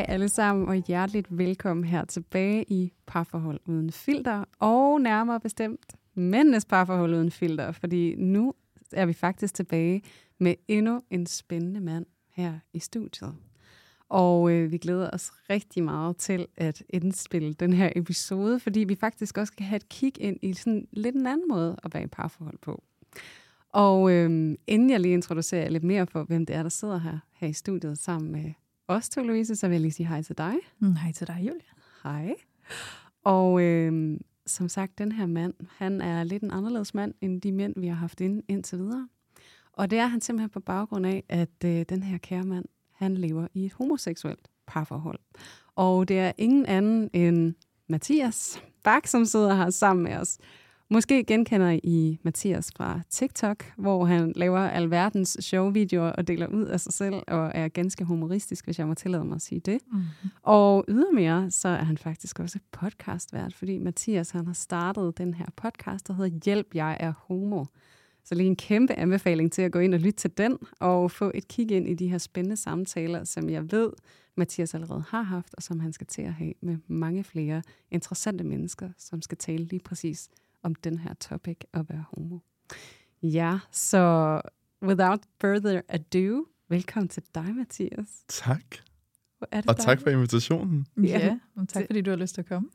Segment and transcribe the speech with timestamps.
[0.00, 5.86] Hej alle sammen, og hjerteligt velkommen her tilbage i Parforhold Uden Filter, og nærmere bestemt
[6.14, 8.54] Mændenes Parforhold Uden Filter, fordi nu
[8.92, 10.02] er vi faktisk tilbage
[10.38, 13.34] med endnu en spændende mand her i studiet.
[14.08, 18.94] Og øh, vi glæder os rigtig meget til at indspille den her episode, fordi vi
[18.94, 22.04] faktisk også skal have et kig ind i sådan lidt en anden måde at være
[22.04, 22.82] i parforhold på.
[23.72, 27.18] Og øh, inden jeg lige introducerer lidt mere for, hvem det er, der sidder her,
[27.32, 28.52] her i studiet sammen med
[28.90, 30.54] os to, Louise, så vil jeg lige sige hej til dig.
[30.78, 31.60] Mm, hej til dig, Julie.
[32.02, 32.34] Hej.
[33.24, 37.52] Og øh, som sagt, den her mand, han er lidt en anderledes mand end de
[37.52, 39.08] mænd, vi har haft ind, indtil videre.
[39.72, 43.14] Og det er han simpelthen på baggrund af, at øh, den her kære mand, han
[43.14, 45.18] lever i et homoseksuelt parforhold.
[45.74, 47.54] Og det er ingen anden end
[47.88, 50.38] Mathias Bak, som sidder her sammen med os.
[50.92, 56.80] Måske genkender I Mathias fra TikTok, hvor han laver alverdens sjove-videoer og deler ud af
[56.80, 59.78] sig selv, og er ganske humoristisk, hvis jeg må tillade mig at sige det.
[59.92, 60.00] Mm.
[60.42, 65.46] Og ydermere, så er han faktisk også podcastvært, fordi Mathias han har startet den her
[65.56, 67.64] podcast, der hedder Hjælp, jeg er homo.
[68.24, 71.30] Så lige en kæmpe anbefaling til at gå ind og lytte til den, og få
[71.34, 73.90] et kig ind i de her spændende samtaler, som jeg ved,
[74.36, 78.44] Mathias allerede har haft, og som han skal til at have med mange flere interessante
[78.44, 80.28] mennesker, som skal tale lige præcis
[80.62, 82.38] om den her topic at være homo.
[83.22, 84.40] Ja, så
[84.82, 88.24] without further ado, velkommen til dig, Mathias.
[88.28, 88.64] Tak.
[89.38, 90.02] Hvor er det Og tak dejligt.
[90.02, 90.86] for invitationen.
[90.96, 92.68] Ja, Ja, og tak fordi du har lyst til at komme.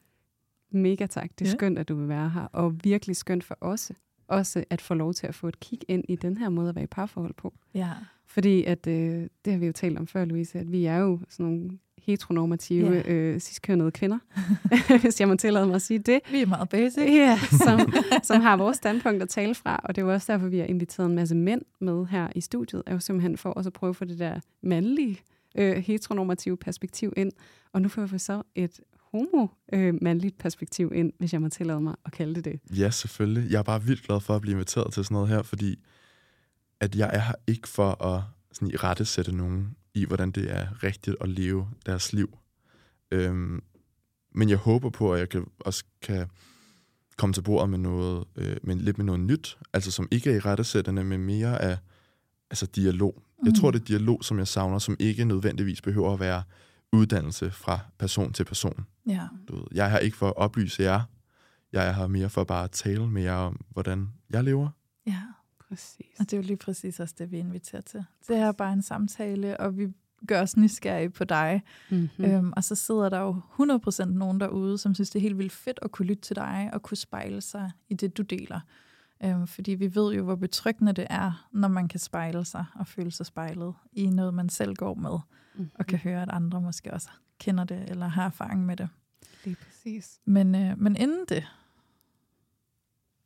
[0.72, 1.30] Mega tak.
[1.40, 1.56] Det er Ja.
[1.56, 2.42] skønt, at du vil være her.
[2.44, 3.92] Og virkelig skønt for os
[4.28, 6.76] også at få lov til at få et kig ind i den her måde at
[6.76, 7.54] være i parforhold på.
[7.74, 7.92] Ja.
[8.26, 11.20] Fordi at, øh, det har vi jo talt om før, Louise, at vi er jo
[11.30, 13.12] sådan nogle heteronormative, Ja.
[13.14, 14.18] øh, ciskønnede kvinder,
[15.02, 16.20] hvis jeg må tillade mig at sige det.
[16.32, 16.98] Vi er meget basic.
[17.04, 20.48] Ja, som, som har vores standpunkt at tale fra, og det er jo også derfor,
[20.48, 23.70] vi har inviteret en masse mænd med her i studiet, er jo simpelthen for også
[23.70, 25.20] at prøve at få det der mandlige,
[25.58, 27.32] øh, heteronormative perspektiv ind.
[27.74, 28.80] Og nu får vi så et
[29.12, 32.80] homo-mandligt perspektiv ind, hvis jeg må tillade mig at kalde det det.
[32.80, 33.52] Ja, selvfølgelig.
[33.52, 35.80] Jeg er bare vildt glad for at blive inviteret til sådan noget her, fordi
[36.80, 38.22] at jeg er her ikke for at
[38.54, 42.38] sådan, i rette sætte nogen i, hvordan det er rigtigt at leve deres liv.
[43.12, 43.64] Øhm,
[44.32, 46.28] men jeg håber på, at jeg kan, også kan
[47.18, 50.36] komme til bordet med noget, øh, med, lidt med noget nyt, altså som ikke er
[50.36, 51.78] i rettesættende, men mere af
[52.50, 53.22] altså dialog.
[53.46, 56.44] Jeg tror, det er dialog, som jeg savner, som ikke nødvendigvis behøver at være
[56.92, 58.86] uddannelse fra person til person.
[59.08, 59.28] Ja.
[59.48, 61.02] Du ved, jeg her ikke for at oplyse jer.
[61.74, 64.70] Jeg er her mere for bare at tale med jer om, hvordan jeg lever.
[65.08, 65.22] ja.
[65.70, 66.06] Præcis.
[66.20, 68.06] Og det er jo lige præcis også det, vi inviterer til.
[68.28, 69.88] Det er bare en samtale, og vi
[70.28, 71.64] gør os nysgerrige på dig.
[71.90, 72.10] Mm-hmm.
[72.18, 72.26] Mm.
[72.26, 73.42] Øhm, og så sidder der jo
[74.02, 76.70] 100% nogen derude, som synes, det er helt vildt fedt at kunne lytte til dig
[76.74, 78.60] og kunne spejle sig i det, du deler.
[79.24, 82.88] Øhm, fordi vi ved jo, hvor betryggende det er, når man kan spejle sig og
[82.88, 85.20] føle sig spejlet i noget, man selv går med,
[85.58, 85.72] Mm-hmm.
[85.74, 87.10] og kan høre, at andre måske også
[87.40, 88.90] kender det eller har erfaring med det.
[89.46, 90.20] Lige præcis.
[90.26, 91.48] Men, øh, men inden det,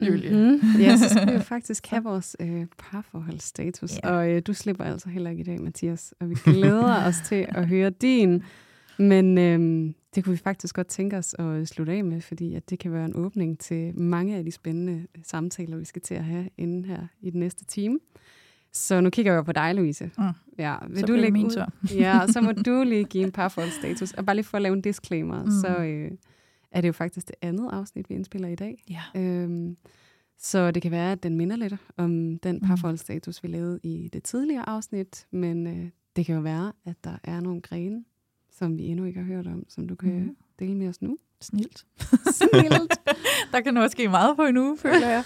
[0.01, 0.29] Julie.
[0.51, 0.81] Mm-hmm.
[0.81, 3.91] Ja, så skal vi jo faktisk have vores øh, parforholdsstatus.
[4.03, 4.09] Ja.
[4.11, 6.13] Og øh, du slipper altså heller ikke i dag, Mathias.
[6.19, 8.43] Og vi glæder os til at høre din.
[8.99, 12.69] Men øh, det kunne vi faktisk godt tænke os at slutte af med, fordi at
[12.69, 16.23] det kan være en åbning til mange af de spændende samtaler, vi skal til at
[16.23, 17.99] have inden her i den næste time.
[18.73, 20.11] Så nu kigger jeg på dig, Louise.
[20.17, 20.23] Mm.
[20.57, 21.67] Ja, vil Så du lægge min tur.
[21.95, 24.13] Ja, og så må du lige give en parforholdsstatus.
[24.13, 25.52] Og bare lige for at lave en disclaimer, Mm.
[25.52, 26.11] så øh,
[26.71, 28.83] er det jo faktisk det andet afsnit, vi indspiller i dag.
[28.89, 29.21] ja.
[29.21, 29.77] Øhm,
[30.41, 32.67] så det kan være, at den minder lidt om den Mm.
[32.67, 37.17] parforholdsstatus, vi lavede i det tidligere afsnit, men øh, det kan jo være, at der
[37.23, 38.03] er nogle grene,
[38.51, 40.35] som vi endnu ikke har hørt om, som du kan mm.
[40.59, 41.17] dele med os nu.
[41.41, 41.85] Snilt.
[42.33, 42.99] Snilt.
[43.51, 45.23] der kan nu ske meget på en uge, føler jeg.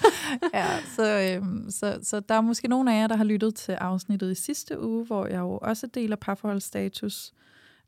[0.53, 3.71] ja, så, øhm, så, så der er måske nogle af jer, der har lyttet til
[3.71, 7.33] afsnittet i sidste uge, hvor jeg jo også deler parforholdsstatus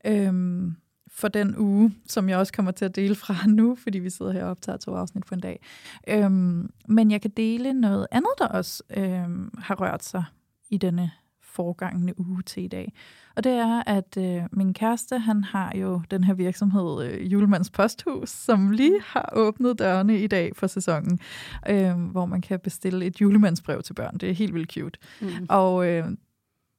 [0.06, 0.76] øhm,
[1.16, 4.32] for den uge, som jeg også kommer til at dele fra nu, fordi vi sidder
[4.32, 5.60] her og optager to afsnit på en dag.
[6.08, 10.24] Øhm, men jeg kan dele noget andet, der også øhm, har rørt sig
[10.70, 11.10] i denne
[11.42, 12.92] forgangene uge til i dag.
[13.36, 17.70] Og det er, at øh, min kæreste, han har jo den her virksomhed, øh, Julemands
[17.70, 21.20] Posthus, som lige har åbnet dørene i dag for sæsonen,
[21.68, 24.18] øh, hvor man kan bestille et julemandsbrev til børn.
[24.18, 24.98] Det er helt vildt cute.
[25.20, 25.46] Mm.
[25.48, 26.04] Og øh,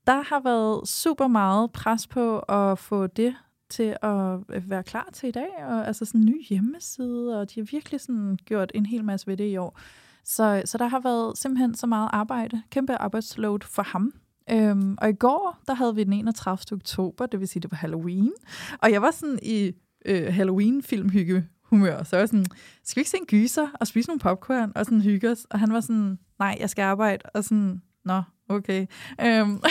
[0.08, 3.36] der har været super meget pres på at få det
[3.70, 7.54] til at øh, være klar til i dag, og altså sådan en ny hjemmeside, og
[7.54, 9.80] de har virkelig sådan gjort en hel masse ved det i år.
[10.24, 14.14] Så, så der har været simpelthen så meget arbejde, kæmpe arbejdsload for ham.
[14.52, 16.58] Øhm, og i går, der havde vi den 31.
[16.72, 18.34] oktober, det vil sige, det var Halloween.
[18.82, 19.72] Og jeg var sådan i
[20.06, 22.04] øh, Halloween-filmhygge humør.
[22.04, 22.46] Så jeg var sådan,
[22.84, 25.46] skal vi ikke se en gyser og spise nogle popcorn og sådan hygge os?
[25.50, 27.24] Og han var sådan, nej, jeg skal arbejde.
[27.34, 28.86] Og sådan, nå, okay.
[29.26, 29.64] Um,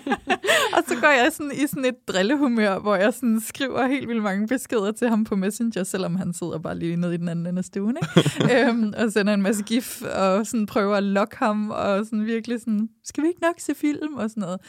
[0.76, 4.22] og så går jeg sådan i sådan et drillehumør, hvor jeg sådan skriver helt vildt
[4.22, 7.46] mange beskeder til ham på Messenger, selvom han sidder bare lige nede i den anden
[7.46, 8.70] ende af stuen, ikke?
[8.70, 12.60] um, og sender en masse gif, og sådan prøver at lokke ham, og sådan virkelig
[12.60, 14.60] sådan, skal vi ikke nok se film, og sådan noget.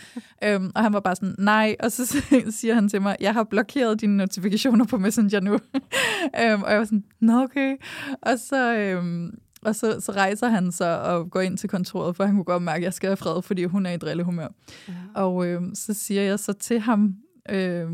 [0.62, 2.24] Um, og han var bare sådan, nej, og så
[2.60, 5.54] siger han til mig, jeg har blokeret dine notifikationer på Messenger nu.
[5.54, 7.76] um, og jeg var sådan, nå okay.
[8.22, 8.98] Og så...
[9.00, 9.32] Um,
[9.66, 12.64] og så, så rejser han sig og går ind til kontoret, for han kunne godt
[12.64, 14.48] mærke, at jeg skal have fred, fordi hun er i drillehumør.
[14.88, 14.94] Ja.
[15.16, 17.16] Og øh, så siger jeg så til ham,
[17.50, 17.88] øh,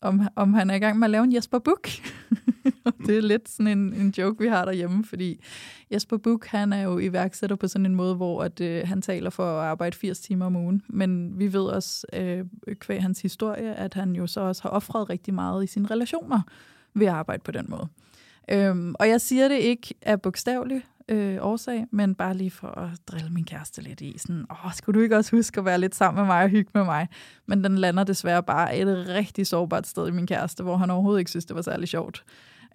[0.00, 2.02] om, om han er i gang med at lave en Jesper Buch.
[3.06, 5.44] det er lidt sådan en, en joke, vi har derhjemme, fordi
[5.92, 9.30] Jesper Buch, han er jo iværksætter på sådan en måde, hvor at, øh, han taler
[9.30, 10.82] for at arbejde 80 timer om ugen.
[10.88, 12.44] Men vi ved også, øh,
[12.74, 16.40] kvæg hans historie, at han jo så også har offret rigtig meget i sine relationer
[16.94, 17.88] ved at arbejde på den måde.
[18.50, 22.88] Øhm, og jeg siger det ikke af bogstavelig øh, årsag, men bare lige for at
[23.06, 24.18] drille min kæreste lidt i.
[24.18, 26.70] Sådan, åh, skulle du ikke også huske at være lidt sammen med mig og hygge
[26.74, 27.08] med mig?
[27.46, 31.18] Men den lander desværre bare et rigtig sårbart sted i min kæreste, hvor han overhovedet
[31.18, 32.24] ikke synes, det var særlig sjovt.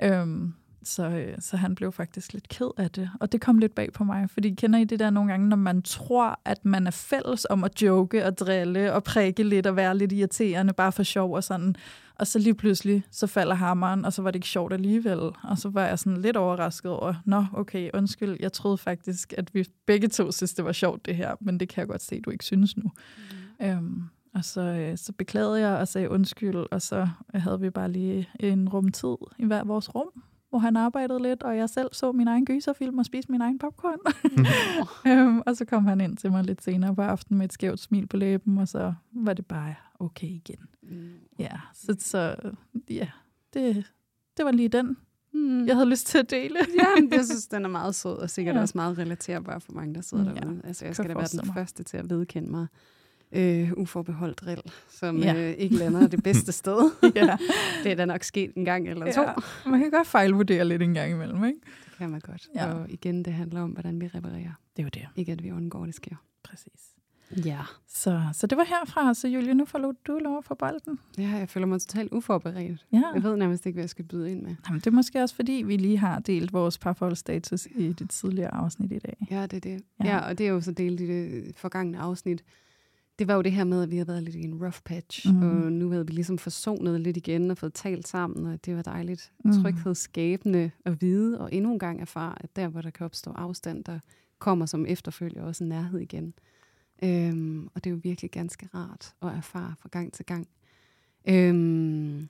[0.04, 3.10] Øhm, så, øh, så han blev faktisk lidt ked af det.
[3.20, 5.58] Og det kom lidt bag på mig, fordi kender I det der nogle gange, når
[5.58, 9.76] man tror, at man er fælles om at joke og drille og prikke lidt og
[9.76, 11.76] være lidt irriterende, bare for sjov og sådan.
[12.16, 15.20] Og så lige pludselig, så falder hammeren, og så var det ikke sjovt alligevel.
[15.44, 19.54] Og så var jeg sådan lidt overrasket over, nå, okay, undskyld, jeg troede faktisk, at
[19.54, 22.22] vi begge to synes, det var sjovt det her, men det kan jeg godt se,
[22.22, 22.92] du ikke synes nu.
[23.60, 23.66] Mm.
[23.66, 27.92] Øhm, og så, øh, så beklagede jeg og sagde undskyld, og så havde vi bare
[27.92, 32.12] lige en rumtid i hver vores rum, hvor han arbejdede lidt, og jeg selv så
[32.12, 34.00] min egen gyserfilm og spiste min egen popcorn.
[35.12, 37.80] øhm, og så kom han ind til mig lidt senere på aftenen med et skævt
[37.80, 40.68] smil på læben, og så var det bare okay igen.
[40.84, 41.14] Mm.
[41.40, 42.36] Ja, så, så
[42.90, 43.08] ja,
[43.54, 43.92] det,
[44.38, 44.98] det var lige den,
[45.34, 45.68] mm.
[45.68, 46.60] jeg havde lyst til at dele.
[46.80, 48.62] ja, jeg synes, den er meget sød, og sikkert ja.
[48.62, 50.62] også meget relaterbar for mange, der sidder ja, derude.
[50.64, 51.56] Altså, jeg skal da være den mig.
[51.56, 52.68] første til at vedkende mig
[53.32, 55.36] øh, uforbeholdt drill, som ja.
[55.36, 56.92] øh, ikke lander det bedste sted.
[57.16, 57.38] ja.
[57.84, 59.22] Det er da nok sket en gang eller to.
[59.22, 59.34] Ja.
[59.66, 61.60] Man kan godt fejlvurdere lidt en gang imellem, ikke?
[61.86, 62.48] Det kan man godt.
[62.56, 62.74] Ja.
[62.74, 64.54] Og igen, det handler om, hvordan vi reparerer.
[64.78, 65.08] Det er jo det.
[65.16, 66.16] Ikke at vi undgår, det sker.
[66.44, 66.92] Præcis.
[67.46, 67.60] Ja.
[67.88, 69.14] Så, så det var herfra.
[69.14, 71.00] Så Julie, nu får du lov for bolden.
[71.18, 72.86] Ja, jeg føler mig totalt uforberedt.
[72.94, 73.04] Ja.
[73.14, 74.56] Jeg ved nærmest ikke, hvad jeg skal byde ind med.
[74.68, 78.54] Jamen, det er måske også, fordi vi lige har delt vores parforholdsstatus i det tidligere
[78.54, 79.28] afsnit i dag.
[79.32, 79.82] Ja, det er det.
[80.04, 82.44] Ja, ja og det er jo så delt i det forgangne afsnit
[83.22, 85.34] det var jo det her med, at vi har været lidt i en rough patch,
[85.34, 85.42] mm.
[85.42, 88.82] og nu havde vi ligesom forsonet lidt igen og fået talt sammen, og det var
[88.82, 89.64] dejligt mm.
[89.64, 93.84] tryghedsskabende at vide, og endnu en gang erfare, at der, hvor der kan opstå afstand,
[93.84, 94.00] der
[94.40, 96.34] kommer som efterfølger også en nærhed igen.
[97.04, 100.48] Øhm, og det er jo virkelig ganske rart at erfare fra gang til gang.
[101.28, 102.28] Øhm,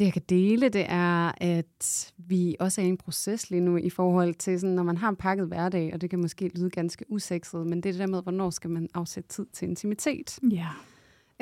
[0.00, 3.76] det, jeg kan dele, det er, at vi også er i en proces lige nu
[3.76, 6.70] i forhold til, sådan, når man har en pakket hverdag, og det kan måske lyde
[6.70, 10.38] ganske usekset, men det er det der med, hvornår skal man afsætte tid til intimitet.
[10.50, 10.68] Ja.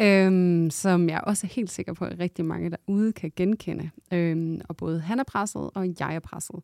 [0.01, 3.91] Øhm, som jeg også er helt sikker på, at rigtig mange derude kan genkende.
[4.13, 6.61] Øhm, og både han er presset, og jeg er presset.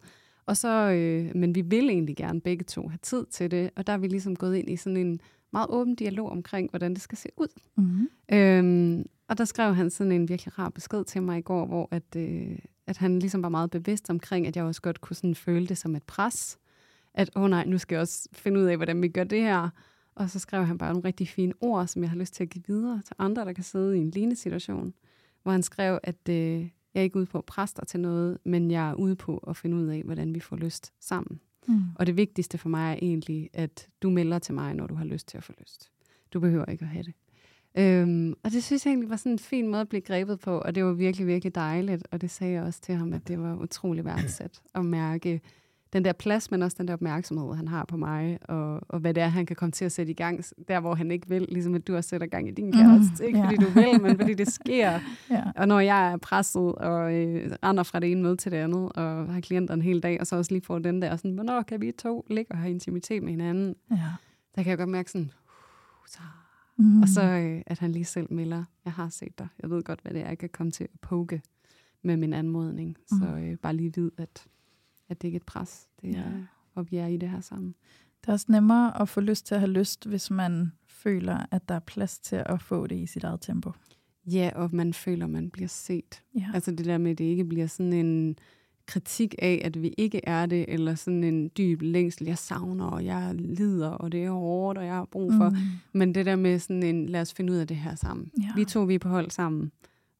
[0.46, 3.86] Og så, øh, men vi vil egentlig gerne begge to have tid til det, og
[3.86, 5.20] der er vi ligesom gået ind i sådan en
[5.52, 7.60] meget åben dialog omkring, hvordan det skal se ud.
[7.76, 8.08] Mm-hmm.
[8.32, 11.88] Øhm, og der skrev han sådan en virkelig rar besked til mig i går, hvor
[11.90, 15.34] at, øh, at han ligesom var meget bevidst omkring, at jeg også godt kunne sådan
[15.34, 16.58] føle det som et pres.
[17.14, 19.42] At, åh oh nej, nu skal jeg også finde ud af, hvordan vi gør det
[19.42, 19.68] her.
[20.14, 22.50] Og så skrev han bare nogle rigtig fine ord, som jeg har lyst til at
[22.50, 24.94] give videre til andre, der kan sidde i en lignende situation.
[25.42, 26.60] Hvor han skrev, at øh,
[26.94, 29.38] jeg er ikke ude på at presse dig til noget, men jeg er ude på
[29.38, 31.40] at finde ud af, hvordan vi får lyst sammen.
[31.68, 31.82] Mm.
[31.94, 35.04] Og det vigtigste for mig er egentlig, at du melder til mig, når du har
[35.04, 35.90] lyst til at få lyst.
[36.32, 37.14] Du behøver ikke at have det.
[37.78, 40.58] Øhm, og det synes jeg egentlig var sådan en fin måde at blive grebet på,
[40.58, 42.06] og det var virkelig, virkelig dejligt.
[42.10, 45.40] Og det sagde jeg også til ham, at det var utrolig værdsat at mærke
[45.94, 49.14] den der plads, men også den der opmærksomhed, han har på mig, og, og hvad
[49.14, 51.46] det er, han kan komme til at sætte i gang, der hvor han ikke vil,
[51.48, 53.22] ligesom at du også sætter gang i din kæreste.
[53.22, 55.00] Mm, ikke fordi du vil, men fordi det sker.
[55.32, 55.46] yeah.
[55.56, 58.92] Og når jeg er presset og øh, render fra det ene møde til det andet,
[58.92, 61.62] og har klienter en hel dag, og så også lige får den der, sådan, hvornår
[61.62, 63.74] kan vi to ligge og have intimitet med hinanden?
[63.92, 64.00] Yeah.
[64.56, 66.18] Der kan jeg godt mærke sådan, uh, så
[66.76, 67.02] Mm.
[67.02, 70.00] Og så øh, at han lige selv melder, jeg har set dig, jeg ved godt,
[70.00, 71.42] hvad det er, jeg kan komme til at poke
[72.02, 72.96] med min anmodning.
[73.10, 73.18] Mm.
[73.18, 74.46] Så øh, bare lige vid, at,
[75.08, 76.30] at det ikke er et pres, det er, ja.
[76.74, 77.74] og vi er i det her sammen.
[78.20, 81.68] Det er også nemmere at få lyst til at have lyst, hvis man føler, at
[81.68, 83.72] der er plads til at få det i sit eget tempo.
[84.26, 86.22] Ja, og man føler, man bliver set.
[86.34, 86.46] Ja.
[86.54, 88.38] Altså det der med, at det ikke bliver sådan en
[88.86, 93.04] kritik af, at vi ikke er det, eller sådan en dyb længsel, jeg savner, og
[93.04, 95.50] jeg lider, og det er hårdt, og jeg har brug for.
[95.50, 95.56] Mm.
[95.92, 98.30] Men det der med sådan en, lad os finde ud af det her sammen.
[98.38, 98.48] Ja.
[98.56, 99.72] Vi to, vi er på hold sammen,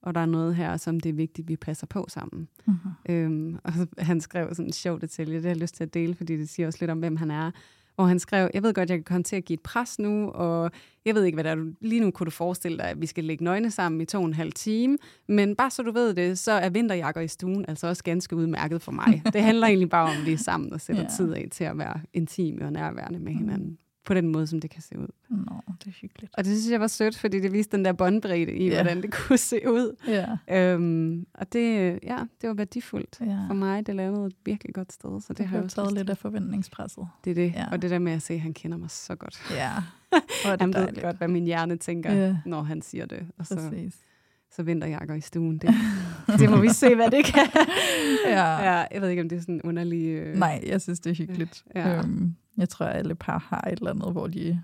[0.03, 2.49] og der er noget her, som det er vigtigt, vi passer på sammen.
[2.67, 2.91] Mm-hmm.
[3.09, 6.15] Øhm, og han skrev sådan en sjov detalje, det har jeg lyst til at dele,
[6.15, 7.51] fordi det siger også lidt om, hvem han er
[7.95, 10.31] hvor han skrev, jeg ved godt, jeg kan komme til at give et pres nu,
[10.31, 10.71] og
[11.05, 11.73] jeg ved ikke, hvad der er.
[11.81, 14.25] Lige nu kunne du forestille dig, at vi skal lægge nøgne sammen i to og
[14.25, 14.99] en halv time,
[15.29, 18.83] men bare så du ved det, så er vinterjakker i stuen altså også ganske udmærket
[18.83, 19.23] for mig.
[19.33, 21.09] Det handler egentlig bare om, at vi er sammen og sætter ja.
[21.17, 24.71] tid af til at være intime og nærværende med hinanden på den måde, som det
[24.71, 25.07] kan se ud.
[25.29, 26.33] Nå, det er hyggeligt.
[26.35, 28.77] Og det synes jeg var sødt, fordi det viste den der båndbredde i, yeah.
[28.77, 29.97] hvordan det kunne se ud.
[30.09, 30.75] Yeah.
[30.75, 33.47] Øhm, og det, ja, det var værdifuldt yeah.
[33.47, 33.87] for mig.
[33.87, 35.21] Det lavede et virkelig godt sted.
[35.21, 37.09] Så det, det har jeg taget lidt af forventningspresset.
[37.25, 37.53] Det er det.
[37.55, 37.67] Ja.
[37.73, 39.43] Og det der med at se, at han kender mig så godt.
[39.51, 39.73] Ja.
[40.47, 40.61] Yeah.
[40.61, 42.37] han ved godt, hvad min hjerne tænker, yeah.
[42.47, 43.27] når han siger det.
[43.39, 43.95] Og så, Præcis
[44.57, 45.59] så vinterjakker i stuen.
[45.63, 45.75] Det,
[46.39, 47.47] det må vi se, hvad det kan.
[48.27, 48.73] ja.
[48.73, 48.87] ja.
[48.91, 50.07] Jeg ved ikke, om det er sådan underlig...
[50.07, 50.39] Øh...
[50.39, 51.65] Nej, jeg synes, det er hyggeligt.
[51.75, 51.99] Ja.
[51.99, 54.63] Øhm, jeg tror, at alle par har et eller andet, hvor de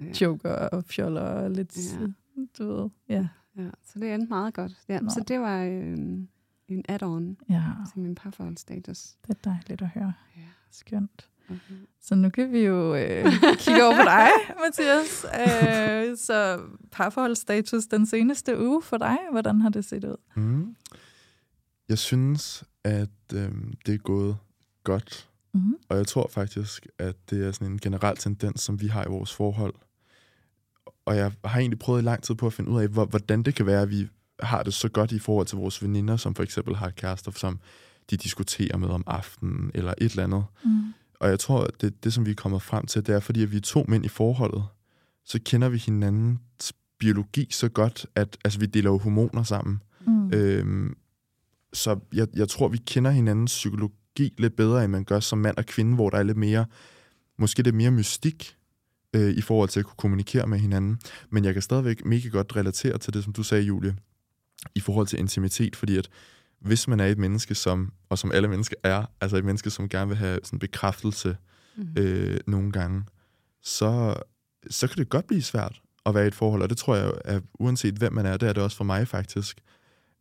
[0.00, 0.12] ja.
[0.20, 2.06] joker og fjoller og lidt, ja.
[2.58, 3.28] du ved, ja.
[3.56, 3.70] ja.
[3.84, 4.72] Så det endte meget godt.
[4.88, 5.98] Ja, så det var øh,
[6.68, 7.62] en add-on ja.
[7.92, 9.16] til min parforholdsstatus.
[9.26, 10.12] Det er dejligt at høre.
[10.36, 10.42] Ja.
[10.70, 11.28] Skønt.
[11.50, 11.74] Okay.
[12.00, 13.24] Så nu kan vi jo øh,
[13.58, 14.28] kigge over på dig,
[14.64, 15.24] Mathias.
[15.24, 16.60] Øh, så
[16.92, 20.16] parforholdsstatus den seneste uge for dig, hvordan har det set ud?
[20.36, 20.76] Mm.
[21.88, 23.52] Jeg synes, at øh,
[23.86, 24.36] det er gået
[24.84, 25.27] godt.
[25.54, 25.74] Mm-hmm.
[25.88, 29.08] Og jeg tror faktisk, at det er sådan en generel tendens, som vi har i
[29.08, 29.74] vores forhold.
[31.06, 33.54] Og jeg har egentlig prøvet i lang tid på at finde ud af, hvordan det
[33.54, 34.08] kan være, at vi
[34.40, 37.60] har det så godt i forhold til vores veninder, som for eksempel har kærester, som
[38.10, 40.44] de diskuterer med om aftenen, eller et eller andet.
[40.64, 40.94] Mm.
[41.20, 43.42] Og jeg tror, at det, det, som vi er kommet frem til, det er, fordi
[43.42, 44.64] at vi er to mænd i forholdet,
[45.24, 49.82] så kender vi hinandens biologi så godt, at altså, vi deler jo hormoner sammen.
[50.06, 50.30] Mm.
[50.32, 50.96] Øhm,
[51.72, 55.56] så jeg, jeg tror, vi kender hinandens psykologi lidt bedre, end man gør som mand
[55.56, 56.66] og kvinde, hvor der er lidt mere,
[57.38, 58.56] måske det mere mystik
[59.16, 61.00] øh, i forhold til at kunne kommunikere med hinanden.
[61.30, 63.96] Men jeg kan stadigvæk mega godt relatere til det, som du sagde, Julie,
[64.74, 66.08] i forhold til intimitet, fordi at
[66.60, 69.88] hvis man er et menneske, som, og som alle mennesker er, altså et menneske, som
[69.88, 71.36] gerne vil have sådan bekræftelse
[71.76, 71.88] mm.
[71.98, 73.04] øh, nogle gange,
[73.62, 74.14] så,
[74.70, 77.12] så kan det godt blive svært at være i et forhold, og det tror jeg,
[77.24, 79.60] at uanset hvem man er, det er det også for mig faktisk.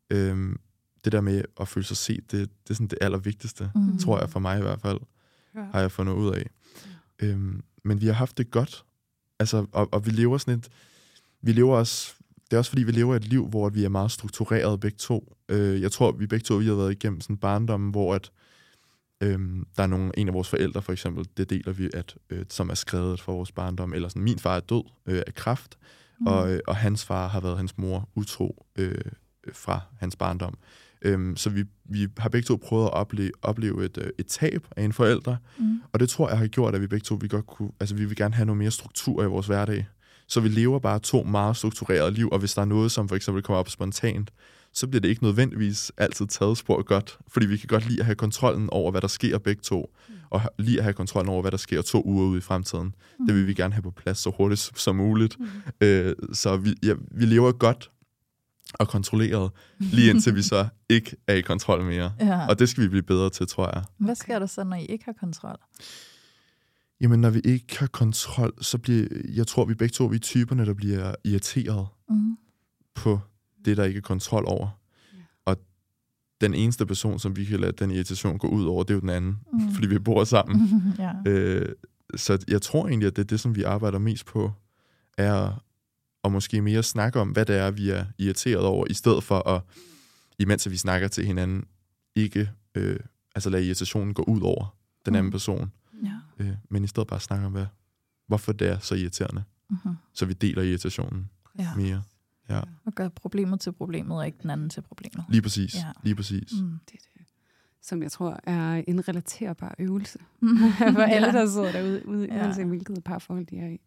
[0.10, 0.60] Øhm,
[1.07, 3.97] det der med at føle sig set, det, det er sådan det allervigtigste, mm.
[3.99, 4.99] tror jeg for mig i hvert fald,
[5.55, 5.63] ja.
[5.73, 6.49] har jeg fundet ud af.
[7.21, 7.27] Ja.
[7.27, 8.85] Øhm, men vi har haft det godt,
[9.39, 10.69] altså, og, og vi lever sådan et,
[11.41, 12.13] vi lever også
[12.51, 15.35] det er også fordi, vi lever et liv, hvor vi er meget struktureret begge to.
[15.49, 18.31] Øh, jeg tror, vi begge to vi har været igennem sådan en barndom, hvor at,
[19.21, 19.39] øh,
[19.77, 22.69] der er nogle, en af vores forældre for eksempel, det deler vi, at øh, som
[22.69, 25.77] er skrevet for vores barndom, eller sådan, min far er død øh, af kræft,
[26.19, 26.27] mm.
[26.27, 29.01] og, øh, og hans far har været hans mor utro øh,
[29.53, 30.57] fra hans barndom.
[31.01, 34.67] Øhm, så vi, vi har begge to prøvet at opleve, opleve et, øh, et tab
[34.77, 35.81] af en forælder, mm.
[35.93, 38.05] og det tror jeg har gjort, at vi begge to vi godt kunne, altså vi
[38.05, 39.87] vil gerne have noget mere struktur i vores hverdag.
[40.27, 43.15] Så vi lever bare to meget strukturerede liv, og hvis der er noget, som for
[43.15, 44.31] eksempel kommer op spontant,
[44.73, 48.05] så bliver det ikke nødvendigvis altid taget spor godt, fordi vi kan godt lide at
[48.05, 50.13] have kontrollen over, hvad der sker begge to, mm.
[50.29, 52.95] og lige at have kontrollen over, hvad der sker to uger ude i fremtiden.
[53.19, 53.25] Mm.
[53.27, 55.39] Det vil vi gerne have på plads så hurtigt som muligt.
[55.39, 55.45] Mm.
[55.81, 57.91] Øh, så vi, ja, vi lever godt
[58.74, 62.13] og kontrolleret, lige indtil vi så ikke er i kontrol mere.
[62.19, 62.47] Ja.
[62.47, 63.83] Og det skal vi blive bedre til, tror jeg.
[63.97, 65.57] Hvad sker der så, når I ikke har kontrol?
[67.01, 70.19] Jamen, når vi ikke har kontrol, så bliver, jeg tror, vi begge to vi er
[70.19, 72.38] typerne, der bliver irriteret mm.
[72.95, 73.19] på
[73.65, 74.67] det, der ikke er kontrol over.
[75.13, 75.19] Ja.
[75.45, 75.57] Og
[76.41, 79.01] den eneste person, som vi kan lade den irritation gå ud over, det er jo
[79.01, 79.74] den anden, mm.
[79.74, 80.69] fordi vi bor sammen.
[81.00, 81.31] ja.
[81.31, 81.75] øh,
[82.15, 84.51] så jeg tror egentlig, at det er det, som vi arbejder mest på,
[85.17, 85.63] er
[86.27, 89.50] at måske mere snakke om, hvad det er, vi er irriteret over, i stedet for
[89.50, 89.62] at,
[90.39, 91.65] imens vi snakker til hinanden,
[92.15, 93.00] ikke øh,
[93.36, 95.31] altså lade irritationen gå ud over den anden mm.
[95.31, 95.72] person.
[96.03, 96.13] Ja.
[96.39, 97.65] Øh, men i stedet bare snakke om, hvad,
[98.27, 99.43] hvorfor det er så irriterende.
[99.74, 99.89] Uh-huh.
[100.13, 101.29] Så vi deler irritationen
[101.60, 101.75] ja.
[101.75, 102.03] mere.
[102.50, 102.62] Ja.
[102.86, 105.25] Og gør problemet til problemet, og ikke den anden til problemet.
[105.29, 105.75] Lige præcis.
[105.75, 105.91] Ja.
[106.03, 106.51] Lige præcis.
[106.62, 106.79] Mm.
[106.91, 107.25] Det er det.
[107.81, 110.19] Som jeg tror er en relaterbar øvelse
[110.96, 112.46] for alle, der sidder derude, ude, ja.
[112.46, 113.79] uanset hvilket parforhold de er i.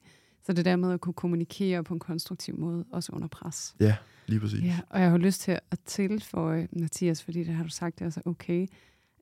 [0.46, 3.74] Så det der med at kunne kommunikere på en konstruktiv måde, også under pres.
[3.80, 4.62] Ja, lige præcis.
[4.62, 8.04] Ja, og jeg har lyst til at tilføje, Mathias, fordi det har du sagt, det
[8.04, 8.66] er så okay,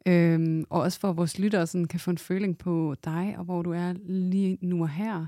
[0.08, 3.44] Øhm, og også for at vores lyttere sådan kan få en føling på dig, og
[3.44, 5.26] hvor du er lige nu og her.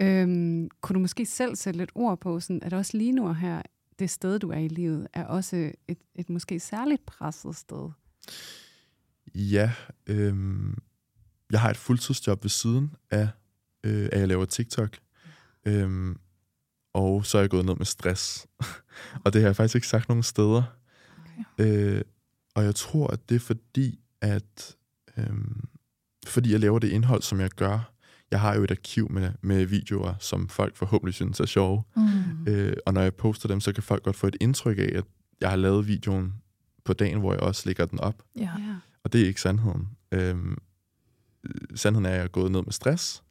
[0.00, 3.36] Øhm, kunne du måske selv sætte lidt ord på, sådan, at også lige nu og
[3.36, 3.62] her,
[3.98, 7.90] det sted, du er i livet, er også et, et måske særligt presset sted?
[9.34, 9.72] Ja,
[10.06, 10.78] øhm,
[11.50, 13.28] jeg har et fuldtidsjob ved siden af,
[13.84, 14.98] øh, at jeg laver TikTok.
[15.66, 16.16] Øhm,
[16.94, 18.46] og så er jeg gået ned med stress.
[19.24, 20.62] og det har jeg faktisk ikke sagt nogen steder.
[21.58, 21.96] Okay.
[21.96, 22.02] Øh,
[22.54, 24.76] og jeg tror, at det er fordi, at
[25.16, 25.68] øhm,
[26.26, 27.92] fordi jeg laver det indhold, som jeg gør.
[28.30, 31.82] Jeg har jo et arkiv med, med videoer, som folk forhåbentlig synes er sjove.
[31.96, 32.46] Mm.
[32.46, 35.04] Øh, og når jeg poster dem, så kan folk godt få et indtryk af, at
[35.40, 36.34] jeg har lavet videoen
[36.84, 38.22] på dagen, hvor jeg også lægger den op.
[38.36, 38.50] Ja.
[39.04, 39.88] Og det er ikke sandheden.
[40.12, 40.58] Øhm,
[41.74, 43.22] sandheden er, at jeg er gået ned med stress,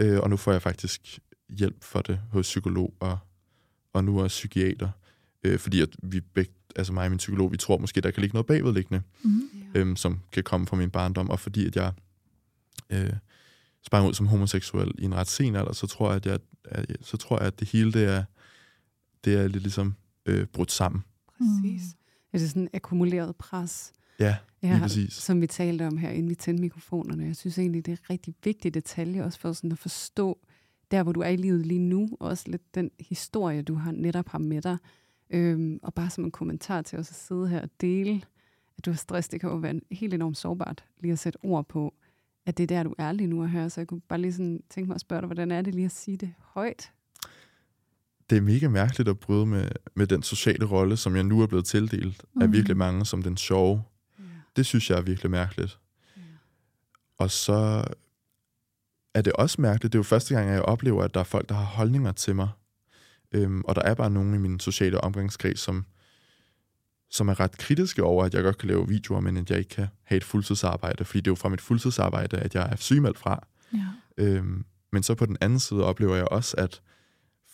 [0.00, 3.18] øh, og nu får jeg faktisk hjælp for det hos psykolog og,
[3.92, 4.88] og nu også psykiater.
[5.44, 8.20] Øh, fordi at vi begge, altså mig og min psykolog, vi tror måske, der kan
[8.20, 9.42] ligge noget bagvedliggende, mm.
[9.74, 11.92] øhm, som kan komme fra min barndom, og fordi at jeg
[12.90, 13.12] øh,
[13.82, 16.96] sprang ud som homoseksuel i en ret sen alder, så tror jeg, at, jeg, at,
[17.00, 18.24] så tror jeg, at det hele det er,
[19.24, 19.94] det er lidt ligesom
[20.26, 21.04] øh, brudt sammen.
[21.28, 21.82] Præcis.
[21.82, 21.98] Mm.
[22.32, 23.92] Er det sådan en akkumuleret pres?
[24.18, 25.12] Ja, lige ja, præcis.
[25.12, 27.24] Som vi talte om her, inden vi tændte mikrofonerne.
[27.24, 30.38] Jeg synes egentlig, det er en rigtig vigtig detalje, også for sådan at forstå,
[30.90, 33.92] der hvor du er i livet lige nu, og også lidt den historie, du har
[33.92, 34.76] netop har med dig.
[35.30, 38.22] Øhm, og bare som en kommentar til os at sidde her og dele,
[38.78, 41.68] at du har stress, det kan jo være helt enormt sårbart, lige at sætte ord
[41.68, 41.94] på,
[42.46, 43.70] at det er der, du er lige nu at høre.
[43.70, 45.84] Så jeg kunne bare lige sådan tænke mig at spørge dig, hvordan er det lige
[45.84, 46.92] at sige det højt?
[48.30, 51.46] Det er mega mærkeligt at bryde med, med den sociale rolle, som jeg nu er
[51.46, 52.42] blevet tildelt mm.
[52.42, 53.82] af virkelig mange som den sjove.
[54.20, 54.30] Yeah.
[54.56, 55.78] Det synes jeg er virkelig mærkeligt.
[56.18, 56.26] Yeah.
[57.18, 57.84] Og så
[59.16, 59.92] er det også mærkeligt.
[59.92, 62.36] Det er jo første gang, jeg oplever, at der er folk, der har holdninger til
[62.36, 62.48] mig.
[63.32, 65.84] Øhm, og der er bare nogen i min sociale omgangskreds, som
[67.10, 69.68] som er ret kritiske over, at jeg godt kan lave videoer, men at jeg ikke
[69.68, 73.18] kan have et fuldtidsarbejde, fordi det er jo fra mit fuldtidsarbejde, at jeg er sygemeldt
[73.18, 73.46] fra.
[73.72, 73.78] Ja.
[74.18, 76.80] Øhm, men så på den anden side oplever jeg også, at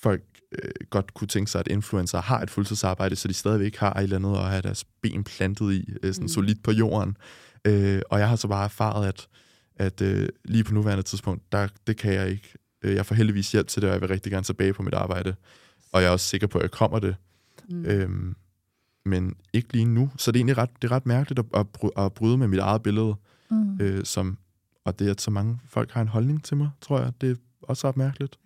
[0.02, 3.92] folk øh, godt kunne tænke sig, at influencer har et fuldtidsarbejde, så de stadigvæk har
[3.94, 6.28] et eller andet at have deres ben plantet i, øh, sådan mm.
[6.28, 7.16] solidt på jorden.
[7.64, 9.28] Øh, og jeg har så bare erfaret, at,
[9.82, 12.54] at øh, lige på nuværende tidspunkt, der, det kan jeg ikke.
[12.82, 14.94] Øh, jeg får heldigvis hjælp til det, og jeg vil rigtig gerne tilbage på mit
[14.94, 15.34] arbejde.
[15.92, 17.16] Og jeg er også sikker på, at jeg kommer det.
[17.68, 17.84] Mm.
[17.84, 18.36] Øhm,
[19.04, 20.10] men ikke lige nu.
[20.16, 21.66] Så det er egentlig ret, det er ret mærkeligt at,
[21.96, 23.14] at bryde med mit eget billede,
[23.50, 23.78] mm.
[23.80, 24.38] øh, som,
[24.84, 27.34] og det, at så mange folk har en holdning til mig, tror jeg, det er
[27.62, 28.38] også ret mærkeligt.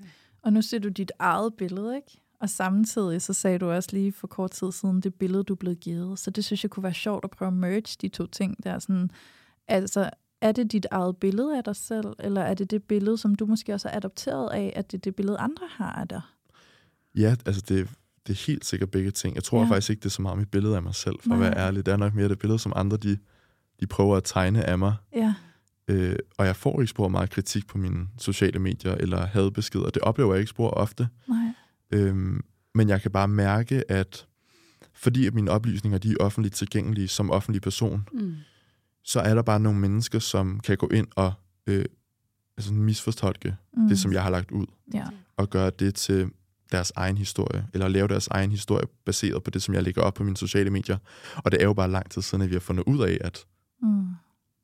[0.42, 2.20] Og nu ser du dit eget billede, ikke?
[2.40, 5.75] Og samtidig så sagde du også lige for kort tid siden, det billede, du blev
[5.75, 6.18] givet.
[6.18, 8.64] Så det synes jeg kunne være sjovt at prøve at merge de to ting.
[8.64, 9.11] Der sådan,
[9.68, 13.35] altså, er det dit eget billede af dig selv, eller er det det billede, som
[13.35, 16.20] du måske også er adopteret af, at det er det billede, andre har af dig?
[17.16, 17.88] Ja, altså det,
[18.27, 19.35] det er helt sikkert begge ting.
[19.35, 19.68] Jeg tror ja.
[19.68, 21.37] faktisk ikke, det er så meget mit billede af mig selv, for Nej.
[21.37, 21.87] at være ærlig.
[21.87, 23.18] Det er nok mere det billede, som andre de,
[23.81, 24.94] de prøver at tegne af mig.
[25.14, 25.35] Ja.
[25.88, 29.90] Øh, og jeg får ikke spor meget kritik på mine sociale medier eller hadbeskeder.
[29.90, 31.09] Det oplever jeg ikke spor ofte.
[31.29, 31.38] Nej.
[31.90, 32.44] Øhm,
[32.75, 34.27] men jeg kan bare mærke, at
[34.94, 38.35] fordi at mine oplysninger de er offentligt tilgængelige som offentlig person, mm.
[39.07, 41.33] Så er der bare nogle mennesker, som kan gå ind og
[41.66, 41.85] øh,
[42.57, 43.88] altså misfortolke mm.
[43.88, 44.66] det, som jeg har lagt ud.
[44.95, 45.05] Ja.
[45.37, 46.31] Og gøre det til
[46.73, 50.14] deres egen historie, eller lave deres egen historie baseret på det, som jeg lægger op
[50.14, 50.99] på mine sociale medier.
[51.37, 53.47] Og det er jo bare lang tid siden, at vi har fundet ud af, at
[53.83, 54.05] mm.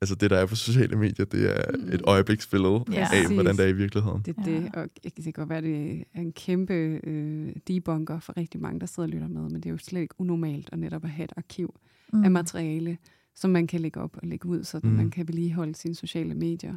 [0.00, 1.92] altså det, der er på sociale medier, det er mm.
[1.92, 3.08] et øjebliksbillede ja.
[3.12, 4.22] af, hvordan det er i virkeligheden.
[4.22, 6.74] Det er det, og det kan godt være, det er en kæmpe
[7.04, 10.00] øh, debunker for rigtig mange, der sidder og lytter med, men det er jo slet
[10.00, 11.80] ikke unormalt at netop at have et arkiv
[12.12, 12.24] mm.
[12.24, 12.98] af materiale,
[13.34, 14.90] som man kan lægge op og lægge ud, så mm.
[14.90, 16.76] man kan vedligeholde sine sociale medier.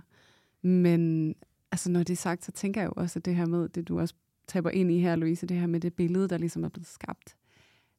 [0.61, 1.35] Men
[1.71, 3.87] altså, når det er sagt, så tænker jeg jo også, at det her med, det
[3.87, 4.15] du også
[4.47, 7.35] taber ind i her, Louise, det her med det billede, der ligesom er blevet skabt.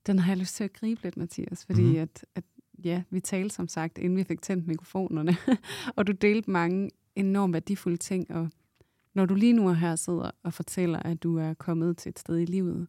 [0.07, 1.97] Den har jeg lyst til at gribe lidt, Mathias, fordi mm.
[1.97, 2.45] at, at
[2.85, 5.37] ja, vi talte som sagt, inden vi fik tændt mikrofonerne,
[5.97, 8.51] og du delte mange enormt værdifulde ting, og
[9.15, 12.19] når du lige nu er her sidder og fortæller, at du er kommet til et
[12.19, 12.87] sted i livet,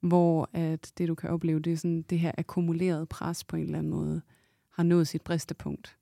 [0.00, 3.62] hvor at det, du kan opleve, det er sådan det her akkumulerede pres på en
[3.62, 4.22] eller anden måde,
[4.76, 5.96] har nået sit bristepunkt.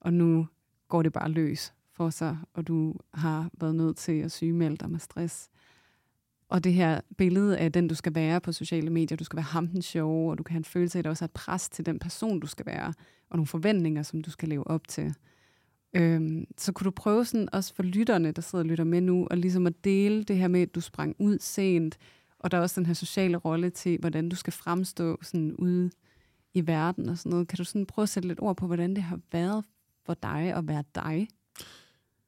[0.00, 0.46] Og nu
[0.88, 4.90] går det bare løs for sig, og du har været nødt til at sygemelde dig
[4.90, 5.50] med stress.
[6.48, 9.44] Og det her billede af den, du skal være på sociale medier, du skal være
[9.44, 11.32] ham den sjove, og du kan have en følelse af, at der også er et
[11.32, 12.94] pres til den person, du skal være,
[13.30, 15.14] og nogle forventninger, som du skal leve op til.
[15.94, 19.26] Øhm, så kunne du prøve sådan, også for lytterne, der sidder og lytter med nu,
[19.30, 21.98] og ligesom at dele det her med, at du sprang ud sent,
[22.38, 25.90] og der er også den her sociale rolle til, hvordan du skal fremstå sådan ude
[26.54, 27.48] i verden og sådan noget.
[27.48, 29.64] Kan du sådan prøve at sætte lidt ord på, hvordan det har været
[30.06, 31.28] for dig at være dig?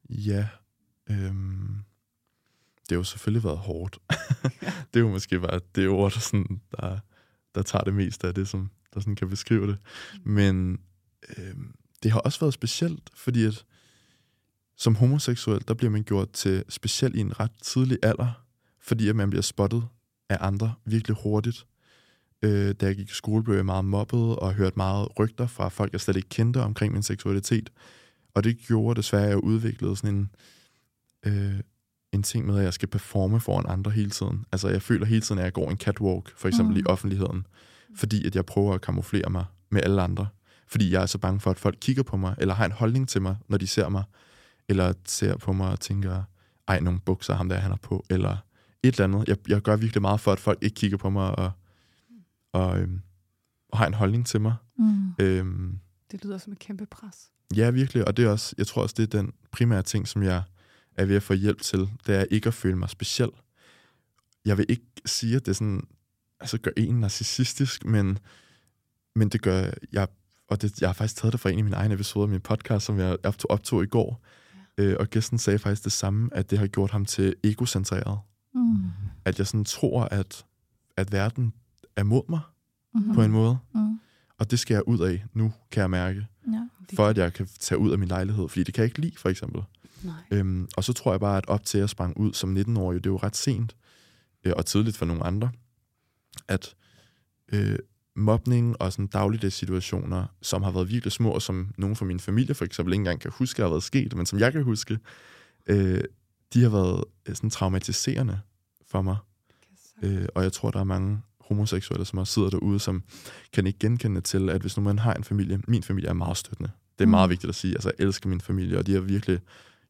[0.09, 0.47] Ja,
[1.09, 1.83] øhm,
[2.79, 3.97] det har jo selvfølgelig været hårdt.
[4.93, 6.99] det er jo måske bare det ord, der, sådan, der,
[7.55, 9.77] der tager det meste af det, som der sådan kan beskrive det.
[10.25, 10.31] Mm.
[10.31, 10.79] Men
[11.37, 11.55] øh,
[12.03, 13.65] det har også været specielt, fordi at
[14.77, 18.45] som homoseksuel, der bliver man gjort til, specielt i en ret tidlig alder,
[18.79, 19.83] fordi at man bliver spottet
[20.29, 21.65] af andre virkelig hurtigt.
[22.45, 25.69] Øh, da jeg gik i skole, blev jeg meget mobbet og hørte meget rygter fra
[25.69, 27.69] folk, jeg slet ikke kendte omkring min seksualitet.
[28.33, 30.29] Og det gjorde desværre, at jeg udviklede sådan en,
[31.25, 31.59] øh,
[32.11, 34.45] en ting med, at jeg skal performe foran andre hele tiden.
[34.51, 36.79] Altså jeg føler hele tiden, at jeg går en catwalk, for eksempel mm.
[36.79, 37.47] i offentligheden,
[37.95, 40.27] fordi at jeg prøver at kamuflere mig med alle andre.
[40.67, 43.09] Fordi jeg er så bange for, at folk kigger på mig, eller har en holdning
[43.09, 44.03] til mig, når de ser mig,
[44.69, 46.23] eller ser på mig og tænker,
[46.67, 48.37] ej, nogle bukser, ham der han er på, eller
[48.83, 49.27] et eller andet.
[49.27, 51.51] Jeg, jeg gør virkelig meget for, at folk ikke kigger på mig og,
[52.55, 53.01] og, øhm,
[53.69, 54.55] og har en holdning til mig.
[54.77, 55.13] Mm.
[55.19, 55.79] Øhm,
[56.11, 57.31] Det lyder som et kæmpe pres.
[57.55, 60.23] ja, virkelig, og det er også, jeg tror også, det er den primære ting, som
[60.23, 60.43] jeg
[60.95, 63.29] er ved at få hjælp til, det er ikke at føle mig speciel.
[64.45, 65.87] Jeg vil ikke sige, at det er sådan,
[66.39, 68.17] altså gør en narcissistisk, men,
[69.15, 70.07] men det gør jeg,
[70.47, 72.41] og det, jeg har faktisk taget det fra en af mine egne episoder af min
[72.41, 74.23] podcast, som jeg optog, optog i går,
[74.77, 78.19] øh, og gæsten sagde faktisk det samme, at det har gjort ham til egocentreret.
[78.53, 78.77] Mm.
[79.25, 80.45] At jeg sådan tror, at,
[80.97, 81.53] at verden
[81.95, 82.39] er mod mig
[82.93, 83.13] Mm.
[83.13, 83.99] på en måde, Mm.
[84.37, 86.67] og det skal jeg ud af nu, kan jeg mærke, Ja.
[86.89, 89.01] Det for at jeg kan tage ud af min lejlighed, fordi det kan jeg ikke
[89.01, 89.63] lide, for eksempel.
[90.03, 90.13] Nej.
[90.31, 93.09] Øhm, og så tror jeg bare, at op til at sprang ud som 19-årig, det
[93.09, 93.75] er jo ret sent
[94.43, 95.51] øh, og tidligt for nogle andre,
[96.47, 96.75] at
[97.53, 97.79] øh,
[98.15, 102.19] mobning og sådan dagligdags situationer, som har været virkelig små, og som nogen fra min
[102.19, 104.99] familie for eksempel ikke engang kan huske, har været sket, men som jeg kan huske,
[105.67, 106.03] øh,
[106.53, 108.39] de har været øh, sådan traumatiserende
[108.87, 109.17] for mig.
[110.01, 113.03] Øh, og jeg tror, der er mange homoseksuelle, som også sidder derude, som
[113.53, 116.37] kan ikke genkende til, at hvis nu man har en familie, min familie er meget
[116.37, 116.71] støttende.
[116.99, 117.11] Det er Mm.
[117.11, 117.73] meget vigtigt at sige.
[117.73, 119.39] Altså, jeg elsker min familie, og de har virkelig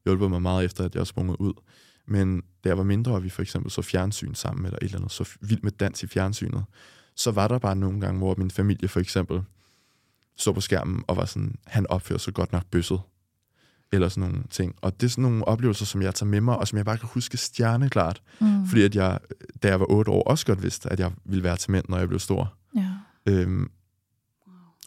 [0.05, 1.53] hjulpet mig meget efter, at jeg er sprunget ud.
[2.07, 4.97] Men da jeg var mindre, og vi for eksempel så fjernsyn sammen, eller et eller
[4.97, 6.63] andet, så vildt med dans i fjernsynet,
[7.15, 9.41] så var der bare nogle gange, hvor min familie for eksempel
[10.37, 12.99] så på skærmen og var sådan, han opfører sig godt nok bøsset.
[13.95, 14.75] Eller sådan nogle ting.
[14.81, 16.97] Og det er sådan nogle oplevelser, som jeg tager med mig, og som jeg bare
[16.97, 18.21] kan huske stjerneklart.
[18.41, 18.65] Mm.
[18.65, 19.19] Fordi at jeg,
[19.63, 21.97] da jeg var otte år, også godt vidste, at jeg ville være til mænd, når
[21.97, 22.57] jeg blev stor.
[22.75, 22.91] Ja.
[23.25, 23.71] Øhm,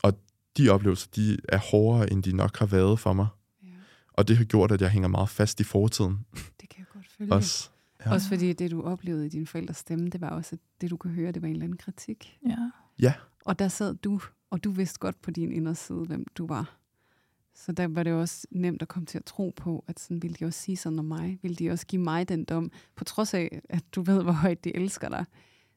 [0.02, 0.12] og
[0.56, 3.26] de oplevelser, de er hårdere, end de nok har været for mig.
[3.62, 3.68] Ja,
[4.12, 6.18] Og det har gjort, at jeg hænger meget fast i fortiden.
[6.60, 7.32] det kan jeg godt følge.
[7.32, 7.70] Også.
[8.06, 8.12] Ja.
[8.12, 10.96] Også fordi det, du oplevede i din forældres stemme, det var også, at det, du
[10.96, 12.38] kunne høre, det var en eller anden kritik.
[12.48, 12.70] Ja.
[13.00, 13.12] Ja,
[13.44, 16.76] Og der sad du, og du vidste godt på din inderside, hvem du var.
[17.58, 20.36] Så der var det også nemt at komme til at tro på, at sådan ville
[20.40, 21.38] de også sige sådan om mig.
[21.42, 24.64] Ville de også give mig den dom, på trods af, at du ved, hvor højt
[24.64, 25.24] de elsker dig.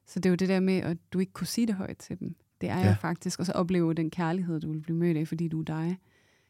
[0.06, 2.20] Så det er jo det der med, at du ikke kunne sige det højt til
[2.20, 2.36] dem.
[2.60, 2.88] Det er ja.
[2.88, 5.64] Jo faktisk, og så opleve den kærlighed, du vil blive mødt af, fordi du er
[5.64, 5.98] dig.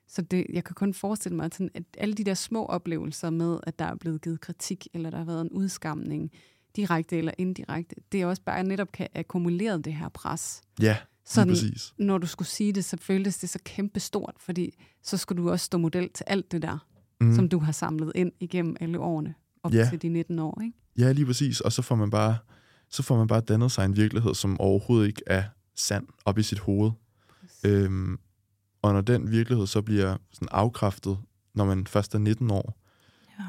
[0.08, 3.30] Så det, jeg kan kun forestille mig, at, sådan, at alle de der små oplevelser
[3.30, 6.32] med, at der er blevet givet kritik, eller der har været en udskamning,
[6.76, 10.62] direkte eller indirekte, det er også bare netop kan akkumulere det her pres.
[10.80, 11.94] ja, Sådan, præcis.
[11.98, 15.50] når du skulle sige det, så føltes det så kæmpe stort, fordi så skulle du
[15.50, 16.78] også stå model til alt det der,
[17.20, 17.34] Mm.
[17.34, 19.88] som du har samlet ind igennem alle årene, op Ja.
[19.90, 20.76] til de 19 år, ikke?
[20.98, 21.60] Ja, lige præcis.
[21.60, 22.36] Og så får man bare,
[22.88, 25.44] så får man bare dannet sig en virkelighed, som overhovedet ikke er
[25.76, 26.90] sand op i sit hoved.
[27.64, 28.18] Øhm,
[28.82, 31.18] og når den virkelighed så bliver sådan afkræftet,
[31.54, 32.78] når man først er 19 år,
[33.38, 33.44] Ja.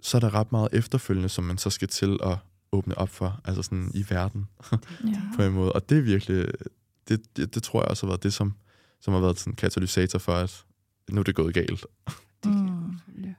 [0.00, 2.38] så er der ret meget efterfølgende, som man så skal til at
[2.72, 4.78] åbne op for, altså sådan i verden Ja.
[5.36, 5.72] på en måde.
[5.72, 6.46] Og det er virkelig,
[7.10, 8.54] det, det, det tror jeg også har været det, som,
[9.00, 10.64] som har været sådan en katalysator for, at
[11.10, 11.70] nu er det gået galt.
[12.44, 12.98] Det kan jeg Mm.
[13.06, 13.36] følge.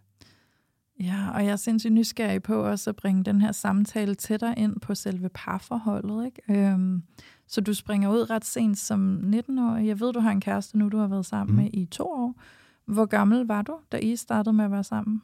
[0.99, 4.79] Ja, og jeg er sindssygt nysgerrig på også at bringe den her samtale tættere ind
[4.79, 6.25] på selve parforholdet.
[6.25, 6.67] Ikke?
[6.69, 7.03] Øhm,
[7.47, 9.87] så du springer ud ret sent som 19-årig.
[9.87, 11.61] Jeg ved, du har en kæreste nu, du har været sammen Mm.
[11.63, 12.41] med i to år.
[12.85, 15.21] Hvor gammel var du, da I startede med at være sammen?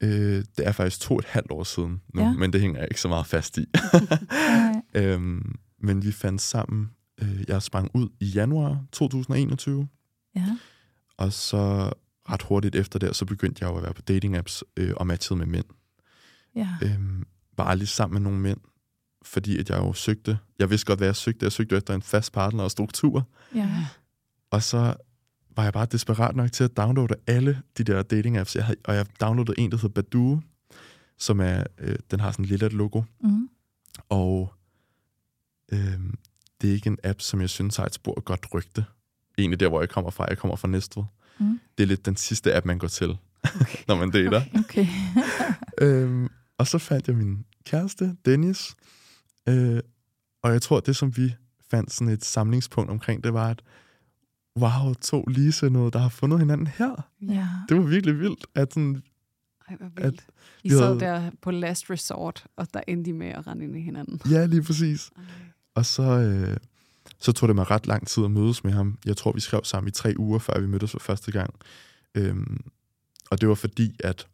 [0.00, 2.32] Øh, det er faktisk to og et halvt år siden nu, Ja.
[2.32, 3.64] men det hænger jeg ikke så meget fast i.
[4.94, 5.54] Øhm,
[5.84, 6.90] men vi fandt sammen,
[7.22, 9.88] øh, jeg sprang ud i januar 2021,
[10.36, 10.58] Ja.
[11.16, 11.92] og så
[12.30, 15.06] ret hurtigt efter det, så begyndte jeg jo at være på dating apps øh, og
[15.06, 15.64] matchede med mænd.
[16.56, 16.68] Ja.
[16.82, 18.58] Øhm, var aldrig sammen med nogle mænd,
[19.22, 22.02] fordi at jeg jo søgte, jeg vidste godt, hvad jeg søgte, jeg søgte efter en
[22.02, 23.86] fast partner og struktur, Ja.
[24.50, 24.94] og så
[25.56, 28.78] var jeg bare desperat nok til at downloade alle de der dating apps, jeg havde,
[28.84, 30.40] og jeg downloadede en, der hedder Badoo,
[31.18, 33.48] som er, øh, den har sådan et lille logo, Mm.
[34.08, 34.54] og
[35.72, 36.14] øhm,
[36.60, 38.84] det er ikke en app, som jeg synes har et spor godt rygte.
[39.38, 40.24] Egentlig der, hvor jeg kommer fra.
[40.28, 41.04] Jeg kommer fra Næstved.
[41.38, 41.60] Mm.
[41.78, 43.18] Det er lidt den sidste app, man går til,
[43.60, 43.78] okay.
[43.88, 44.42] når man dater.
[44.58, 44.86] Okay.
[45.82, 48.74] øhm, og så fandt jeg min kæreste, Dennis.
[49.48, 49.80] Øh,
[50.42, 51.34] og jeg tror, det som vi
[51.70, 53.62] fandt sådan et samlingspunkt omkring, det var, at
[54.58, 57.08] wow, to ligesindede, der har fundet hinanden her.
[57.22, 57.48] ja.
[57.68, 59.02] Det var virkelig vildt, at sådan,
[59.68, 60.24] Ej, hvor at vildt.
[60.64, 63.64] I vi sad havde- der på last resort, og der endte I med at rende
[63.64, 64.20] ind i hinanden.
[64.30, 65.10] ja, lige præcis.
[65.16, 65.22] Ej.
[65.74, 66.56] Og så, øh,
[67.18, 68.98] så tog det mig ret lang tid at mødes med ham.
[69.06, 71.54] Jeg tror, vi skrev sammen i tre uger, før vi mødtes for første gang.
[72.14, 72.60] Øhm,
[73.30, 74.26] og det var fordi, at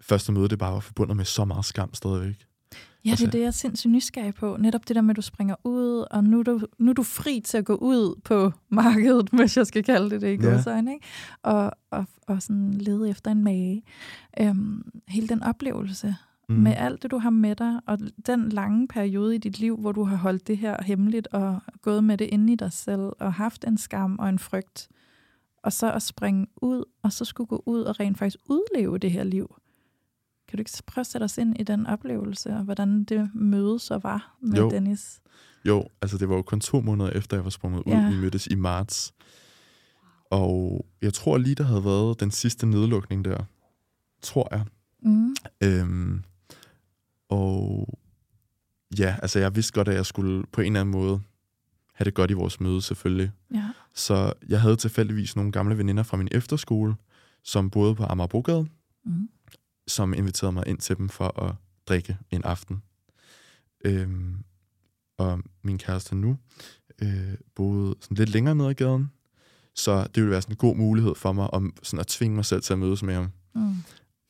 [0.00, 2.46] første møde, det bare var forbundet med så meget skam stadigvæk.
[3.04, 4.56] Ja, det Altså- er det, jeg er sindssygt nysgerrig på.
[4.60, 7.02] Netop det der med, at du springer ud, og nu er du, nu er du
[7.02, 10.78] fri til at gå ud på markedet, hvis jeg skal kalde det det i Ja.
[10.78, 10.98] ikke?
[11.42, 13.82] Og, og, og sådan lede efter en mage.
[14.40, 16.16] Øhm, hele den oplevelse
[16.48, 16.54] mm.
[16.54, 19.92] med alt det, du har med dig, og den lange periode i dit liv, hvor
[19.92, 23.32] du har holdt det her hemmeligt, og gået med det inde i dig selv, og
[23.32, 24.88] haft en skam og en frygt,
[25.62, 29.10] og så at springe ud, og så skulle gå ud og rent faktisk udleve det
[29.10, 29.54] her liv.
[30.48, 33.78] Kan du ikke prøve at sætte os ind i den oplevelse, og hvordan det møde
[33.78, 34.70] så var med Jo.
[34.70, 35.20] Dennis?
[35.64, 37.92] Jo, altså det var jo kun to måneder efter, jeg var sprunget ud.
[37.92, 38.08] Ja.
[38.10, 39.14] Vi mødtes i marts.
[40.30, 43.44] Og jeg tror lige, der havde været den sidste nedlukning der.
[44.22, 44.64] Tror jeg.
[45.02, 45.34] Mm.
[45.62, 46.22] Øhm,
[47.34, 47.88] og
[48.98, 51.20] ja, altså jeg vidste godt, at jeg skulle på en eller anden måde
[51.94, 53.30] have det godt i vores møde, selvfølgelig.
[53.54, 53.70] Ja.
[53.94, 56.94] Så jeg havde tilfældigvis nogle gamle veninder fra min efterskole,
[57.42, 58.66] som boede på Amagerbrogade,
[59.06, 59.28] Mm.
[59.88, 61.54] som inviterede mig ind til dem for at
[61.88, 62.82] drikke en aften.
[63.84, 64.44] Øhm,
[65.18, 66.36] og min kæreste nu
[67.02, 69.10] øh, boede sådan lidt længere ned ad gaden,
[69.74, 72.44] så det ville være sådan en god mulighed for mig om sådan at tvinge mig
[72.44, 73.28] selv til at mødes med ham.
[73.54, 73.74] Mm.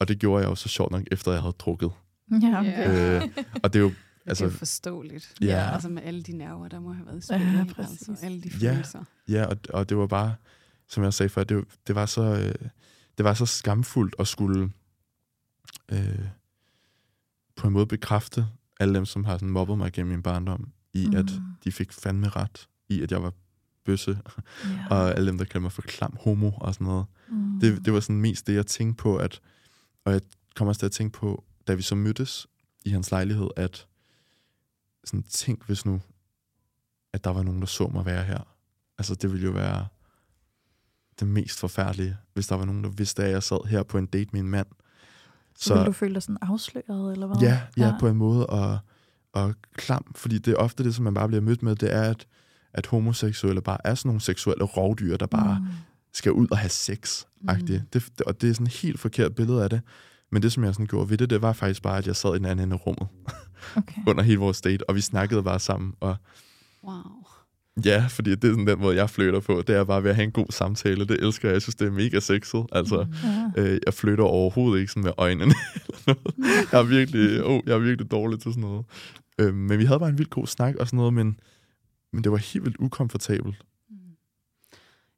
[0.00, 1.90] Og det gjorde jeg jo så sjovt nok, efter jeg havde drukket.
[2.30, 2.72] Ja, okay.
[2.72, 3.16] Ja.
[3.24, 3.28] Øh,
[3.62, 3.92] og det er jo,
[4.26, 5.34] Altså, altså, det er jo forståeligt.
[5.40, 5.70] Ja.
[5.72, 7.52] Altså med alle de nerver, der må have været i Ja, spil.
[7.54, 8.08] Ja, præcis.
[8.08, 8.72] altså, alle de Ja.
[8.72, 9.04] følelser.
[9.28, 10.34] ja, og, og det var bare,
[10.88, 12.68] som jeg sagde før, det, det var så, øh,
[13.18, 14.70] det var så skamfuldt at skulle
[15.92, 16.18] øh,
[17.56, 18.46] på en måde bekræfte
[18.80, 21.16] alle dem, som har sådan mobbet mig gennem min barndom, i mm.
[21.16, 21.26] at
[21.64, 23.32] de fik fandme ret i, at jeg var
[23.84, 24.18] bøsse,
[24.64, 24.86] Ja.
[24.90, 27.06] og alle dem, der kaldte mig for klam homo og sådan noget.
[27.28, 27.60] Mm.
[27.60, 29.40] Det, det var sådan mest det, jeg tænkte på, at,
[30.04, 30.20] og jeg
[30.56, 32.46] kommer også til at tænke på, da vi så mødtes
[32.84, 33.86] i hans lejlighed, at
[35.04, 36.00] sådan, tænk hvis nu,
[37.12, 38.40] at der var nogen, der så mig være her.
[38.98, 39.86] Altså, det ville jo være
[41.20, 44.06] det mest forfærdelige, hvis der var nogen, der vidste, at jeg sad her på en
[44.06, 44.66] date med en mand.
[45.56, 47.36] så, så ville du føle dig sådan afsløret, eller hvad?
[47.40, 48.78] Ja, ja, på en måde, og,
[49.32, 52.02] og klam, fordi det er ofte det, som man bare bliver mødt med, det er,
[52.02, 52.26] at,
[52.72, 55.66] at homoseksuelle bare er sådan nogle seksuelle rovdyr, der bare Mm.
[56.12, 57.24] skal ud og have sex.
[57.40, 57.66] Mm.
[57.66, 59.80] det, det, Og det er sådan et helt forkert billede af det.
[60.34, 62.34] Men det, som jeg sådan gjorde ved det, det var faktisk bare, at jeg sad
[62.34, 63.08] i den anden ende af rummet
[63.76, 64.00] Okay.
[64.10, 65.94] under hele vores date, og vi snakkede bare sammen.
[66.00, 66.16] Og
[66.84, 66.94] Wow.
[67.84, 69.62] ja, fordi det er sådan den måde, jeg flytter på.
[69.66, 71.04] Det er bare ved at have en god samtale.
[71.04, 71.52] Det elsker jeg.
[71.54, 72.66] Jeg synes, det er mega sexet.
[72.72, 73.06] Altså,
[73.56, 73.62] Mm.
[73.62, 75.44] Øh, jeg flytter overhovedet ikke sådan med øjnene.
[75.86, 76.72] eller noget.
[76.72, 78.84] jeg, er virkelig, oh, jeg er virkelig dårlig til sådan noget.
[79.38, 81.40] Øh, men vi havde bare en vildt god snak og sådan noget, men,
[82.12, 83.56] men det var helt vildt ukomfortabelt.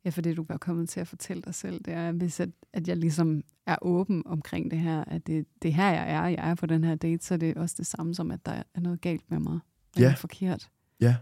[0.07, 2.49] Ja, for det du var kommet til at fortælle dig selv, det er, hvis at,
[2.73, 6.27] at jeg ligesom er åben omkring det her, at det, det er her, jeg er,
[6.27, 8.63] jeg er på den her date, så er det også det samme som, at der
[8.75, 9.59] er noget galt med mig.
[9.97, 10.11] At Ja.
[10.11, 10.69] er forkert.
[11.01, 11.17] Ja,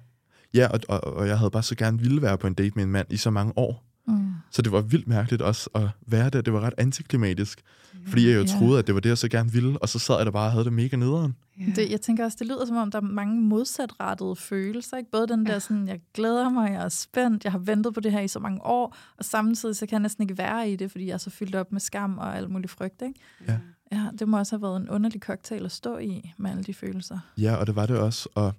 [0.55, 2.85] ja og, og, og jeg havde bare så gerne ville være på en date med
[2.85, 3.85] en mand i så mange år.
[4.07, 4.33] Mm.
[4.51, 6.41] Så det var vildt mærkeligt også at være der.
[6.41, 7.63] Det var ret antiklimatisk,
[8.07, 10.17] fordi jeg jo troede, at det var det, jeg så gerne ville, og så sad
[10.17, 11.37] jeg der bare og havde det mega nederen.
[11.61, 11.65] Ja.
[11.77, 14.97] Det, jeg tænker også, det lyder som om, der er mange modsatrettede følelser.
[14.97, 15.11] Ikke?
[15.11, 18.13] Både den der sådan, jeg glæder mig, jeg er spændt, jeg har ventet på det
[18.13, 20.91] her i så mange år, og samtidig så kan jeg næsten ikke være i det,
[20.91, 23.03] fordi jeg er så fyldt op med skam og alt muligt frygt.
[23.03, 23.21] Ikke?
[23.49, 23.59] Ja.
[23.93, 26.75] Ja, det må også have været en underlig cocktail at stå i med alle de
[26.75, 27.19] følelser.
[27.39, 28.29] Ja, og det var det også.
[28.35, 28.55] Og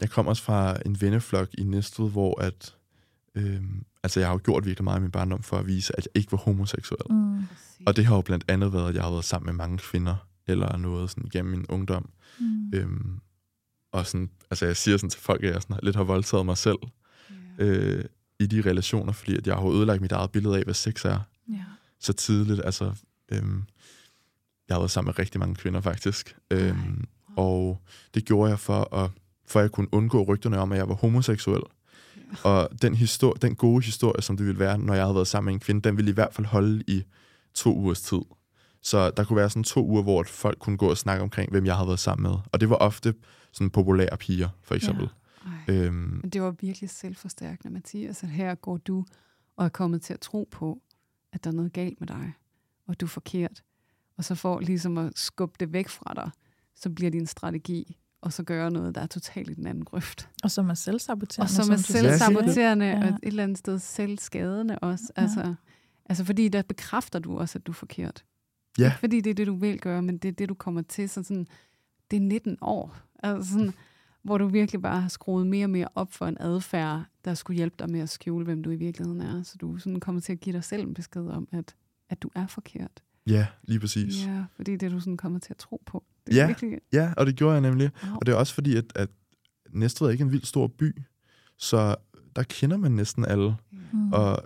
[0.00, 2.74] jeg kom også fra en venneflok i Næstved, hvor at...
[3.34, 6.08] Øhm, altså, jeg har jo gjort virkelig meget i min barndom for at vise, at
[6.14, 7.00] jeg ikke var homoseksuel.
[7.10, 7.42] Mm.
[7.86, 10.16] Og det har jo blandt andet været, at jeg har været sammen med mange kvinder,
[10.46, 12.10] eller noget sådan igennem min ungdom.
[12.40, 12.70] Mm.
[12.74, 13.20] Øhm,
[13.92, 16.58] og sådan, altså jeg siger sådan til folk, at jeg sådan lidt har voldtaget mig
[16.58, 16.78] selv
[17.58, 17.64] Ja.
[17.64, 18.04] øh,
[18.40, 21.20] i de relationer, fordi at jeg har ødelagt mit eget billede af, hvad sex er.
[21.48, 21.64] Ja.
[22.00, 22.60] så tidligt.
[22.64, 22.92] Altså,
[23.32, 23.62] øhm,
[24.68, 26.36] jeg har været sammen med rigtig mange kvinder, faktisk.
[26.50, 27.04] Øhm,
[27.36, 27.80] og
[28.14, 29.10] det gjorde jeg for at,
[29.46, 31.62] for at jeg kunne undgå rygterne om, at jeg var homoseksuel.
[32.44, 35.46] Og den, histor- den gode historie, som det ville være, når jeg havde været sammen
[35.46, 37.02] med en kvinde, den ville i hvert fald holde i
[37.54, 38.20] to ugers tid.
[38.82, 41.66] Så der kunne være sådan to uger, hvor folk kunne gå og snakke omkring, hvem
[41.66, 42.38] jeg havde været sammen med.
[42.52, 43.14] Og det var ofte
[43.52, 45.08] sådan populære piger, for eksempel.
[45.46, 45.52] Ej.
[45.68, 45.74] Ja.
[45.74, 49.04] Øhm, det var virkelig selvforstærkende, Mathias, at her går du
[49.56, 50.82] og er kommet til at tro på,
[51.32, 52.32] at der er noget galt med dig,
[52.88, 53.62] og du er forkert.
[54.18, 56.30] Og så for ligesom at skubbe det væk fra dig,
[56.76, 60.28] så bliver din strategi, og så gøre noget, der er totalt i den anden grøft.
[60.44, 61.44] Og som er selvsaboterende.
[61.46, 62.00] Og som er siger.
[62.00, 62.98] selvsaboterende, Ja.
[62.98, 65.12] og et eller andet sted selvskadende også.
[65.16, 65.22] Ja.
[65.22, 65.54] Altså,
[66.06, 68.24] altså fordi der bekræfter du også, at du er forkert.
[68.78, 68.84] Ja.
[68.86, 71.08] Ikke fordi det er det, du vil gøre, men det er det, du kommer til.
[71.08, 71.46] Så sådan,
[72.10, 72.96] det er 19 år.
[73.22, 73.72] Altså sådan,
[74.22, 77.56] hvor du virkelig bare har skruet mere og mere op for en adfærd, der skulle
[77.56, 79.42] hjælpe dig med at skjule, hvem du i virkeligheden er.
[79.42, 81.74] Så du sådan kommer til at give dig selv en besked om, at,
[82.10, 83.02] at du er forkert.
[83.26, 84.26] ja, lige præcis.
[84.26, 86.04] Ja, fordi det er du sådan kommer til at tro på.
[86.26, 86.46] Det Ja.
[86.46, 87.90] virkelig, Ja, og det gjorde jeg nemlig.
[88.04, 88.14] wow.
[88.16, 89.08] Og det er også fordi, at, at
[89.70, 91.02] Næstved er ikke en vild stor by,
[91.58, 91.94] så
[92.36, 93.56] der kender man næsten alle.
[93.92, 94.12] Mm.
[94.12, 94.42] Og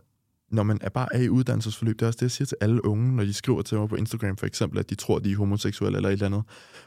[0.51, 2.85] når man er bare er i uddannelsesforløb, det er også det, jeg siger til alle
[2.85, 5.33] unge, når de skriver til mig på Instagram for eksempel, at de tror, at de
[5.33, 6.43] er homoseksuelle eller et eller andet,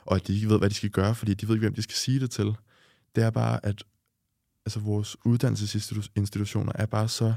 [0.06, 1.82] og at de ikke ved, hvad de skal gøre, fordi de ved ikke, hvem de
[1.82, 2.56] skal sige det til.
[3.16, 3.84] Det er bare, at
[4.66, 7.34] altså, vores uddannelsesinstitutioner er bare så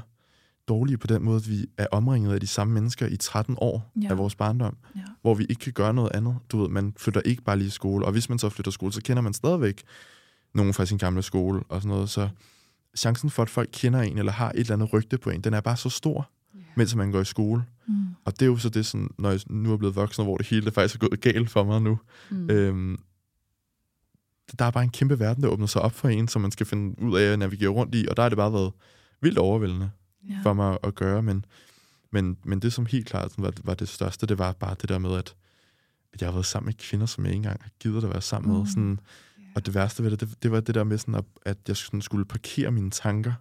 [0.67, 3.91] dårlige på den måde, at vi er omringet af de samme mennesker i 13 år
[4.03, 4.07] Ja.
[4.09, 5.01] af vores barndom, Ja.
[5.21, 6.35] hvor vi ikke kan gøre noget andet.
[6.51, 8.93] Du ved, man flytter ikke bare lige i skole, og hvis man så flytter skole,
[8.93, 9.83] så kender man stadigvæk
[10.53, 12.29] nogen fra sin gamle skole og sådan noget, så
[12.97, 15.53] chancen for, at folk kender en eller har et eller andet rygte på en, den
[15.53, 16.59] er bare så stor, Ja.
[16.75, 17.63] mens man går i skole.
[17.87, 18.05] Mm.
[18.25, 20.47] Og det er jo så det, sådan, når jeg nu er blevet voksen, hvor det
[20.47, 21.99] hele det faktisk er gået galt for mig nu.
[22.29, 22.49] Mm.
[22.49, 22.97] Øhm,
[24.59, 26.65] der er bare en kæmpe verden, der åbner sig op for en, som man skal
[26.65, 28.71] finde ud af at navigere rundt i, og der har det bare været
[29.21, 29.89] vildt overvældende
[30.29, 30.39] Ja.
[30.43, 31.45] for mig at gøre, men,
[32.11, 34.97] men, men det som helt klart var, var det største, det var bare det der
[34.97, 35.35] med, at,
[36.13, 38.21] at jeg har været sammen med kvinder, som jeg ikke engang har givet at være
[38.21, 38.59] sammen med.
[38.59, 38.65] Mm.
[38.67, 38.99] Sådan,
[39.37, 39.43] Ja.
[39.55, 41.77] og det værste ved det, det, det var det der med, sådan at, at jeg
[41.77, 43.33] sådan skulle parkere mine tanker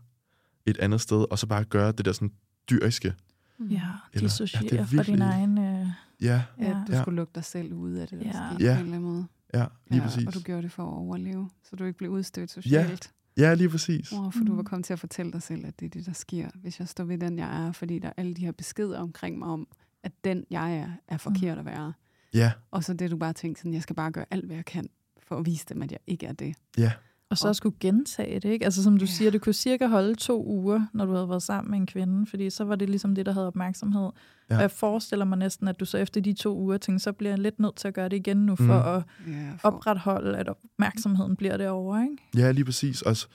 [0.67, 2.33] et andet sted, og så bare gøre det der sådan
[2.71, 3.15] dyriske.
[3.59, 3.67] Mm.
[3.69, 5.59] Ja, Eller- dissociere ja, det er fra din virkelig- egen...
[5.59, 5.87] Øh,
[6.21, 6.85] Ja, Ja, Ja.
[6.89, 7.03] du Ja.
[7.03, 8.33] skulle lukke dig selv ud af det, der Ja.
[8.33, 8.75] skete Ja.
[8.75, 9.27] på en eller anden måde.
[9.55, 10.27] ja, lige ja, præcis.
[10.27, 13.13] Og du gjorde det for at overleve, så du ikke blev udstødt socialt.
[13.37, 14.13] Ja, lige præcis.
[14.13, 14.67] Wow, for du var Mm.
[14.67, 17.05] kommet til at fortælle dig selv, at det er det, der sker, hvis jeg står
[17.05, 19.69] ved den, jeg er, fordi der er alle de her beskeder omkring mig om,
[20.03, 21.93] at den, jeg er, er forkert at være.
[22.35, 24.65] Ja, Og så det, du bare tænkte sådan, jeg skal bare gøre alt, hvad jeg
[24.65, 26.57] kan, for at vise dem, at jeg ikke er det.
[26.79, 26.93] ja,
[27.31, 28.65] og så skulle gentage det, ikke?
[28.65, 29.11] Altså som du Ja.
[29.11, 32.27] siger, det kunne cirka holde to uger, når du havde været sammen med en kvinde,
[32.27, 34.11] fordi så var det ligesom det, der havde opmærksomhed.
[34.51, 34.57] Ja.
[34.57, 37.31] Og jeg forestiller mig næsten, at du så efter de to uger tænkte, så bliver
[37.31, 38.71] jeg lidt nødt til at gøre det igen nu, for Mm.
[38.71, 39.03] at
[39.35, 42.23] Ja, for, opretholde, at opmærksomheden bliver derovre, ikke?
[42.47, 43.03] ja, lige præcis.
[43.03, 43.27] Også,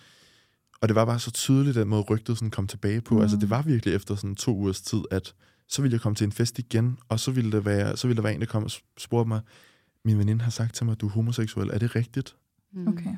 [0.81, 3.13] og det var bare så tydeligt, den måde rygtet sådan kom tilbage på.
[3.13, 3.17] Mm.
[3.17, 3.21] Mm.
[3.21, 5.33] Altså, det var virkelig efter sådan to ugers tid, at
[5.67, 8.15] så ville jeg komme til en fest igen, og så ville, det være, så ville
[8.17, 9.41] der være en, der kom og spurgte mig,
[10.05, 11.69] min veninde har sagt til mig, at du er homoseksuel.
[11.69, 12.35] Er det rigtigt?
[12.73, 12.87] mm.
[12.87, 13.15] Okay.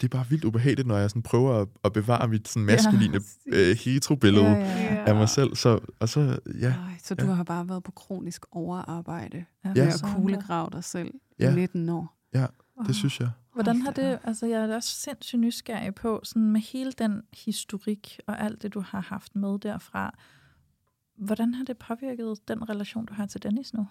[0.00, 3.20] Det er bare vildt ubehageligt, når jeg sådan prøver at, at bevare mit sådan maskuline
[3.52, 4.94] Ja, øh, hetero-billede Ja, ja, ja, ja.
[4.94, 5.04] ja.
[5.06, 5.56] af mig selv.
[5.56, 7.32] Så, og så, ja, Ej, så du Ja.
[7.32, 9.86] har bare været på kronisk overarbejde Ja, Ja.
[9.86, 11.10] at kuglegrave dig selv
[11.40, 11.50] Ja.
[11.52, 12.16] i 19 år.
[12.32, 12.46] der.
[12.86, 13.30] det synes jeg.
[13.54, 18.20] Hvordan har det, altså jeg er også sindssygt nysgerrig på, sådan med hele den historik
[18.26, 20.18] og alt det, du har haft med derfra,
[21.18, 23.86] hvordan har det påvirket den relation, du har til Dennis nu?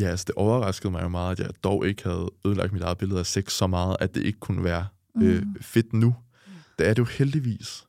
[0.00, 2.98] Ja, altså det overraskede mig jo meget, at jeg dog ikke havde ødelagt mit eget
[2.98, 4.86] billede af sex så meget, at det ikke kunne være
[5.22, 5.56] øh, Mm.
[5.60, 6.16] fedt nu.
[6.78, 7.84] Det er det jo heldigvis.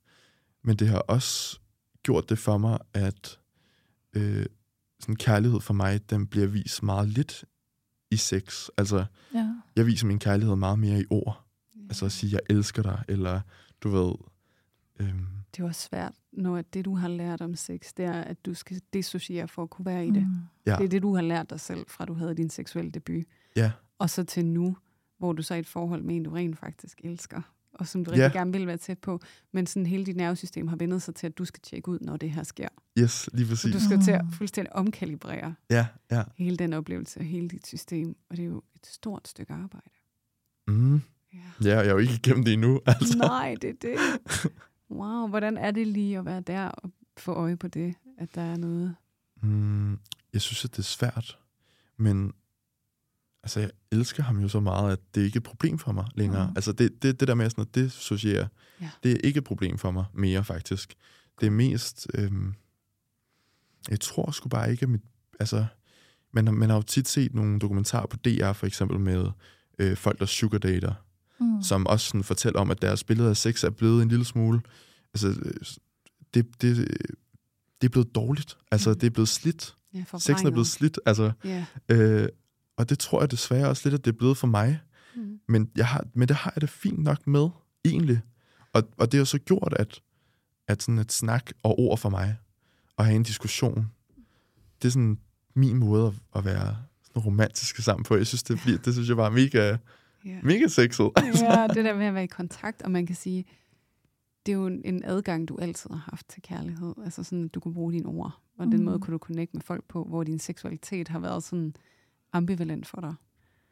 [0.64, 1.60] Men det har også
[2.04, 3.40] gjort det for mig, at
[4.14, 4.46] øh,
[5.00, 7.46] sådan kærlighed for mig, den bliver vist meget lidt
[8.12, 8.68] i sex.
[8.78, 9.50] Altså, Ja.
[9.76, 11.42] jeg viser min kærlighed meget mere i ord.
[11.90, 13.42] Altså at sige, jeg elsker dig, eller
[13.84, 14.14] du ved...
[15.00, 18.22] Øhm, Det er jo også svært, når det, du har lært om sex, det er,
[18.22, 20.22] at du skal dissociere for at kunne være i det.
[20.28, 20.34] Mm.
[20.66, 23.26] ja, Det er det, du har lært dig selv, fra du havde din seksuelle debut.
[23.56, 24.78] ja, Og så til nu,
[25.18, 27.42] hvor du så er i et forhold med en, du rent faktisk elsker,
[27.74, 28.18] og som du Ja.
[28.18, 29.20] rigtig gerne vil være tæt på.
[29.52, 32.18] Men sådan hele dit nervesystem har vendet sig til, at du skal tjekke ud, når
[32.18, 32.68] det her sker.
[33.00, 33.74] yes, lige Så præcis.
[33.74, 34.32] du skal til at Mm.
[34.32, 36.24] fuldstændig omkalibrere Ja, ja.
[36.38, 38.16] hele den oplevelse og hele dit system.
[38.30, 39.90] Og det er jo et stort stykke arbejde.
[40.68, 41.02] Mm.
[41.34, 41.40] Ja.
[41.64, 42.82] Ja, jeg er jo ikke igennem det endnu.
[42.88, 43.18] Altså.
[43.18, 43.98] Nej, det er det.
[44.92, 48.42] Wow, hvordan er det lige at være der og få øje på det, at der
[48.42, 48.96] er noget?
[49.42, 50.00] Mm,
[50.34, 51.38] jeg synes, at det er svært,
[51.98, 52.34] men
[53.44, 56.06] altså, jeg elsker ham jo så meget, at det ikke er et problem for mig
[56.16, 56.48] længere.
[56.48, 56.54] Mm.
[56.56, 58.48] Altså, det, det, det der med sådan at dissociere,
[58.82, 58.90] Ja.
[59.04, 60.96] det er ikke et problem for mig mere, faktisk.
[61.40, 62.08] Det er mest...
[62.14, 62.54] Øhm,
[63.90, 65.02] jeg tror sgu bare ikke, at mit...
[65.40, 65.66] Altså,
[66.32, 69.32] man, man har jo tit set nogle dokumentarer på DR, for eksempel med
[69.80, 70.94] øh, folk, der sugardater,
[71.40, 71.64] Mm.
[71.64, 74.62] som også sådan fortæller om, at deres billede af sex er blevet en lille smule...
[75.14, 75.54] Altså, øh,
[76.34, 76.78] det, det,
[77.82, 78.58] det er blevet dårligt.
[78.72, 79.00] Altså, Mm.
[79.00, 79.76] det er blevet slidt.
[79.94, 81.32] Ja, Sexen er blevet slidt, altså...
[81.44, 81.66] Ja.
[81.90, 82.30] Øh,
[82.78, 84.80] og det tror jeg desværre også lidt, at det er blevet for mig.
[85.16, 85.40] Mm.
[85.48, 87.50] Men, jeg har, men det har jeg det fint nok med,
[87.86, 88.22] egentlig.
[88.74, 90.02] Og, og det har så gjort, at,
[90.68, 92.38] at sådan et snak og ord for mig,
[92.98, 93.92] og have en diskussion,
[94.82, 95.20] det er sådan
[95.56, 98.16] min måde at, at være sådan romantiske sammen på.
[98.16, 99.78] Jeg synes, det, bliver, det synes jeg bare er mega,
[100.26, 100.40] Ja.
[100.44, 101.12] mega sexet.
[101.42, 103.46] ja, det der med at være i kontakt, og man kan sige,
[104.46, 106.94] det er jo en, adgang, du altid har haft til kærlighed.
[107.04, 108.86] Altså sådan, at du kunne bruge dine ord, og den Mm.
[108.86, 111.74] måde kunne du connecte med folk på, hvor din seksualitet har været sådan
[112.34, 113.14] ambivalent for dig.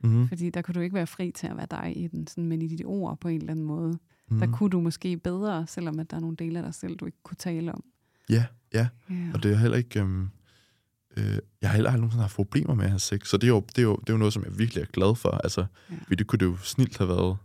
[0.03, 0.27] Mm-hmm.
[0.27, 2.61] Fordi der kunne du ikke være fri til at være dig i den, sådan, men
[2.61, 3.99] i dit ord på en eller anden måde,
[4.29, 4.39] Mm.
[4.39, 7.05] der kunne du måske bedre, selvom at der er nogle dele af dig selv, du
[7.05, 7.83] ikke kunne tale om.
[8.29, 8.87] Ja, ja.
[9.09, 9.15] Ja.
[9.33, 9.99] Og det er heller ikke...
[9.99, 10.29] Øhm,
[11.17, 13.51] øh, jeg har heller aldrig nogensinde haft problemer med at have sex, så det er
[13.51, 15.29] jo, det er jo, det er jo noget, som jeg virkelig er glad for.
[15.29, 15.95] Altså, Ja.
[16.03, 17.37] fordi det kunne det jo snilt have været,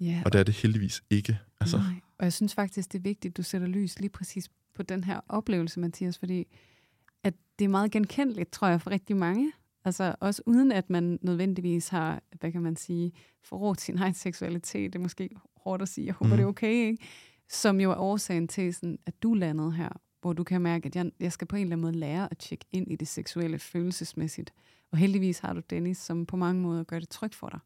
[0.00, 0.22] ja.
[0.24, 1.38] og det er det heldigvis ikke.
[1.60, 1.94] Altså, Nej.
[2.18, 5.04] Og jeg synes faktisk, det er vigtigt, at du sætter lys lige præcis på den
[5.04, 6.46] her oplevelse, Mathias, fordi
[7.24, 9.52] at det er meget genkendeligt, tror jeg, for rigtig mange.
[9.84, 13.12] Altså også uden at man nødvendigvis har, hvad kan man sige,
[13.44, 14.92] forrådt sin egen seksualitet.
[14.92, 16.36] Det er måske hårdt at sige, jeg håber, Mhm.
[16.36, 16.98] det er okay, ikke?
[17.50, 19.88] som jo er årsagen til, sådan, at du landede her,
[20.22, 22.38] hvor du kan mærke, at jeg, jeg skal på en eller anden måde lære at
[22.38, 24.52] tjekke ind i det seksuelle følelsesmæssigt.
[24.92, 27.60] Og heldigvis har du Dennis, som på mange måder gør det trygt for dig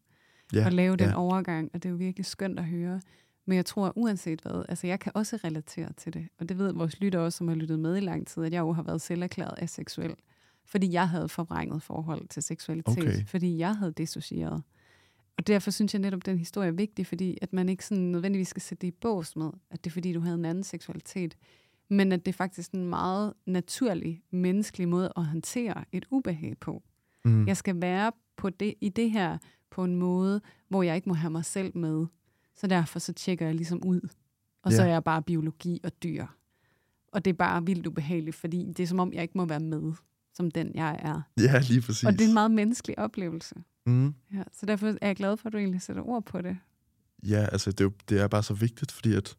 [0.52, 1.16] Ja, at lave den ja.
[1.16, 3.00] overgang, og det er jo virkelig skønt at høre.
[3.46, 6.72] Men jeg tror, uanset hvad, altså jeg kan også relatere til det, og det ved
[6.72, 9.00] vores lytter også, som har lyttet med i lang tid, at jeg jo har været
[9.00, 10.14] selverklæret aseksuel,
[10.64, 13.26] fordi jeg havde forvrænget forhold til seksualitet, Okay.
[13.26, 14.62] fordi jeg havde dissocieret.
[15.38, 18.04] Og derfor synes jeg netop, at den historie er vigtig, fordi at man ikke sådan
[18.04, 20.64] nødvendigvis skal sætte det i bås med, at det er fordi, du havde en anden
[20.64, 21.36] seksualitet,
[21.90, 26.82] men at det er faktisk en meget naturlig, menneskelig måde at håndtere et ubehag på.
[27.24, 27.46] Mm.
[27.46, 29.38] Jeg skal være på det, i det her
[29.70, 32.06] på en måde, hvor jeg ikke må have mig selv med.
[32.56, 34.00] Så derfor så tjekker jeg ligesom ud.
[34.62, 34.88] Og så Ja.
[34.88, 36.26] er jeg bare biologi og dyr.
[37.12, 39.60] Og det er bare vildt ubehageligt, fordi det er som om, jeg ikke må være
[39.60, 39.92] med,
[40.34, 41.20] som den jeg er.
[41.40, 42.04] Ja, lige præcis.
[42.04, 43.54] Og det er en meget menneskelig oplevelse.
[43.86, 44.14] mm.
[44.34, 46.58] Ja, så derfor er jeg glad for, at du egentlig sætter ord på det.
[47.22, 49.36] Ja, altså det er, jo, det er bare så vigtigt, fordi at,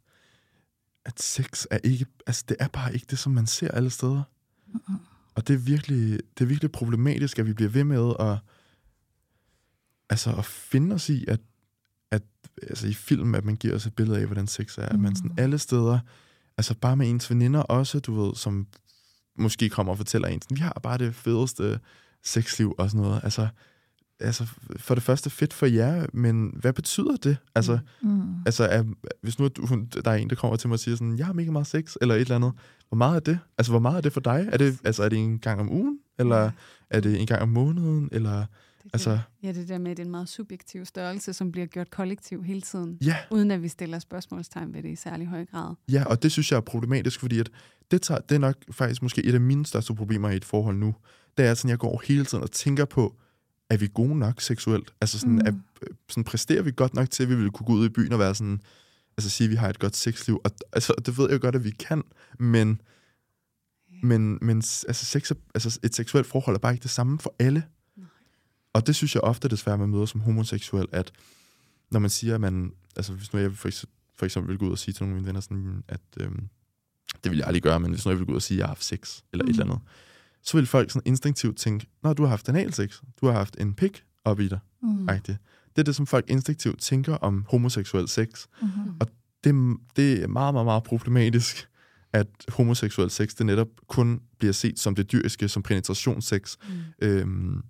[1.08, 4.24] at sex er ikke, altså det er bare ikke det, som man ser alle steder.
[5.36, 8.38] Og det er virkelig, det er virkelig problematisk, at vi bliver ved med at,
[10.10, 11.40] altså at finde os i, at,
[12.12, 12.24] at
[12.64, 14.86] altså i film, at man giver os et billede af, hvordan sex er.
[14.86, 15.36] At man sådan Mm.
[15.38, 16.00] alle steder,
[16.58, 18.68] altså bare med ens veninder også, du ved, som
[19.36, 21.80] måske kommer og fortæller en, sådan, vi har bare det fedeste
[22.24, 23.22] sexliv og sådan noget.
[23.24, 23.48] Altså,
[24.20, 24.48] altså
[24.78, 27.38] for det første fedt for jer, men hvad betyder det?
[27.56, 28.22] Altså, Mm.
[28.46, 28.84] Altså, er,
[29.22, 31.18] hvis nu er du, hun- der er en, der kommer til mig og siger sådan,
[31.18, 32.52] jeg har mega meget sex, eller et eller andet.
[32.90, 33.40] Hvor meget er det?
[33.58, 34.50] Altså, hvor meget er det for dig?
[34.52, 36.00] Er det, altså, er det en gang om ugen?
[36.20, 36.52] Eller
[36.90, 38.10] er det en gang om måneden?
[38.12, 38.48] Eller, Det,
[38.94, 41.68] altså, altså, ja, det der med, at det er en meget subjektiv størrelse, som bliver
[41.68, 45.46] gjort kollektiv hele tiden, ja, uden at vi stiller spørgsmålstegn ved det i særlig høj
[45.46, 45.76] grad.
[45.92, 47.50] ja, og det synes jeg er problematisk, fordi at
[47.92, 50.78] det, tager, det er nok faktisk måske et af mine største problemer i et forhold
[50.78, 50.96] nu.
[51.38, 53.16] Det er sådan, jeg går hele tiden og tænker på,
[53.70, 54.94] er vi gode nok seksuelt?
[55.02, 55.42] Altså sådan, Mm.
[55.46, 55.52] er,
[56.10, 58.20] sådan præsterer vi godt nok til, at vi ville kunne gå ud i byen og
[58.20, 58.62] være sådan,
[59.18, 60.42] altså sige, at vi har et godt sexliv.
[60.44, 62.04] Og, altså, det ved jeg godt, at vi kan,
[62.40, 62.82] men
[64.04, 67.64] Men, men altså, sex, altså, et seksuelt forhold er bare ikke det samme for alle.
[67.96, 68.06] Nej.
[68.74, 71.12] Og det synes jeg ofte desværre, man møder som homoseksuel, at
[71.92, 73.70] når man siger, at man, altså hvis nu jeg for,
[74.16, 76.48] for eksempel vil gå ud og sige til nogle af mine venner, sådan, at øhm,
[77.24, 78.60] det vil jeg aldrig gøre, men hvis nu jeg vil gå ud og sige, at
[78.60, 79.50] jeg har haft sex, eller mm.
[79.50, 79.80] et eller andet,
[80.48, 83.74] så vil folk sådan instinktivt tænke, når du har haft analsex, du har haft en
[83.74, 85.08] pik op i dig, Mm.
[85.76, 88.28] Det er det, som folk instinktivt tænker om homoseksuel sex.
[88.62, 88.94] Mm-hmm.
[89.44, 91.68] Det, er- det er meget, meget, meget problematisk,
[92.14, 96.76] at homoseksuel sex, det netop kun bliver set som det dyriske, som penetrationssex, Mm.
[97.02, 97.64] Øhm,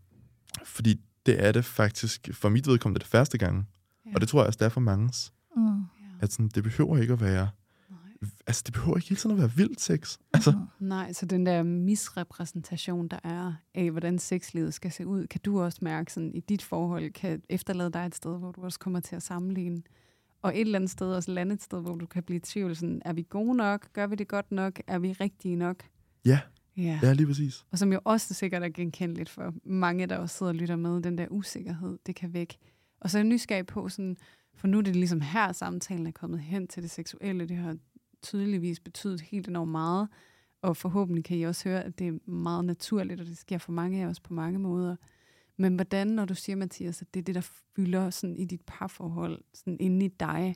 [0.65, 3.67] fordi det er det faktisk, for mit vedkommende, det første gang.
[4.05, 4.11] Ja.
[4.15, 5.13] Og det tror jeg også, det er for mange.
[5.55, 5.82] Mm.
[6.19, 7.49] At sådan, det behøver ikke at være.
[8.47, 10.18] Altså det behøver ikke hele tiden at være vildt sex.
[10.34, 15.41] Altså, Nej, så den der misrepræsentation, der er af, hvordan sexlivet skal se ud, kan
[15.45, 18.80] du også mærke sådan, i dit forhold, kan efterlade dig et sted, hvor du også
[18.80, 19.82] kommer til at sammenligne.
[20.41, 22.76] Og et eller andet sted også lande et sted, hvor du kan blive i tvivl.
[22.76, 23.93] Sådan, er vi gode nok?
[23.93, 24.82] Gør vi det godt nok?
[24.88, 25.84] Er vi rigtige nok?
[26.26, 26.39] ja,
[26.78, 26.99] Ja.
[27.03, 27.65] ja, lige præcis.
[27.72, 31.01] Og som jo også sikkert er genkendeligt for mange, der også sidder og lytter med,
[31.01, 32.57] den der usikkerhed, det kan væk.
[33.01, 34.18] Og så er jeg nysgerrig på, sådan,
[34.55, 37.45] for nu er det ligesom her, samtalen er kommet hen til det seksuelle.
[37.45, 37.78] Det har
[38.22, 40.07] tydeligvis betydet helt enormt meget.
[40.61, 43.72] Og forhåbentlig kan I også høre, at det er meget naturligt, og det sker for
[43.72, 44.95] mange af os på mange måder.
[45.57, 48.61] Men hvordan, når du siger, Mathias, at det er det, der fylder sådan i dit
[48.68, 50.55] parforhold, sådan inde i dig,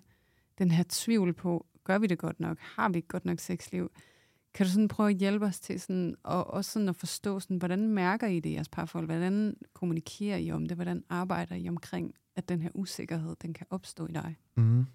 [0.58, 2.58] den her tvivl på, gør vi det godt nok?
[2.60, 3.92] Har vi et godt nok sexliv?
[4.54, 7.58] Kan du sådan prøve at hjælpe os til sådan, og også sådan at forstå, sådan,
[7.58, 9.08] hvordan mærker I det i jeres parforhold?
[9.08, 10.78] Hvordan kommunikerer I om det?
[10.78, 14.36] Hvordan arbejder I omkring, at den her usikkerhed, den kan opstå i dig?
[14.56, 14.86] Mm.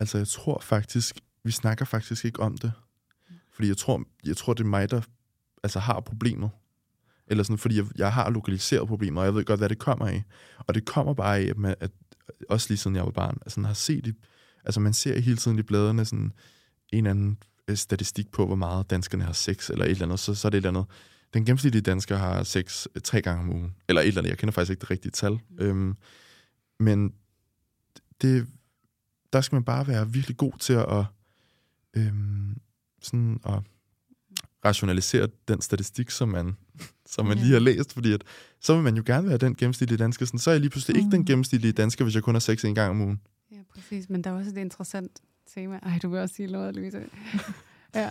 [0.00, 2.72] Altså, jeg tror faktisk, vi snakker faktisk ikke om det.
[3.52, 5.00] Fordi jeg tror, jeg tror det er mig, der
[5.62, 6.50] altså, har problemet.
[7.26, 10.06] Eller sådan, fordi jeg, jeg har lokaliseret problemer, og jeg ved godt, hvad det kommer
[10.06, 10.24] af.
[10.58, 11.90] Og det kommer bare af, at, man, at
[12.48, 14.12] også lige siden jeg var barn, altså, har set i,
[14.64, 16.32] altså man ser hele tiden i bladene sådan
[16.92, 17.38] en eller anden
[17.68, 20.50] øh, statistik på, hvor meget danskerne har sex, eller et eller andet, så, så er
[20.50, 20.90] det et eller andet.
[21.34, 23.76] Den gennemsnitlige dansker har sex øh, tre gange om ugen.
[23.88, 25.32] Eller et eller andet, jeg kender faktisk ikke det rigtige tal.
[25.32, 25.58] Mm.
[25.58, 25.96] Øhm,
[26.80, 27.14] men
[28.22, 28.46] det,
[29.32, 31.04] der skal man bare være virkelig god til at,
[31.96, 32.56] øhm,
[33.02, 33.62] sådan at
[34.64, 36.56] rationalisere den statistik, som man,
[37.06, 37.42] som man Ja.
[37.42, 38.24] lige har læst, fordi at,
[38.60, 40.26] så vil man jo gerne være den gennemsnitlige dansker.
[40.26, 40.98] Sådan, så er jeg lige pludselig mm.
[40.98, 41.26] ikke den Mm.
[41.26, 43.20] gennemsnitlige dansker, hvis jeg kun har sex en gang om ugen.
[43.52, 44.10] Ja, præcis.
[44.10, 45.20] Men der er også et interessant
[45.54, 45.78] tema.
[45.82, 47.04] Ej, du vil også sige noget, Louise.
[47.94, 48.10] ja.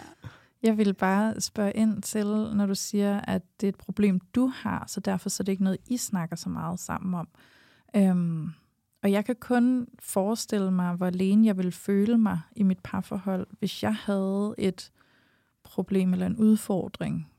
[0.63, 4.47] Jeg vil bare spørge ind til, når du siger, at det er et problem, du
[4.47, 7.27] har, så derfor så er det ikke noget, I snakker så meget sammen om.
[7.95, 8.49] Øhm,
[9.03, 13.47] og jeg kan kun forestille mig, hvor alene jeg ville føle mig i mit parforhold,
[13.59, 14.91] hvis jeg havde et
[15.63, 17.31] problem eller en udfordring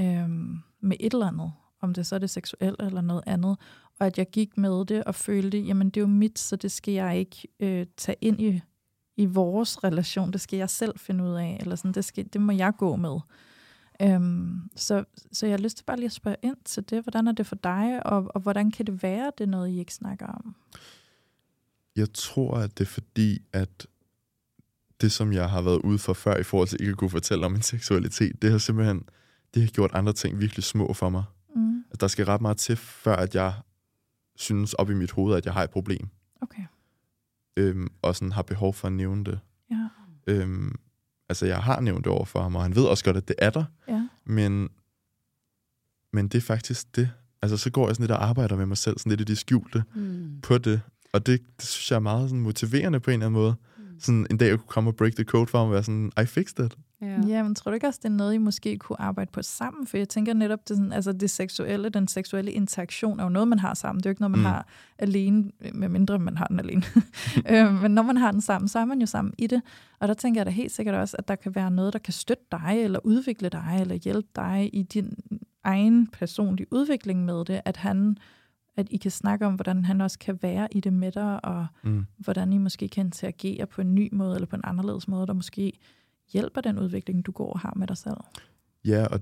[0.00, 3.56] øhm, med et eller andet, om det så er det seksuelle eller noget andet,
[3.98, 6.72] og at jeg gik med det og følte, jamen det er jo mit, så det
[6.72, 8.60] skal jeg ikke øh, tage ind i,
[9.16, 10.32] i vores relation.
[10.32, 12.96] Det skal jeg selv finde ud af, eller sådan, det, skal, det må jeg gå
[12.96, 13.20] med.
[14.02, 17.02] Øhm, så, så jeg har lyst til bare lige at spørge ind til det.
[17.02, 19.78] Hvordan er det for dig, og, og hvordan kan det være, det er noget, I
[19.78, 20.54] ikke snakker om?
[21.96, 23.86] Jeg tror, at det er fordi, at
[25.00, 27.46] det, som jeg har været ude for før i forhold til ikke at kunne fortælle
[27.46, 29.08] om min seksualitet, det har simpelthen
[29.54, 31.24] det har gjort andre ting virkelig små for mig.
[31.56, 31.84] Mm.
[31.90, 33.54] At der skal ret meget til, før at jeg
[34.36, 36.08] synes op i mit hoved, at jeg har et problem.
[36.42, 36.62] Okay.
[37.56, 39.40] Øhm, og sådan har behov for at nævne det.
[39.70, 39.88] Ja.
[40.26, 40.74] Øhm,
[41.28, 43.36] altså, jeg har nævnt det over for ham, og han ved også godt, at det
[43.38, 43.64] er der.
[43.88, 44.08] Ja.
[44.24, 44.68] Men,
[46.12, 47.10] men det er faktisk det.
[47.42, 49.38] Altså, så går jeg sådan lidt og arbejder med mig selv, sådan lidt i det
[49.38, 50.40] skjulte Mm.
[50.42, 50.80] på det.
[51.16, 53.54] Og det, det synes jeg er meget sådan, motiverende på en eller anden måde.
[53.78, 53.84] Mm.
[54.00, 56.12] Sådan en dag at kunne komme og break the code for ham og være sådan,
[56.22, 56.76] I fixed it.
[57.02, 57.20] Ja.
[57.26, 59.86] Ja, men tror du ikke også, det er noget, I måske kunne arbejde på sammen?
[59.86, 63.48] For jeg tænker netop, det, sådan, altså det seksuelle, den seksuelle interaktion er jo noget,
[63.48, 64.00] man har sammen.
[64.00, 64.42] Det er jo ikke noget, man Mm.
[64.42, 64.46] mm.
[64.46, 64.66] har
[64.98, 66.82] alene, med mindre man har den alene.
[67.50, 69.62] øh, men når man har den sammen, så er man jo sammen i det.
[70.00, 72.12] Og der tænker jeg da helt sikkert også, at der kan være noget, der kan
[72.12, 75.14] støtte dig, eller udvikle dig, eller hjælpe dig i din
[75.64, 77.60] egen personlige udvikling med det.
[77.64, 78.16] At han
[78.76, 81.66] at I kan snakke om, hvordan han også kan være i det med dig, og
[81.84, 82.06] Mm.
[82.18, 85.32] hvordan I måske kan interagere på en ny måde, eller på en anderledes måde, der
[85.32, 85.72] måske
[86.32, 88.16] hjælper den udvikling, du går og har med dig selv.
[88.84, 89.20] Ja, og,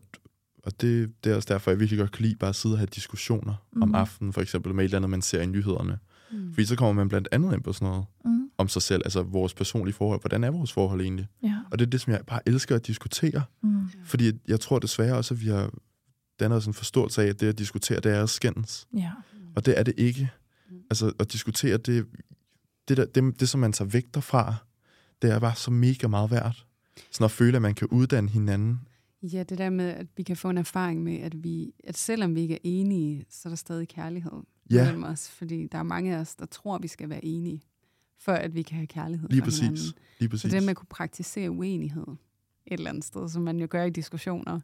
[0.64, 2.78] og det, det er også derfor, jeg virkelig godt kan lide bare at sidde og
[2.78, 3.82] have diskussioner mm.
[3.82, 3.94] om Mhm.
[3.94, 5.98] aftenen, for eksempel med et eller andet, man ser i nyhederne.
[6.32, 6.52] Mm.
[6.54, 8.50] Fordi så kommer man blandt andet ind på sådan noget Mm.
[8.58, 10.20] om sig selv, altså vores personlige forhold.
[10.20, 11.26] Hvordan er vores forhold egentlig?
[11.42, 11.58] Ja.
[11.70, 13.42] Og det er det, som jeg bare elsker at diskutere.
[13.62, 13.88] Mm.
[14.04, 15.70] Fordi jeg tror desværre også, at vi har
[16.40, 18.86] dannet os en forståelse af, at det at diskutere, det er at skændes.
[18.96, 19.10] Ja.
[19.56, 20.30] Og det er det ikke.
[20.70, 20.76] Mm.
[20.90, 22.06] Altså at diskutere, det,
[22.88, 24.54] det, der, det, det som man tager vægter fra,
[25.22, 26.66] det er bare så mega meget værd.
[27.10, 28.80] Sådan at føle, at man kan uddanne hinanden.
[29.22, 32.34] Ja, det der med, at vi kan få en erfaring med, at, vi, at selvom
[32.34, 34.32] vi ikke er enige, så er der stadig kærlighed
[34.70, 34.84] Ja.
[34.84, 35.28] mellem os.
[35.30, 37.62] Fordi der er mange af os, der tror, vi skal være enige,
[38.18, 39.60] for at vi kan have kærlighed Lige præcis.
[39.60, 39.80] hinanden.
[40.18, 40.50] Lige Så præcis.
[40.52, 42.06] det med at kunne praktisere uenighed
[42.66, 44.60] et eller andet sted, som man jo gør i diskussioner,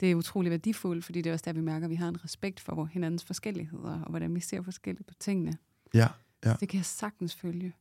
[0.00, 2.24] det er utrolig værdifuldt, fordi det er også der, vi mærker, at vi har en
[2.24, 5.52] respekt for hinandens forskelligheder, og hvordan vi ser forskelligt på tingene.
[5.94, 6.08] Ja,
[6.44, 6.54] ja.
[6.60, 7.74] Det kan jeg sagtens følge.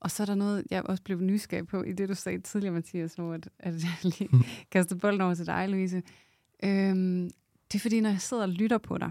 [0.00, 2.74] Og så er der noget, jeg også blev nysgerrig på, i det du sagde tidligere,
[2.74, 4.28] Mathias, hvor at, at jeg lige
[4.70, 6.02] kastede bolden over til dig, Louise.
[6.64, 7.30] Øhm,
[7.72, 9.10] det er fordi, når jeg sidder og lytter på dig,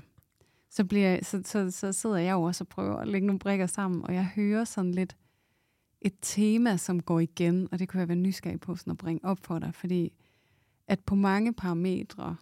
[0.69, 3.39] så, bliver jeg, så, så, så sidder jeg jo også og prøver at lægge nogle
[3.39, 5.15] brikker sammen, og jeg hører sådan lidt
[6.01, 9.25] et tema, som går igen, og det kunne jeg være nysgerrig på sådan at bringe
[9.25, 10.13] op for dig, fordi
[10.87, 12.35] at på mange parametre,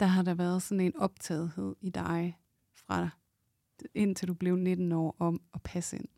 [0.00, 2.38] der har der været sådan en optagethed i dig
[2.74, 3.08] fra
[3.94, 6.08] indtil du blev 19 år om at passe ind.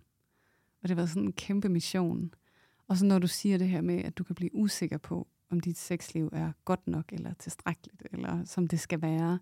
[0.82, 2.34] Og det har været sådan en kæmpe mission.
[2.88, 5.60] Og så når du siger det her med, at du kan blive usikker på, om
[5.60, 9.38] dit sexliv er godt nok, eller tilstrækkeligt, eller som det skal være,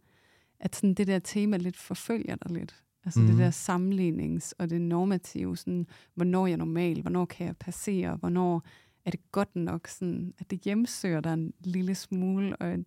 [0.61, 2.85] at sådan det der tema lidt forfølger dig lidt.
[3.05, 3.27] Altså mm.
[3.27, 3.37] Mhm.
[3.37, 8.17] det der sammenlignings- og det normative, sådan, hvornår er jeg normal, hvornår kan jeg passere,
[8.17, 8.63] hvornår
[9.05, 12.79] er det godt nok, sådan, at det hjemsøger dig en lille smule, og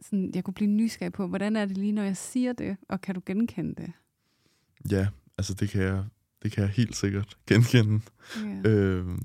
[0.00, 3.00] sådan, jeg kunne blive nysgerrig på, hvordan er det lige, når jeg siger det, og
[3.00, 3.92] kan du genkende det?
[4.90, 5.08] Ja,
[5.38, 6.04] altså det kan jeg,
[6.42, 8.00] det kan jeg helt sikkert genkende.
[8.36, 8.70] Ja.
[8.70, 9.18] Øhm,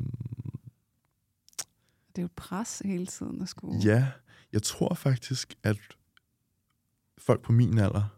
[2.09, 3.79] Det er jo et pres hele tiden at skulle...
[3.85, 4.07] ja,
[4.53, 5.77] jeg tror faktisk, at
[7.17, 8.17] folk på min alder,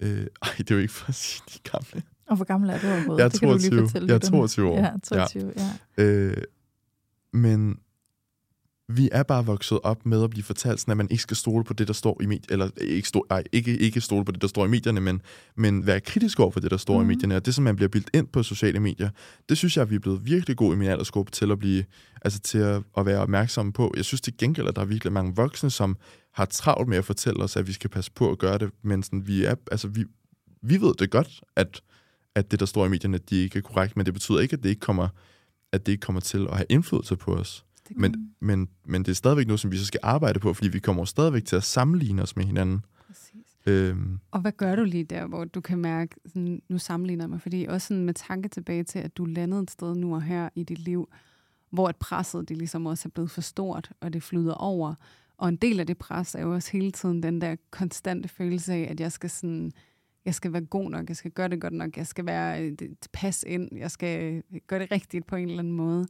[0.00, 2.02] øh, ej, det er jo ikke for at sige, de gamle.
[2.26, 3.18] Og hvor gammel er du overhovedet?
[3.18, 3.86] Jeg er det kan du lige 22.
[3.88, 4.36] fortælle Jeg er lytterne.
[4.38, 4.78] 22 år.
[4.78, 5.70] Ja, 22, ja.
[5.96, 6.02] ja.
[6.04, 6.36] Øh,
[7.34, 7.78] men
[8.88, 11.64] vi er bare vokset op med at blive fortalt, sådan, at man ikke skal stole
[11.64, 14.40] på det, der står i medierne, eller ikke, stole, ej, ikke, ikke stole på det,
[14.42, 15.22] der står i medierne, men,
[15.56, 17.00] men være kritisk over for det, der står mm.
[17.00, 17.08] i Mhm.
[17.08, 17.36] medierne.
[17.36, 19.10] Og det, som man bliver bildt ind på sociale medier,
[19.48, 21.84] det synes jeg, at vi er blevet virkelig gode i min aldersgruppe til at blive,
[22.22, 23.92] altså til at, at være opmærksomme på.
[23.96, 25.96] Jeg synes til gengæld, at der er virkelig mange voksne, som
[26.32, 29.02] har travlt med at fortælle os, at vi skal passe på at gøre det, men
[29.02, 30.04] sådan, vi, er, altså, vi,
[30.62, 31.80] vi ved det godt, at,
[32.34, 34.62] at det, der står i medierne, de ikke er korrekt, men det betyder ikke, at
[34.62, 35.08] det ikke kommer,
[35.74, 37.64] at det ikke kommer til at have indflydelse på os.
[37.90, 40.78] Men, men, men det er stadigvæk noget, som vi så skal arbejde på, fordi vi
[40.78, 42.84] kommer stadigvæk til at sammenligne os med hinanden.
[43.06, 43.46] Præcis.
[43.66, 47.30] Øhm, Og hvad gør du lige der, hvor du kan mærke, sådan, nu sammenligner jeg
[47.30, 50.22] mig, fordi også sådan med tanke tilbage til, at du landede et sted nu og
[50.22, 51.08] her i dit liv,
[51.70, 54.94] hvor et presset det ligesom også er blevet for stort, og det flyder over.
[55.38, 58.72] Og en del af det pres er jo også hele tiden den der konstante følelse
[58.72, 59.72] af, at jeg skal sådan,
[60.24, 62.76] jeg skal være god nok, jeg skal gøre det godt nok, jeg skal være øh,
[63.12, 66.06] passe ind, jeg skal øh, gøre det rigtigt på en eller anden måde.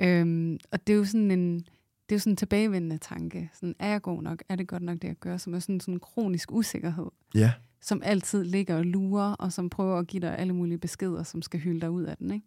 [0.00, 3.50] Øhm, og det er jo sådan en, det er jo sådan en tilbagevendende tanke.
[3.52, 4.42] Sådan, er jeg god nok?
[4.48, 5.36] Er det godt nok, det jeg gør?
[5.36, 9.70] Som er sådan, sådan en kronisk usikkerhed ja, som altid ligger og lurer, og som
[9.70, 12.30] prøver at give dig alle mulige beskeder, som skal hylde dig ud af den.
[12.30, 12.46] Ikke?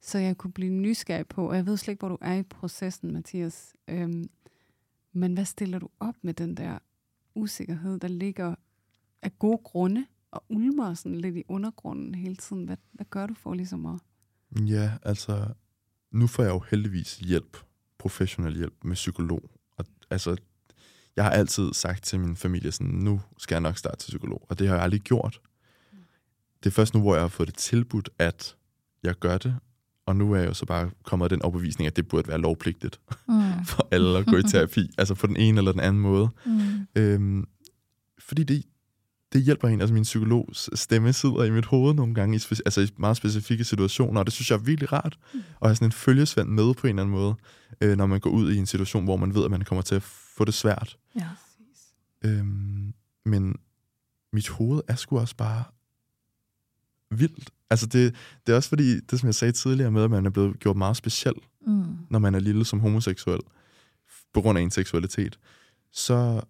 [0.00, 2.42] Så jeg kunne blive nysgerrig på, og jeg ved slet ikke, hvor du er i
[2.42, 3.74] processen, Mathias.
[3.88, 4.30] Øhm,
[5.12, 6.78] men hvad stiller du op med den der
[7.34, 8.54] usikkerhed, der ligger
[9.22, 12.64] af gode grunde, og ulmer sådan lidt i undergrunden hele tiden?
[12.64, 14.00] Hvad, hvad gør du for ligesom at...
[14.66, 15.46] ja, altså,
[16.12, 17.56] nu får jeg jo heldigvis hjælp,
[17.98, 19.50] professionel hjælp med psykolog.
[19.76, 20.36] Og altså,
[21.16, 24.46] jeg har altid sagt til min familie, sådan, nu skal jeg nok starte til psykolog,
[24.48, 25.40] og det har jeg aldrig gjort.
[26.64, 28.56] Det er først nu, hvor jeg har fået det tilbudt, at
[29.02, 29.56] jeg gør det,
[30.06, 32.38] og nu er jeg jo så bare kommet af den overbevisning, at det burde være
[32.38, 33.64] lovpligtigt Mm.
[33.70, 36.28] for alle at gå i terapi, altså på den ene eller den anden måde.
[36.46, 36.86] Mm.
[36.96, 37.44] Øhm,
[38.18, 38.64] fordi det,
[39.34, 39.80] det hjælper en.
[39.80, 43.16] Altså min psykologs stemme sidder i mit hoved nogle gange, i, speci- altså i meget
[43.16, 45.18] specifikke situationer, og det synes jeg er virkelig rart.
[45.34, 45.42] Mm.
[45.60, 47.34] Og have sådan en følgesvend med på en eller anden måde,
[47.80, 49.94] øh, når man går ud i en situation, hvor man ved, at man kommer til
[49.94, 50.96] at få det svært.
[51.16, 51.28] Ja.
[52.24, 53.56] Øhm, men
[54.32, 55.64] mit hoved er sgu også bare
[57.10, 57.50] vildt.
[57.70, 58.14] Altså det,
[58.46, 60.76] det er også fordi, det som jeg sagde tidligere med, at man er blevet gjort
[60.76, 61.34] meget speciel,
[61.66, 61.84] Mm.
[62.10, 63.40] når man er lille som homoseksuel,
[64.34, 65.38] på grund af en seksualitet,
[65.92, 66.40] så,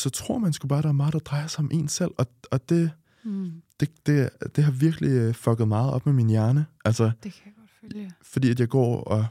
[0.00, 2.10] så tror man sgu bare, at der er meget, der drejer sig om en selv.
[2.18, 2.90] Og, og det,
[3.24, 3.52] Mm.
[3.80, 6.66] det, det, det har virkelig øh, fucket meget op med min hjerne.
[6.84, 8.12] Altså, Det kan jeg godt følge.
[8.22, 9.26] fordi at jeg går og...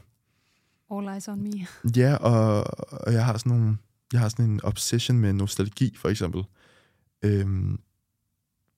[0.90, 1.66] All eyes on me.
[1.96, 2.64] Ja, og,
[3.06, 3.76] og jeg har sådan nogle,
[4.12, 6.44] jeg har sådan en obsession med nostalgi, for eksempel.
[7.22, 7.80] Øhm,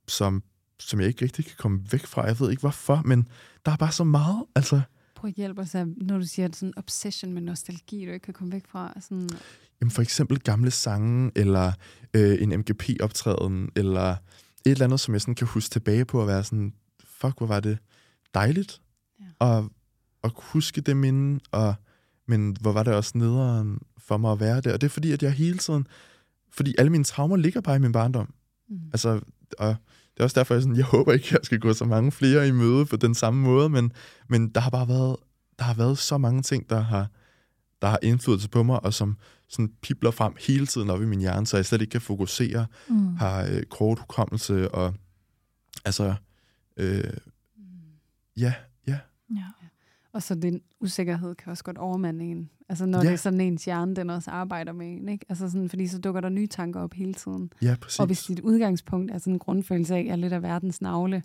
[0.09, 0.43] som,
[0.81, 2.23] som jeg ikke rigtig kan komme væk fra.
[2.27, 3.29] Jeg ved ikke hvorfor, men
[3.67, 4.45] der er bare så meget.
[4.55, 4.81] Altså,
[5.23, 8.35] Prøv at hjælpe os, når du siger sådan en obsession med nostalgi, du ikke kan
[8.35, 8.93] komme væk fra.
[9.01, 9.29] Sådan,
[9.81, 11.73] Jamen for eksempel gamle sange, eller
[12.15, 14.17] øh, en MGP-optræden, eller et
[14.65, 16.73] eller andet, som jeg sådan kan huske tilbage på at være sådan,
[17.05, 17.79] fuck, hvor var det
[18.35, 18.81] dejligt
[19.41, 19.59] Ja.
[19.59, 19.65] at,
[20.25, 21.75] at huske det minde, og,
[22.29, 24.73] men hvor var det også nederen for mig at være der.
[24.73, 25.87] Og det er fordi, at jeg hele tiden,
[26.51, 28.35] fordi alle mine traumer ligger bare i min barndom.
[28.69, 28.79] mm.
[28.93, 29.21] Altså,
[29.59, 29.77] og
[30.15, 32.49] det er også derfor, jeg, sådan, jeg håber ikke, jeg skal gå så mange flere
[32.49, 33.93] i møde på den samme måde, men,
[34.29, 35.17] men der har bare været,
[35.59, 37.07] der har været så mange ting, der har,
[37.83, 39.17] der har indflydelse på mig, og som
[39.49, 42.67] sådan pipler frem hele tiden op i min hjerne, så jeg slet ikke kan fokusere,
[42.89, 43.17] Mm.
[43.17, 44.95] har øh, kort hukommelse, og
[45.85, 46.15] altså,
[46.77, 47.05] øh,
[48.37, 48.55] ja,
[48.87, 48.99] ja,
[49.31, 49.45] Ja.
[50.13, 52.51] Og så den usikkerhed kan også godt overmande en.
[52.69, 53.05] Altså når Ja.
[53.05, 55.09] det er sådan ens hjerne, den også arbejder med en.
[55.09, 55.27] Ikke?
[55.29, 57.53] Altså sådan, fordi så dukker der nye tanker op hele tiden.
[57.63, 58.01] ja, præcis.
[58.01, 60.83] Og hvis dit udgangspunkt er sådan en grundfølelse af, at jeg er lidt af verdens
[60.83, 61.23] navle,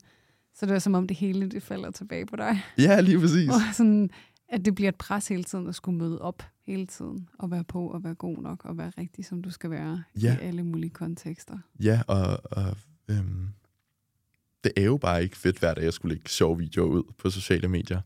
[0.54, 2.60] så det er som om det hele det falder tilbage på dig.
[2.78, 3.50] Ja, lige præcis.
[3.50, 4.10] Og sådan,
[4.50, 7.30] at det bliver et pres hele tiden at skulle møde op hele tiden.
[7.40, 10.38] Og være på og være god nok og være rigtig, som du skal være Ja.
[10.38, 11.58] i alle mulige kontekster.
[11.84, 12.78] Ja, og, og
[13.08, 13.48] øhm,
[14.64, 17.04] det er jo bare ikke fedt hver dag, at jeg skulle lægge sjove videoer ud
[17.18, 18.02] på sociale medier.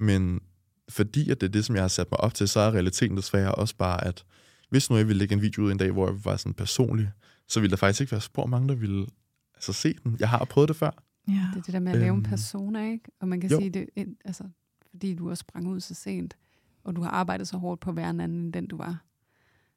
[0.00, 0.40] Men
[0.88, 3.16] fordi at det er det, som jeg har sat mig op til, så er realiteten
[3.16, 4.24] desværre også bare, at
[4.70, 7.10] hvis nu jeg ville lægge en video ud en dag, hvor jeg var sådan personlig,
[7.48, 9.06] så ville der faktisk ikke være spor mange, der ville
[9.54, 10.16] altså, se den.
[10.20, 10.90] Jeg har prøvet det før.
[11.28, 11.32] Ja.
[11.54, 13.04] Det er det der med at lave en Øhm, persona, ikke?
[13.20, 13.58] Og man kan jo.
[13.58, 14.44] sige, det, er- altså,
[14.90, 16.36] fordi du også sprang ud så sent,
[16.84, 19.04] og du har arbejdet så hårdt på at være en anden, end den du var.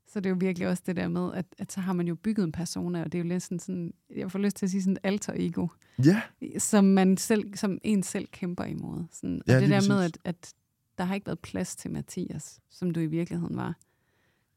[0.08, 2.16] Så det er jo virkelig også det der med, at, at så har man jo
[2.16, 4.70] bygget en persona, og det er jo lidt sådan, sådan jeg får lyst til at
[4.70, 5.68] sige sådan et alter ego,
[6.06, 6.22] Ja,
[6.58, 9.04] som man selv, som en selv kæmper imod.
[9.12, 10.18] Sådan, og Ja, det lige der med, præcis.
[10.26, 10.54] at, at
[10.97, 13.76] der har ikke været plads til Mathias, som du i virkeligheden var.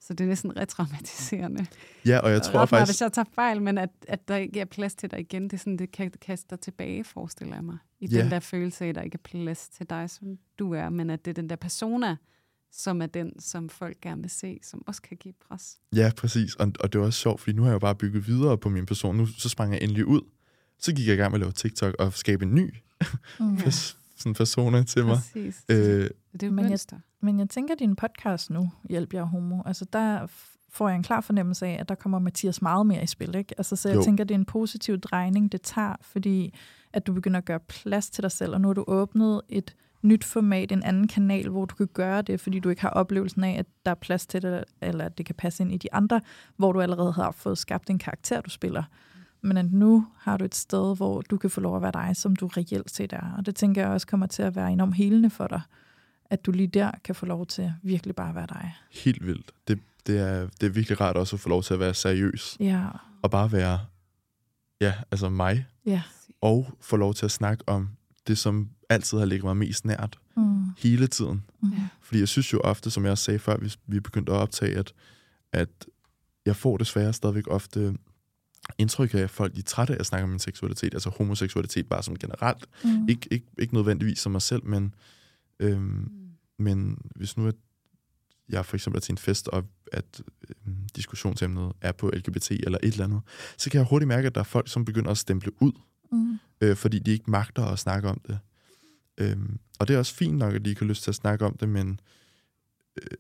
[0.01, 1.67] Så det er næsten retraumatiserende.
[2.07, 2.93] ja og jeg tror mig, faktisk...
[2.93, 5.53] hvis jeg tager fejl, men at, at der ikke er plads til dig igen, det
[5.53, 7.79] er sådan, det kan kaste dig tilbage, forestiller jeg mig.
[8.01, 8.23] I Ja.
[8.23, 11.11] den der følelse af, at der ikke er plads til dig, som du er, men
[11.11, 12.17] at det er den der persona,
[12.73, 15.79] som er den, som folk gerne vil se, som også kan give pres.
[15.95, 16.55] Ja, præcis.
[16.55, 18.69] Og, og det var også sjovt, fordi nu har jeg jo bare bygget videre på
[18.69, 19.17] min person.
[19.17, 20.21] Nu så sprang jeg endelig ud.
[20.79, 22.75] Så gik jeg i gang med at lave TikTok og skabe en ny
[23.41, 23.57] Mm.
[23.57, 25.17] pers- sådan persona til mig.
[25.17, 25.65] Præcis.
[25.69, 25.77] Øh,
[26.33, 26.79] det er jo men jeg-.
[27.23, 30.27] Men jeg tænker, at din podcast nu, Hjælp jer homo, altså der
[30.69, 33.35] får jeg en klar fornemmelse af, at der kommer Mathias meget mere i spil.
[33.35, 33.55] Ikke?
[33.59, 34.03] Altså, så jeg jo.
[34.03, 36.55] tænker, at det er en positiv drejning, det tager, fordi
[36.93, 39.75] at du begynder at gøre plads til dig selv, og nu har du åbnet et
[40.03, 43.45] nyt format, en anden kanal, hvor du kan gøre det, fordi du ikke har oplevelsen
[43.45, 45.93] af, at der er plads til det, eller at det kan passe ind i de
[45.95, 46.21] andre,
[46.57, 48.83] hvor du allerede har fået skabt en karakter, du spiller.
[49.43, 52.17] Men at nu har du et sted, hvor du kan få lov at være dig,
[52.17, 53.35] som du reelt set er.
[53.39, 55.61] Og det tænker jeg også kommer til at være enormt helende for dig,
[56.31, 58.75] at du lige der kan få lov til virkelig bare at være dig.
[59.05, 59.53] helt vildt.
[59.69, 62.57] Det, det, er, det er virkelig rart også at få lov til at være seriøs.
[62.61, 62.85] Ja,
[63.23, 63.79] Og bare være,
[64.81, 65.67] ja, altså mig.
[65.87, 66.03] ja.
[66.41, 67.89] Og få lov til at snakke om
[68.27, 70.19] det, som altid har ligget mig mest nært.
[70.37, 70.65] Mm.
[70.79, 71.43] Hele tiden.
[71.63, 71.71] Mm.
[72.01, 74.77] Fordi jeg synes jo ofte, som jeg også sagde før, vi, vi begyndte at optage,
[74.79, 74.93] at,
[75.53, 75.69] at
[76.47, 77.97] jeg får desværre stadigvæk ofte
[78.79, 81.89] indtryk af, at folk de er trætte af at snakke om min seksualitet, altså homoseksualitet
[81.89, 82.67] bare som generelt.
[82.85, 83.09] Mm.
[83.09, 84.95] Ikke, ikke, ikke nødvendigvis som mig selv, men,
[85.61, 86.09] øhm, Mm.
[86.59, 87.55] men hvis nu at
[88.49, 92.79] jeg for eksempel er til en fest, og at øhm, diskussionsemnet er på LGBT eller
[92.83, 93.21] et eller andet,
[93.59, 95.73] så kan jeg hurtigt mærke, at der er folk, som begynder at stemple ud,
[96.13, 96.39] Mm.
[96.61, 98.39] øh, fordi de ikke magter at snakke om det.
[99.19, 101.45] Øhm, og det er også fint nok, at de ikke har lyst til at snakke
[101.47, 102.01] om det, men,
[103.03, 103.17] øh,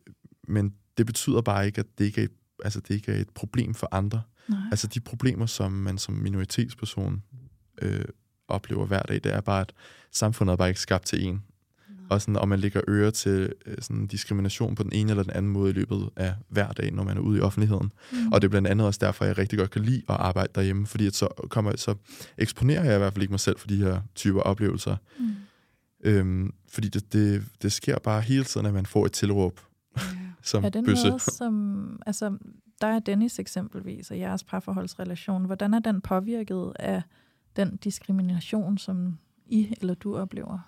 [0.48, 2.28] men det betyder bare ikke, at det ikke er,
[2.64, 4.22] altså, det ikke er et problem for andre.
[4.48, 4.60] Nej.
[4.70, 7.22] Altså de problemer, som man som minoritetsperson
[7.82, 8.04] øh,
[8.48, 9.72] oplever hver dag, det er bare, at
[10.12, 11.42] samfundet er bare ikke skabt til en.
[12.10, 15.32] og, sådan, og man lægger øre til øh, sådan diskrimination på den ene eller den
[15.32, 17.92] anden måde i løbet af hver dag, når man er ude i offentligheden.
[18.12, 18.32] Mm.
[18.32, 20.86] Og det er blandt andet også derfor, jeg rigtig godt kan lide at arbejde derhjemme,
[20.86, 21.94] fordi at så, kommer, så
[22.38, 24.96] eksponerer jeg i hvert fald ikke mig selv for de her typer oplevelser.
[25.18, 25.30] Mm.
[26.06, 29.60] Øhm, fordi det, det, det sker bare hele tiden, at man får et tilråb
[29.98, 30.16] yeah.
[30.42, 31.06] som er det bøsse.
[31.06, 32.38] noget, som, altså,
[32.80, 35.44] der er Dennis eksempelvis, og jeres parforholdsrelation.
[35.44, 37.02] Hvordan er den påvirket af
[37.56, 40.58] den diskrimination, som I eller du oplever?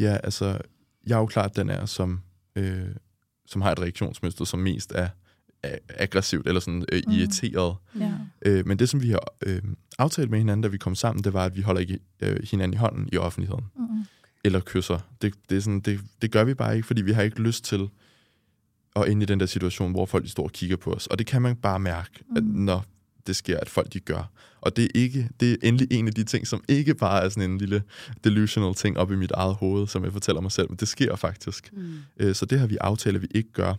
[0.00, 0.58] Ja, altså,
[1.06, 2.20] jeg er jo klart den er, som,
[2.56, 2.88] øh,
[3.46, 5.08] som har et reaktionsmønster, som mest er,
[5.62, 7.12] er aggressivt eller sådan øh, mm.
[7.12, 7.76] irriteret.
[8.00, 8.12] Ja.
[8.42, 9.62] Øh, men det, som vi har øh,
[9.98, 12.74] aftalt med hinanden, da vi kom sammen, det var, at vi holder ikke øh, hinanden
[12.74, 13.64] i hånden i offentligheden.
[13.76, 14.04] Mm.
[14.46, 14.98] Eller kysser.
[15.22, 17.64] Det, det, er sådan, det, det gør vi bare ikke, fordi vi har ikke lyst
[17.64, 17.88] til
[18.96, 21.06] at ind i den der situation, hvor folk de står og kigger på os.
[21.06, 22.36] Og det kan man bare mærke, mm.
[22.36, 22.84] at når
[23.26, 24.30] det sker, at folk de gør.
[24.60, 27.28] Og det er, ikke, det er endelig en af de ting, som ikke bare er
[27.28, 27.82] sådan en lille
[28.24, 31.16] delusional ting op i mit eget hoved, som jeg fortæller mig selv, men det sker
[31.16, 31.72] faktisk.
[31.72, 31.98] Mm.
[32.20, 33.74] Øh, så det har vi aftalt, at vi ikke gør.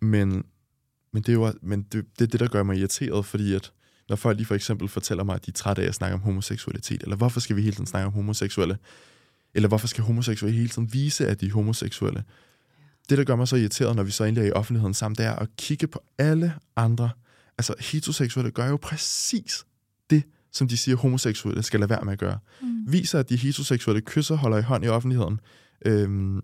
[0.00, 0.44] Men,
[1.12, 3.72] men, det, er jo, men det, det er det, der gør mig irriteret, fordi at
[4.08, 6.20] når folk lige for eksempel fortæller mig, at de er trætte af at snakke om
[6.20, 8.78] homoseksualitet, eller hvorfor skal vi hele tiden snakke om homoseksuelle,
[9.54, 12.24] eller hvorfor skal homoseksuelle hele tiden vise, at de er homoseksuelle.
[13.08, 15.24] Det, der gør mig så irriteret, når vi så endelig er i offentligheden sammen, det
[15.24, 17.10] er at kigge på alle andre.
[17.58, 19.64] Altså, heteroseksuelle gør jo præcis
[20.10, 22.38] det, som de siger, homoseksuelle skal lade være med at gøre.
[22.62, 22.92] Mm.
[22.92, 25.40] Viser, at de heteroseksuelle kysser holder i hånd i offentligheden.
[25.86, 26.40] Øhm,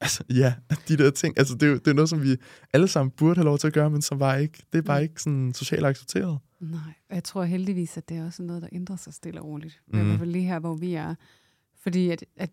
[0.00, 0.54] altså, ja,
[0.88, 1.38] de der ting.
[1.38, 2.36] Altså, det, er jo, det er noget, som vi
[2.72, 5.00] alle sammen burde have lov til at gøre, men som bare ikke, det er bare
[5.00, 5.02] mm.
[5.02, 6.38] ikke sådan socialt accepteret.
[6.60, 9.46] Nej, og jeg tror heldigvis, at det er også noget, der ændrer sig stille og
[9.46, 9.80] roligt.
[9.88, 10.00] Mm.
[10.00, 11.14] I hvert fald lige her, hvor vi er.
[11.88, 12.50] Fordi at, at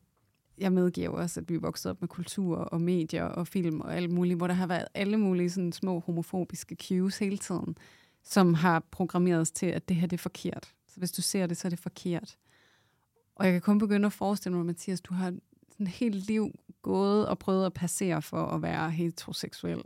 [0.58, 3.96] jeg medgiver også, at vi er vokset op med kultur og medier og film og
[3.96, 7.78] alt muligt, hvor der har været alle mulige sådan små homofobiske cues hele tiden,
[8.24, 10.74] som har programmeret os til, at det her det er forkert.
[10.88, 12.38] Så hvis du ser det, så er det forkert.
[13.36, 15.34] Og jeg kan kun begynde at forestille mig, Mathias, du har
[15.72, 19.82] sådan helt liv gået og prøvet at passere for at være heteroseksuel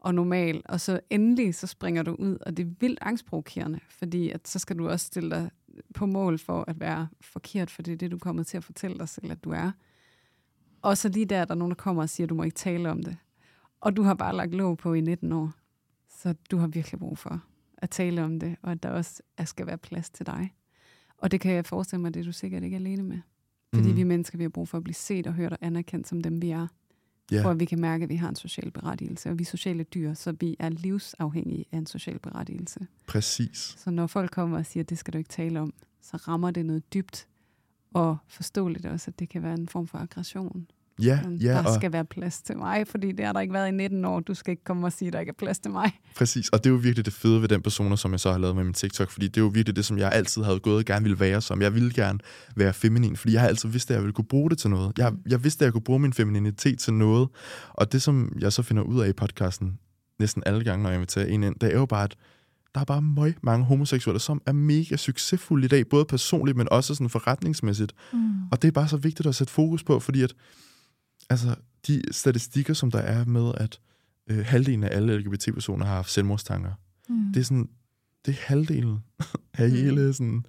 [0.00, 4.30] og normal, og så endelig så springer du ud, og det er vildt angstprovokerende, fordi
[4.30, 5.50] at så skal du også stille dig
[5.94, 8.98] på mål for at være forkert, for det er det, du kommer til at fortælle
[8.98, 9.70] dig selv, at du er.
[10.82, 12.54] Og så lige der, der er nogen, der kommer og siger, at du må ikke
[12.54, 13.16] tale om det.
[13.80, 15.52] Og du har bare lagt låg på i 19 år.
[16.08, 17.40] Så du har virkelig brug for
[17.78, 20.54] at tale om det, og at der også skal være plads til dig.
[21.18, 23.18] Og det kan jeg forestille mig, det er du sikkert ikke alene med.
[23.74, 23.96] Fordi mm.
[23.96, 26.42] vi mennesker, vi har brug for at blive set og hørt og anerkendt som dem,
[26.42, 26.66] vi er.
[27.32, 27.42] Yeah.
[27.42, 29.30] For at vi kan mærke, at vi har en social berettigelse.
[29.30, 32.86] Og vi er sociale dyr, så vi er livsafhængige af en social berettigelse.
[33.06, 33.74] Præcis.
[33.78, 36.50] Så når folk kommer og siger, at det skal du ikke tale om, så rammer
[36.50, 37.28] det noget dybt
[37.94, 40.66] og forståeligt også, at det kan være en form for aggression.
[41.02, 41.52] Ja, ja.
[41.52, 41.74] Der og...
[41.74, 44.20] skal være plads til mig, fordi det har der ikke været i 19 år.
[44.20, 45.92] Du skal ikke komme og sige, at der ikke er plads til mig.
[46.16, 48.38] Præcis, og det er jo virkelig det fede ved den person, som jeg så har
[48.38, 50.76] lavet med min TikTok, fordi det er jo virkelig det, som jeg altid havde gået
[50.76, 51.62] og gerne ville være som.
[51.62, 52.18] Jeg ville gerne
[52.56, 54.98] være feminin, fordi jeg har altid vidst, at jeg ville kunne bruge det til noget.
[54.98, 57.28] Jeg, jeg vidste, at jeg kunne bruge min femininitet til noget,
[57.70, 59.78] og det, som jeg så finder ud af i podcasten,
[60.18, 62.16] næsten alle gange, når jeg inviterer en ind, det er jo bare, at
[62.74, 66.68] der er bare møg mange homoseksuelle, som er mega succesfulde i dag, både personligt, men
[66.70, 67.92] også sådan forretningsmæssigt.
[68.12, 68.18] Mm.
[68.52, 70.34] Og det er bare så vigtigt at sætte fokus på, fordi at
[71.30, 71.54] altså,
[71.86, 73.80] de statistikker, som der er med, at
[74.30, 76.72] øh, halvdelen af alle LGBT-personer har haft selvmordstanker,
[77.08, 77.32] mm.
[77.32, 77.68] det er sådan,
[78.26, 78.98] det er halvdelen
[79.58, 79.74] af mm.
[79.74, 80.44] hele sådan,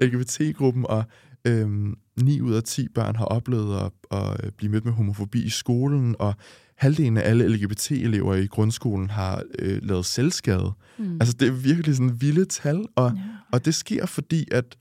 [0.00, 0.06] ja.
[0.06, 1.04] LGBT-gruppen, og
[1.44, 5.42] øhm, 9 ud af 10 børn har oplevet at, at øh, blive mødt med homofobi
[5.42, 6.34] i skolen, og
[6.74, 10.72] halvdelen af alle LGBT-elever i grundskolen har øh, lavet selvskade.
[10.98, 11.16] Mm.
[11.20, 13.22] Altså, det er virkelig sådan vilde tal, og, ja.
[13.52, 14.76] og det sker, fordi at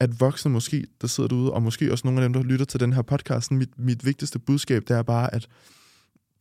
[0.00, 2.80] at voksne måske, der sidder derude, og måske også nogle af dem, der lytter til
[2.80, 5.48] den her podcast, mit, mit vigtigste budskab, det er bare, at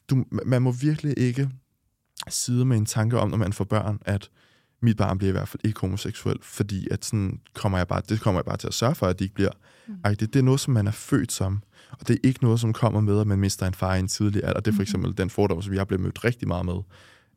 [0.09, 1.49] du, man må virkelig ikke
[2.29, 4.29] sidde med en tanke om, når man får børn, at
[4.81, 8.21] mit barn bliver i hvert fald ikke homoseksuel, fordi at sådan kommer jeg bare, det
[8.21, 9.51] kommer jeg bare til at sørge for, at de ikke bliver.
[9.87, 9.95] Mm.
[10.03, 12.73] Det, det er noget, som man er født som, og det er ikke noget, som
[12.73, 14.59] kommer med, at man mister en far i en tidlig alder.
[14.59, 15.15] Det er for eksempel mm.
[15.15, 16.75] den fordom, som jeg blev mødt rigtig meget med,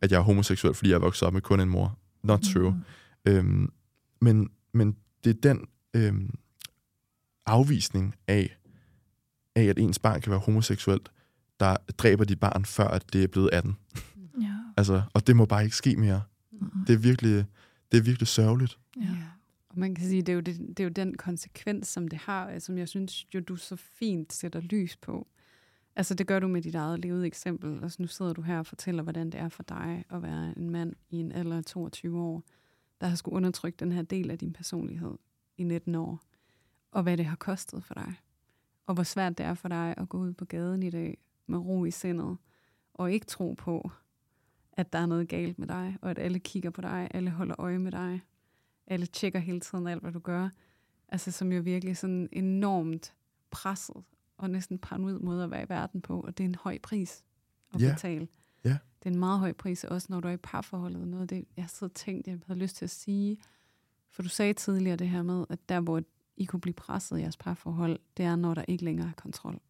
[0.02, 1.98] at jeg er homoseksuel, fordi jeg vokset op med kun en mor.
[2.22, 2.70] Not true.
[3.26, 3.32] Mm.
[3.32, 3.70] Øhm,
[4.20, 6.34] men, men det er den øhm,
[7.46, 8.56] afvisning af,
[9.54, 11.10] af, at ens barn kan være homoseksuelt,
[11.60, 13.76] der dræber dit barn, før at det er blevet 18.
[14.40, 14.54] Ja.
[14.76, 16.22] altså, og det må bare ikke ske mere.
[16.52, 16.84] Mm-hmm.
[16.86, 17.44] Det, er virkelig,
[17.92, 18.78] det er virkelig sørgeligt.
[19.00, 19.16] Ja.
[19.68, 22.18] Og man kan sige, det er, jo det, det er jo den konsekvens, som det
[22.18, 25.26] har, som jeg synes, jo du så fint sætter lys på.
[25.96, 27.82] Altså, det gør du med dit eget levede eksempel.
[27.82, 30.70] Altså, nu sidder du her og fortæller, hvordan det er for dig at være en
[30.70, 32.42] mand i en alder af 22 år,
[33.00, 35.14] der har skulle undertrykke den her del af din personlighed
[35.56, 36.20] i 19 år,
[36.90, 38.14] og hvad det har kostet for dig.
[38.86, 41.58] Og hvor svært det er for dig at gå ud på gaden i dag med
[41.58, 42.36] ro i sindet,
[42.94, 43.90] og ikke tro på,
[44.72, 47.54] at der er noget galt med dig, og at alle kigger på dig, alle holder
[47.58, 48.20] øje med dig,
[48.86, 50.48] alle tjekker hele tiden alt, hvad du gør.
[51.08, 53.14] Altså som jo virkelig sådan enormt
[53.50, 54.04] presset
[54.36, 57.24] og næsten paranoid måde at være i verden på, og det er en høj pris
[57.74, 57.92] at Ja.
[57.92, 58.28] betale.
[58.64, 58.78] Ja.
[59.02, 61.08] Det er en meget høj pris, også når du er i parforholdet.
[61.08, 63.38] Noget af det, jeg og tænkt, jeg havde lyst til at sige,
[64.10, 66.02] for du sagde tidligere det her med, at der, hvor
[66.36, 69.60] I kunne blive presset i jeres parforhold, det er, når der ikke længere er kontrol.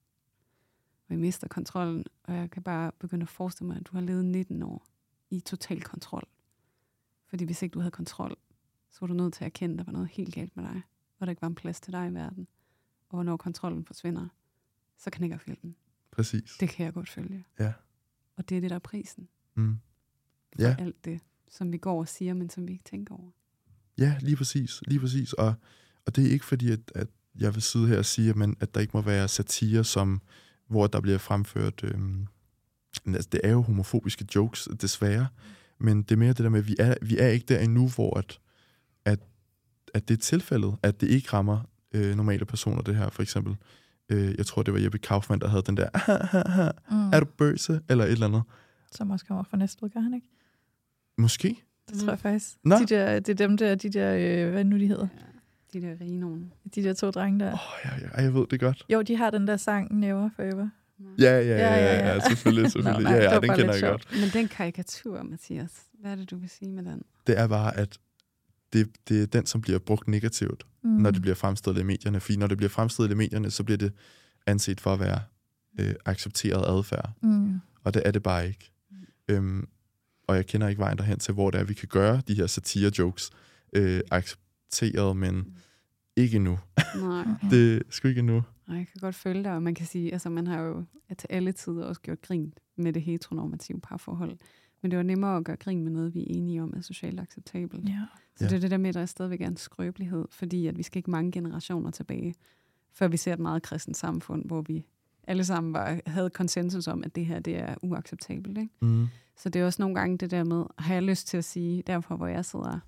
[1.09, 4.01] Og I mister kontrollen, og jeg kan bare begynde at forestille mig, at du har
[4.01, 4.87] levet 19 år
[5.31, 6.29] i total kontrol.
[7.27, 8.37] Fordi hvis ikke du havde kontrol,
[8.91, 10.83] så var du nødt til at erkende, at der var noget helt galt med dig,
[11.19, 12.49] og der ikke var en plads til dig i verden.
[13.09, 14.29] Og når kontrollen forsvinder,
[14.97, 15.77] så knækker filmen.
[16.11, 16.57] Præcis.
[16.61, 17.45] Det kan jeg godt følge.
[17.59, 17.73] Ja.
[18.37, 19.79] Og det er det, der er prisen Mm.
[20.53, 20.77] for Ja.
[20.79, 23.31] alt det, som vi går og siger, men som vi ikke tænker over.
[23.99, 24.83] Ja, lige præcis.
[24.87, 25.33] Lige præcis.
[25.33, 25.55] Og,
[26.07, 28.57] og det er ikke fordi, at, at jeg vil sidde her og sige, at, man,
[28.61, 30.21] at der ikke må være satire, som,
[30.69, 31.85] hvor der bliver fremført...
[33.05, 35.29] Men altså, det er jo homofobiske jokes, desværre.
[35.79, 37.89] Men det er mere det der med, at vi er, vi er ikke der endnu,
[37.89, 38.41] hvor at,
[39.05, 39.21] at,
[39.95, 41.61] at det er tilfældet, at det ikke rammer
[41.93, 43.57] øh, normale personer, det her, for eksempel.
[44.09, 45.89] Øh, jeg tror, det var Jeppe Kaufmann, der havde den der,
[46.91, 47.13] Mm.
[47.13, 48.43] er du bøse, eller et eller andet.
[48.93, 50.27] Som også kommer fra næste gør han ikke?
[51.19, 51.63] Måske.
[51.91, 52.57] Det tror jeg faktisk.
[52.65, 52.77] Nå.
[52.79, 55.09] De der, det er dem der, de der, øh, hvad nu de hedder?
[55.75, 56.53] Ja, de der rige nogen.
[56.75, 57.53] De der to drenge der.
[57.53, 58.85] Åh, oh, ja, ja, jeg ved det godt.
[58.93, 60.69] Jo, de har den der sang Never Forever.
[61.19, 63.05] Ja, ja, ja, ja, ja, selvfølgelig, selvfølgelig.
[63.05, 64.09] nej, ja, ja, den kender jeg sjovt.
[64.09, 64.21] godt.
[64.21, 65.71] Men den karikatur, Mathias,
[66.01, 67.03] hvad er det, du vil sige med den?
[67.27, 67.99] Det er bare, at
[68.73, 70.91] det, det er den, som bliver brugt negativt, Mm.
[70.91, 72.21] når det bliver fremstillet i medierne.
[72.21, 73.93] Fordi når det bliver fremstillet i medierne, så bliver det
[74.47, 75.21] anset for at være
[75.81, 77.11] øh, accepteret adfærd.
[77.23, 77.61] Mm.
[77.85, 78.71] Og det er det bare ikke.
[79.29, 79.69] Øhm,
[80.27, 82.47] og jeg kender ikke vejen derhen til, hvor det er, vi kan gøre de her
[82.47, 83.31] satire-jokes
[83.73, 85.57] øh, accepteret, men
[86.17, 86.59] ikke nu.
[87.01, 88.43] Nej, Det er sgu ikke nu.
[88.69, 90.85] nej, jeg kan godt følge dig, og man kan sige, altså man har jo
[91.19, 94.37] til alle tider også gjort grin med det heteronormative parforhold.
[94.83, 97.21] Men det var nemmere at gøre grin med noget, vi er enige om er socialt
[97.21, 97.89] acceptabelt.
[97.89, 98.01] Ja.
[98.37, 100.83] Så det er det der med, at der stadigvæk er en skrøbelighed, fordi at vi
[100.83, 102.35] skal ikke mange generationer tilbage,
[102.93, 104.87] før vi ser et meget kristent samfund, hvor vi
[105.27, 108.59] alle sammen var, havde konsensus om, at det her det er uacceptabelt.
[108.59, 108.73] Ikke?
[108.83, 109.07] Mm.
[109.37, 111.83] Så det er også nogle gange det der med, har jeg lyst til at sige,
[111.87, 112.79] derfor hvor jeg sidder,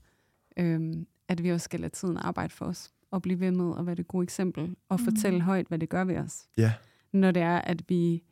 [0.57, 3.87] øhm, at vi også skal lade tiden arbejde for os, og blive ved med at
[3.87, 5.05] være det gode eksempel, og Mm.
[5.05, 6.45] fortælle højt, hvad det gør ved os.
[6.59, 6.73] Ja.
[7.13, 8.23] Når det er, at vi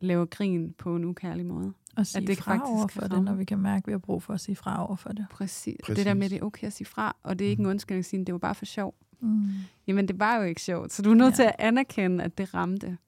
[0.00, 1.72] laver grin på en ukærlig måde.
[1.96, 3.92] Og sige det det faktisk fra over for det, når vi kan mærke, at vi
[3.92, 5.26] har brug for at sige fra over for det.
[5.30, 5.76] Præcis.
[5.84, 5.96] Præcis.
[5.96, 7.66] Det der med, at det er okay at sige fra, og det er ikke en
[7.66, 8.94] undskyldning at sige, det var bare for sjov.
[9.20, 9.44] Mm.
[9.86, 10.92] Jamen, det var jo ikke sjovt.
[10.92, 11.34] Så du er nødt ja.
[11.36, 12.98] til at anerkende, at det ramte.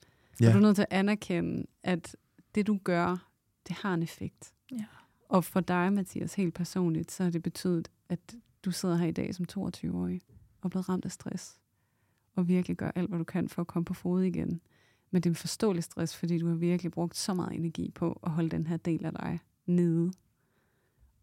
[0.40, 0.46] Ja.
[0.48, 2.16] Og du er nødt til at anerkende, at
[2.54, 3.30] det, du gør,
[3.68, 4.52] det har en effekt.
[4.72, 4.84] Ja.
[5.28, 9.12] Og for dig, Mathias, helt personligt, så har det betydet, at du sidder her i
[9.12, 10.20] dag som 22-årig
[10.60, 11.60] og er blevet ramt af stress.
[12.36, 14.60] Og virkelig gør alt, hvad du kan for at komme på fod igen.
[15.10, 18.20] Men det er en forståelig stress, fordi du har virkelig brugt så meget energi på
[18.22, 20.12] at holde den her del af dig nede.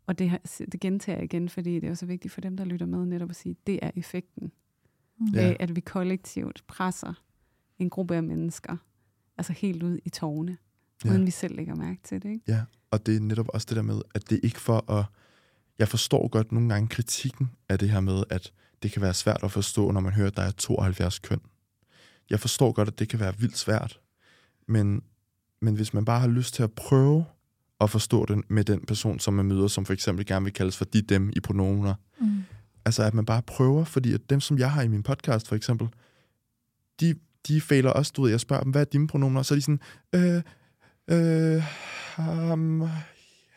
[0.05, 0.41] Og det, har-
[0.71, 3.29] det gentager jeg igen, fordi det er også vigtigt for dem, der lytter med, netop
[3.29, 4.51] at sige, at det er effekten
[5.17, 5.27] Mm.
[5.33, 5.41] Ja.
[5.41, 7.13] af, at vi kollektivt presser
[7.79, 8.77] en gruppe af mennesker,
[9.41, 10.57] altså helt ud i tårne,
[11.05, 11.09] Ja.
[11.09, 12.29] uden vi selv lægger mærke til det.
[12.29, 12.43] Ikke?
[12.47, 12.61] Ja,
[12.91, 15.05] og det er netop også det der med, at det er ikke for at...
[15.79, 19.43] Jeg forstår godt nogle gange kritikken af det her med, at det kan være svært
[19.43, 21.41] at forstå, når man hører, at der er 72 køn.
[22.29, 23.99] Jeg forstår godt, at det kan være vildt svært.
[24.67, 25.01] Men,
[25.61, 27.25] men hvis man bare har lyst til at prøve
[27.81, 30.77] at forstå den med den person, som man møder, som for eksempel gerne vil kaldes
[30.77, 31.95] for de dem i pronomener.
[32.19, 32.43] Mm.
[32.85, 35.55] Altså, at man bare prøver, fordi at dem, som jeg har i min podcast for
[35.55, 35.87] eksempel,
[36.99, 37.15] de,
[37.47, 39.41] de fejler også, du ved, jeg spørger dem, hvad er dine pronomener?
[39.41, 39.79] Så er de sådan,
[40.15, 40.41] øh,
[41.55, 41.63] øh,
[42.15, 42.89] ham,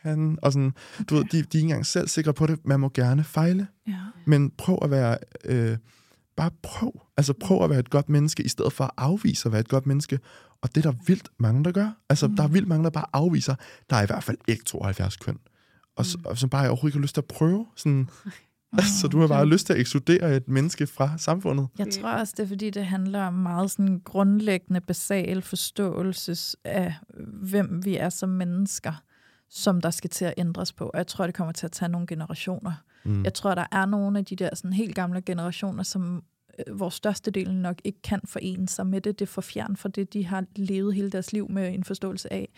[0.01, 0.73] han, og sådan,
[1.09, 2.59] du ved, de, de er ikke engang selv sikre på det.
[2.65, 3.93] Man må gerne fejle, Ja.
[4.25, 5.77] men prøv at være, øh,
[6.37, 7.01] bare prøv.
[7.17, 9.69] Altså prøv at være et godt menneske, i stedet for at afvise at være et
[9.69, 10.19] godt menneske.
[10.61, 11.91] Og det er der vildt mange, der gør.
[12.09, 12.35] Altså, Mm.
[12.35, 13.55] der er vildt mange, der bare afviser.
[13.89, 15.37] Der er i hvert fald ikke 72 køn.
[15.95, 17.65] Og, så, og som bare overhovedet ikke har lyst til at prøve.
[17.75, 18.09] Sådan,
[19.01, 21.67] så du har bare lyst til at ekskludere et menneske fra samfundet.
[21.77, 26.93] Jeg tror også, det er fordi, det handler om meget sådan grundlæggende, basal forståelse af,
[27.27, 29.03] hvem vi er som mennesker,
[29.49, 30.85] som der skal til at ændres på.
[30.85, 32.73] Og jeg tror, det kommer til at tage nogle generationer.
[33.05, 33.23] Mm.
[33.23, 36.23] Jeg tror, der er nogle af de der sådan helt gamle generationer, som
[36.67, 39.19] øh, hvor størstedelen nok ikke kan forene sig med det.
[39.19, 42.33] Det er for fjern for det, de har levet hele deres liv med en forståelse
[42.33, 42.49] af.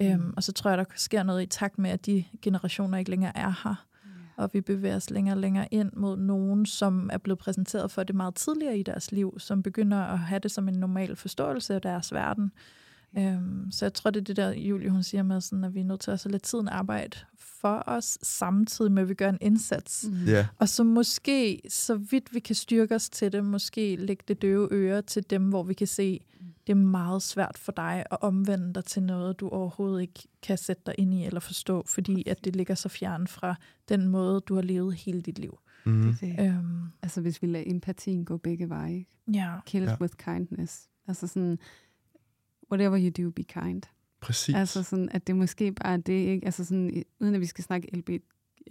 [0.00, 0.06] Mm.
[0.06, 3.10] Øhm, og så tror jeg, der sker noget i takt med, at de generationer ikke
[3.10, 3.84] længere er her.
[4.38, 8.02] Og vi bevæger os længere og længere ind mod nogen, som er blevet præsenteret for
[8.02, 11.74] det meget tidligere i deres liv, som begynder at have det som en normal forståelse
[11.74, 12.52] af deres verden.
[13.18, 15.80] Øhm, så jeg tror, det er det der, Julie hun siger med, sådan, at vi
[15.80, 19.28] er nødt til at så lade tiden arbejde for os, samtidig med, at vi gør
[19.28, 20.06] en indsats.
[20.08, 20.24] Mm.
[20.26, 24.42] Ja, Og så måske, så vidt vi kan styrke os til det, måske lægge det
[24.42, 26.20] døve øre til dem, hvor vi kan se,
[26.68, 30.58] det er meget svært for dig at omvende dig til noget, du overhovedet ikke kan
[30.58, 33.54] sætte dig ind i eller forstå, fordi at det ligger så fjern fra
[33.88, 35.58] den måde, du har levet hele dit liv.
[35.86, 36.14] mm.
[36.20, 39.04] Det, Øhm, altså hvis vi lader empatien gå begge veje.
[39.34, 39.52] ja.
[39.66, 39.96] Kill it Ja.
[40.00, 40.88] with kindness.
[41.06, 41.58] Altså sådan,
[42.72, 43.82] whatever you do, be kind.
[44.20, 44.54] Præcis.
[44.54, 46.46] Altså sådan, at det måske bare er det, ikke?
[46.46, 48.10] Altså sådan, uden at vi skal snakke LB,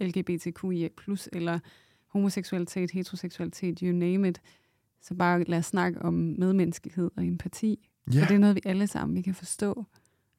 [0.00, 0.88] LGBTQIA+,
[1.32, 1.58] eller
[2.06, 4.40] homoseksualitet, heteroseksualitet, you name it.
[5.02, 7.87] Så bare lad os snakke om medmenneskelighed og empati.
[8.14, 9.86] Ja, For det er noget, vi alle sammen vi kan forstå.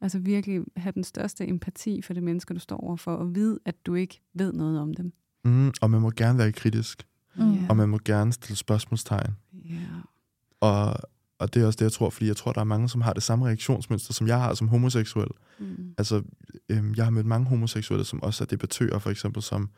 [0.02, 3.86] Altså virkelig have den største empati for det mennesker, du står overfor, og vide, at
[3.86, 5.14] du ikke ved noget om dem.
[5.46, 7.06] mm, og man må gerne være kritisk,
[7.36, 7.70] Mm.
[7.70, 9.36] Og man må gerne stille spørgsmålstegn.
[9.54, 9.76] Ja.
[10.60, 10.94] Og,
[11.40, 13.14] og det er også det, jeg tror, fordi jeg tror, der er mange, som har
[13.14, 15.28] det samme reaktionsmønster, som jeg har som homoseksuel.
[15.60, 15.94] Mm.
[15.98, 16.24] Altså,
[16.70, 19.70] øhm, jeg har mødt mange homoseksuelle, som også er debattører, for eksempel, som,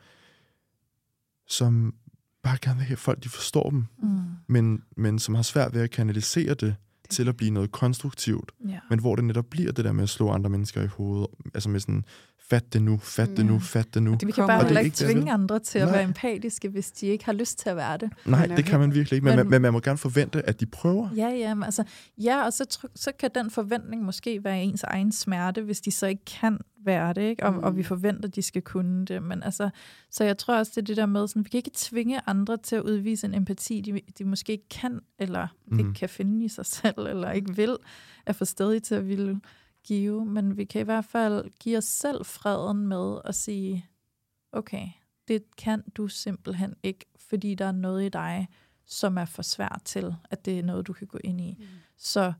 [1.48, 1.94] som
[2.42, 4.20] bare gerne vil have folk, de forstår dem, Mm.
[4.46, 6.74] men, men som har svært ved at kanalisere det
[7.10, 8.78] til at blive noget konstruktivt, Ja.
[8.90, 11.68] men hvor det netop bliver det der med at slå andre mennesker i hovedet, altså
[11.68, 12.04] med sådan,
[12.52, 13.58] fat det nu, fat det nu, Ja.
[13.58, 14.10] fat det nu.
[14.12, 15.30] Det, vi kan bare er heller ikke ikke det, tvinge vil.
[15.30, 15.94] andre til at Nej.
[15.96, 18.10] være empatiske, hvis de ikke har lyst til at være det.
[18.24, 20.60] Nej, det kan man virkelig ikke, men, Men- men, men man må gerne forvente, at
[20.60, 21.08] de prøver.
[21.16, 21.84] Ja, ja, men altså,
[22.18, 26.06] ja og så, så kan den forventning måske være ens egen smerte, hvis de så
[26.06, 27.42] ikke kan være det, ikke?
[27.46, 27.58] Og, Mm.
[27.58, 27.64] mm.
[27.64, 29.22] og vi forventer, at de skal kunne det.
[29.22, 29.70] Men altså,
[30.10, 32.56] så jeg tror også, det er det der med, sådan, vi kan ikke tvinge andre
[32.56, 35.78] til at udvise en empati, de, de måske ikke kan, eller mm.
[35.78, 37.76] ikke kan finde i sig selv, eller ikke vil,
[38.26, 39.40] er for stadig til at ville
[39.84, 40.24] give.
[40.24, 43.86] Men vi kan i hvert fald give os selv freden med at sige,
[44.52, 44.86] okay,
[45.28, 48.48] det kan du simpelthen ikke, fordi der er noget i dig,
[48.86, 51.66] som er for svært til, at det er noget, du kan gå ind i.
[51.96, 52.32] Så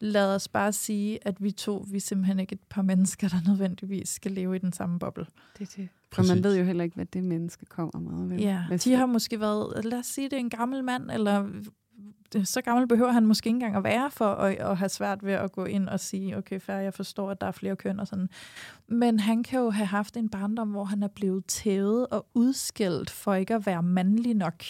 [0.00, 3.48] lad os bare sige, at vi to, vi er simpelthen ikke et par mennesker, der
[3.48, 5.26] nødvendigvis skal leve i den samme boble.
[5.58, 5.88] Det er det.
[6.12, 6.34] For Præcis.
[6.34, 8.28] man ved jo heller ikke, hvad det menneske kommer med.
[8.28, 8.40] Vel?
[8.40, 11.62] Ja, Hvis de har måske været, lad os sige, det er en gammel mand, eller
[12.36, 15.24] Øh, så gammel behøver han måske ikke engang at være for at, at have svært
[15.24, 18.00] ved at gå ind og sige, okay, fair, jeg forstår, at der er flere køn
[18.00, 18.28] og sådan.
[18.88, 23.10] Men han kan jo have haft en barndom, hvor han er blevet tævet og udskældt
[23.10, 24.64] for ikke at være mandlig nok.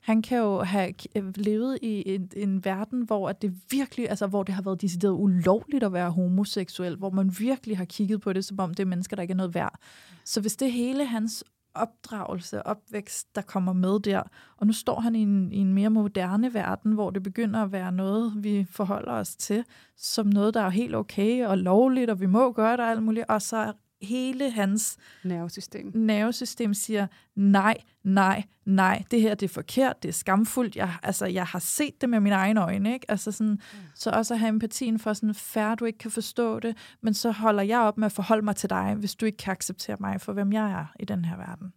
[0.00, 4.26] Han kan jo have øh, levet i en, en verden, hvor at det virkelig, altså
[4.26, 8.32] hvor det har været decideret ulovligt at være homoseksuel, hvor man virkelig har kigget på
[8.32, 9.78] det, som om det er mennesker, der ikke er noget værd.
[10.24, 11.44] Så hvis det hele hans
[11.74, 14.22] opdragelse, opvækst, der kommer med der,
[14.56, 17.72] og nu står han i en, i en mere moderne verden, hvor det begynder at
[17.72, 19.64] være noget, vi forholder os til,
[19.96, 23.02] som noget, der er helt okay og lovligt, og vi må gøre det og alt
[23.02, 23.72] muligt, og så
[24.02, 25.92] hele hans Nervesystem.
[25.94, 31.26] nervesystem siger, nej, nej, nej, det her det er forkert, det er skamfuldt, jeg, altså,
[31.26, 33.10] jeg har set det med mine egne øjne, ikke?
[33.10, 33.60] Altså sådan,
[33.94, 37.30] så også at have empatien for sådan, færre du ikke kan forstå det, men så
[37.30, 40.20] holder jeg op med at forholde mig til dig, hvis du ikke kan acceptere mig
[40.20, 41.72] for, hvem jeg er i den her verden.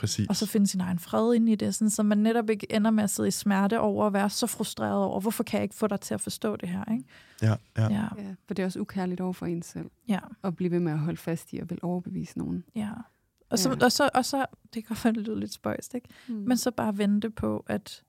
[0.00, 0.28] Præcis.
[0.28, 2.90] Og så finde sin egen fred ind i det, sådan, så man netop ikke ender
[2.90, 5.74] med at sidde i smerte over at være så frustreret over, hvorfor kan jeg ikke
[5.74, 7.04] få dig til at forstå det her, ikke?
[7.42, 7.82] Ja, ja.
[7.92, 9.90] Ja, Ja, for det er også ukærligt over for en selv.
[10.08, 12.64] ja, At blive ved med at holde fast i og vil overbevise nogen.
[12.74, 12.90] ja.
[13.50, 13.84] Og så, Ja.
[13.84, 16.08] og så, og så det kan godt lyder lidt spøjst, ikke?
[16.28, 16.34] Mm.
[16.34, 18.02] Men så bare vente på, at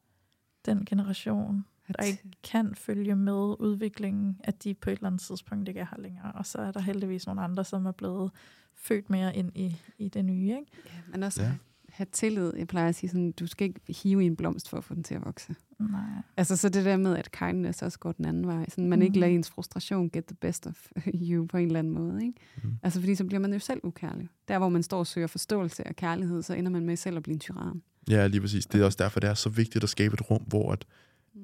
[0.65, 1.65] den generation,
[1.97, 5.85] der ikke kan følge med udviklingen, at de på et eller andet tidspunkt ikke er
[5.91, 6.31] her længere.
[6.31, 8.31] Og så er der heldigvis nogle andre, som er blevet
[8.75, 10.49] født mere ind i, i det nye.
[10.49, 10.65] Ikke?
[10.85, 11.51] Ja, men også Ja.
[11.91, 12.51] Have tillid.
[12.57, 14.93] Jeg plejer at sige sådan, du skal ikke hive i en blomst for at få
[14.95, 15.55] den til at vokse.
[15.79, 15.99] Nej.
[16.37, 18.65] Altså så det der med, at kindness også går den anden vej.
[18.69, 19.19] Sådan, man ikke Mm.
[19.19, 20.91] lader ens frustration get the best of
[21.31, 22.21] you på en eller anden måde.
[22.25, 22.33] Ikke?
[22.63, 22.69] Mm.
[22.83, 24.29] Altså fordi så bliver man jo selv ukærlig.
[24.47, 27.23] Der hvor man står og søger forståelse og kærlighed, så ender man med selv at
[27.23, 27.81] blive en tyran.
[28.09, 28.65] ja, lige præcis.
[28.65, 30.85] Det er også derfor, det er så vigtigt at skabe et rum, hvor at,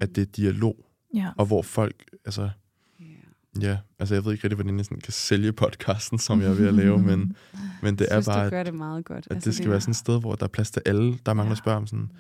[0.01, 1.29] at det er dialog, Ja.
[1.37, 2.49] og hvor folk, altså.
[3.61, 6.53] Ja, altså jeg ved ikke rigtig, hvordan jeg sådan kan sælge podcasten, som jeg er
[6.53, 7.35] ved at lave, men,
[7.83, 9.27] men det jeg er synes, bare, du gør det meget godt.
[9.31, 11.17] at det skal være sådan et sted, hvor der er plads til alle.
[11.25, 11.59] Der er mange, der Ja.
[11.61, 12.11] spørger om sådan,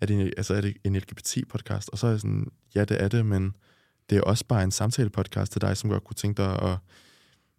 [0.00, 1.88] er det, en, altså, er det en LGBT-podcast?
[1.92, 3.54] Og så er jeg sådan, ja, det er det, men
[4.10, 6.78] det er også bare en samtale-podcast til dig, som godt kunne tænke dig at,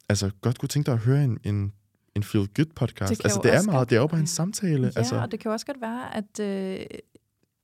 [0.10, 1.74] altså, godt kunne tænke dig at høre en, en,
[2.16, 3.10] en feel-good-podcast.
[3.10, 4.84] Det kan altså, jo det er meget, godt- det er jo bare en samtale.
[4.88, 6.86] Ja, altså, og det kan også godt være, at øh,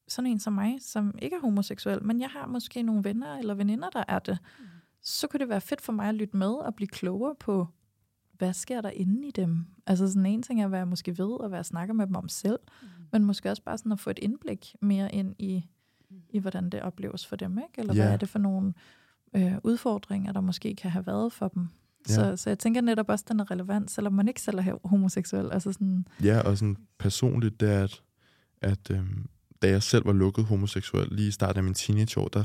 [0.08, 3.54] sådan en som mig, som ikke er homoseksuel, men jeg har måske nogle venner eller
[3.54, 4.38] veninder, der er det,
[5.04, 7.68] så kunne det være fedt for mig at lytte med og blive klogere på,
[8.38, 9.66] hvad sker der inde i dem?
[9.88, 12.16] Altså sådan en ting er, hvad jeg måske ved, og hvad jeg snakker med dem
[12.16, 12.88] om selv, Mm.
[13.12, 15.66] men måske også bare sådan at få et indblik mere ind i,
[16.30, 17.70] i hvordan det opleves for dem, ikke?
[17.78, 18.04] Eller Ja.
[18.04, 18.74] hvad er det for nogle
[19.36, 21.68] øh, udfordringer, der måske kan have været for dem.
[22.10, 22.14] Ja.
[22.14, 24.88] Så, så jeg tænker netop også, at den er relevant, selvom man ikke selv er
[24.88, 25.52] homoseksuel.
[25.52, 28.04] Altså sådan, Ja, og sådan personligt, det er, at,
[28.62, 29.30] at øhm,
[29.62, 32.44] da jeg selv var lukket homoseksuel lige i starten af min teenageår, der,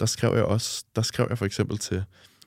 [0.00, 2.04] der skrev jeg også, der skrev jeg for eksempel til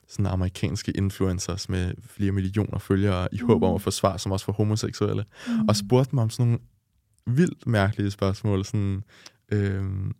[0.08, 4.46] sådan amerikanske influencers med flere millioner følgere i håb om at få svar, som også
[4.46, 5.68] var homoseksuelle, mm.
[5.68, 6.58] og spurgte mig om sådan nogle
[7.26, 9.02] vildt mærkelige spørgsmål, sådan,
[9.52, 10.14] øhm,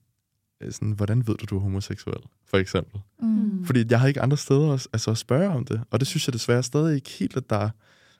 [0.71, 3.01] sådan hvordan ved du, du er homoseksuel, for eksempel.
[3.23, 3.65] Mm.
[3.65, 5.83] Fordi jeg har ikke andre steder at, altså at spørge om det.
[5.91, 7.71] Og det synes jeg desværre stadig ikke helt, at der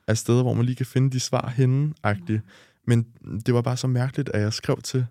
[0.07, 2.41] er steder, hvor man lige kan finde de svar henne -agtigt.
[2.87, 3.07] Men
[3.47, 5.07] det var bare så mærkeligt, at jeg skrev til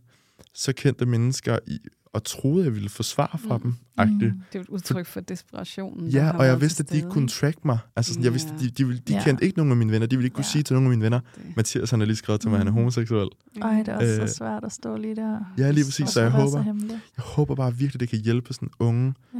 [0.53, 1.79] så kendte mennesker, i,
[2.15, 3.63] og troede, jeg ville få svar fra Mm.
[3.63, 3.73] dem.
[3.97, 4.33] Agtigt.
[4.33, 4.41] Mm.
[4.51, 6.07] Det er jo et udtryk for desperationen.
[6.09, 7.77] Ja, og jeg vidste, at de ikke kunne track mig.
[7.95, 9.23] Altså, sådan, jeg vidste, de, de, ville, de Ja.
[9.23, 10.07] kendte ikke nogen af mine venner.
[10.07, 10.49] De ville ikke kunne Ja.
[10.51, 12.59] sige til nogen af mine venner, Det- Mathias han har lige skrevet til mig, at
[12.59, 12.77] han er Mm.
[12.77, 13.29] homoseksuel.
[13.61, 15.39] Ej, det er også Øh, så svært at stå lige der.
[15.57, 16.05] Ja, lige Så præcis.
[16.05, 16.99] Og Så jeg så håber, hemmelig.
[17.17, 19.39] jeg håber bare virkelig, det kan hjælpe sådan unge Ja.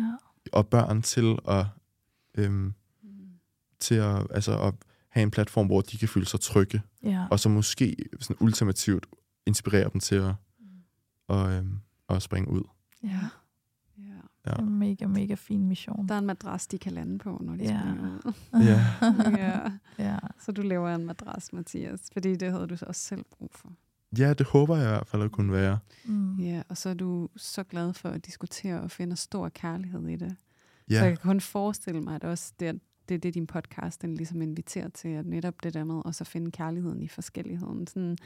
[0.52, 1.66] og børn til at,
[2.38, 2.74] øhm, Mm.
[3.80, 4.74] til at, altså at
[5.10, 7.26] have en platform, hvor de kan føle sig trygge, ja.
[7.32, 9.06] og så måske sådan ultimativt
[9.48, 10.34] inspirere dem til at,
[11.28, 12.64] og, øhm, at springe ud.
[13.04, 13.10] ja.
[13.98, 14.04] Ja.
[14.46, 14.52] Ja.
[14.52, 16.08] Det er en mega, mega fin mission.
[16.08, 17.80] Der er en madras, de kan lande på, når de Ja.
[17.80, 18.34] springer ud.
[18.66, 18.86] Ja.
[19.38, 19.72] ja.
[20.00, 20.18] ja.
[20.40, 23.72] Så du laver en madras, Mathias, fordi det havde du så også selv brug for.
[24.18, 25.80] Ja, det håber jeg i hvert fald at kunne være.
[26.06, 26.40] Mm.
[26.40, 30.16] Ja, og så er du så glad for at diskutere og finde stor kærlighed i
[30.16, 30.36] det.
[30.90, 32.80] Ja, Så jeg kan kun forestille mig, at også det,
[33.10, 36.16] det er det, din podcast den ligesom inviterer til, at netop det der med at
[36.16, 37.88] så finde kærligheden i forskelligheden.
[37.88, 38.18] Sådan,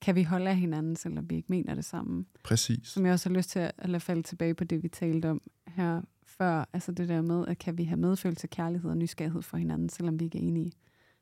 [0.00, 2.24] kan vi holde af hinanden, selvom vi ikke mener det samme?
[2.44, 2.88] præcis.
[2.88, 5.42] Som jeg også har lyst til at, lade falde tilbage på det, vi talte om
[5.66, 6.68] her før.
[6.72, 10.20] Altså det der med, at kan vi have medfølelse, kærlighed og nysgerrighed for hinanden, selvom
[10.20, 10.72] vi ikke er enige.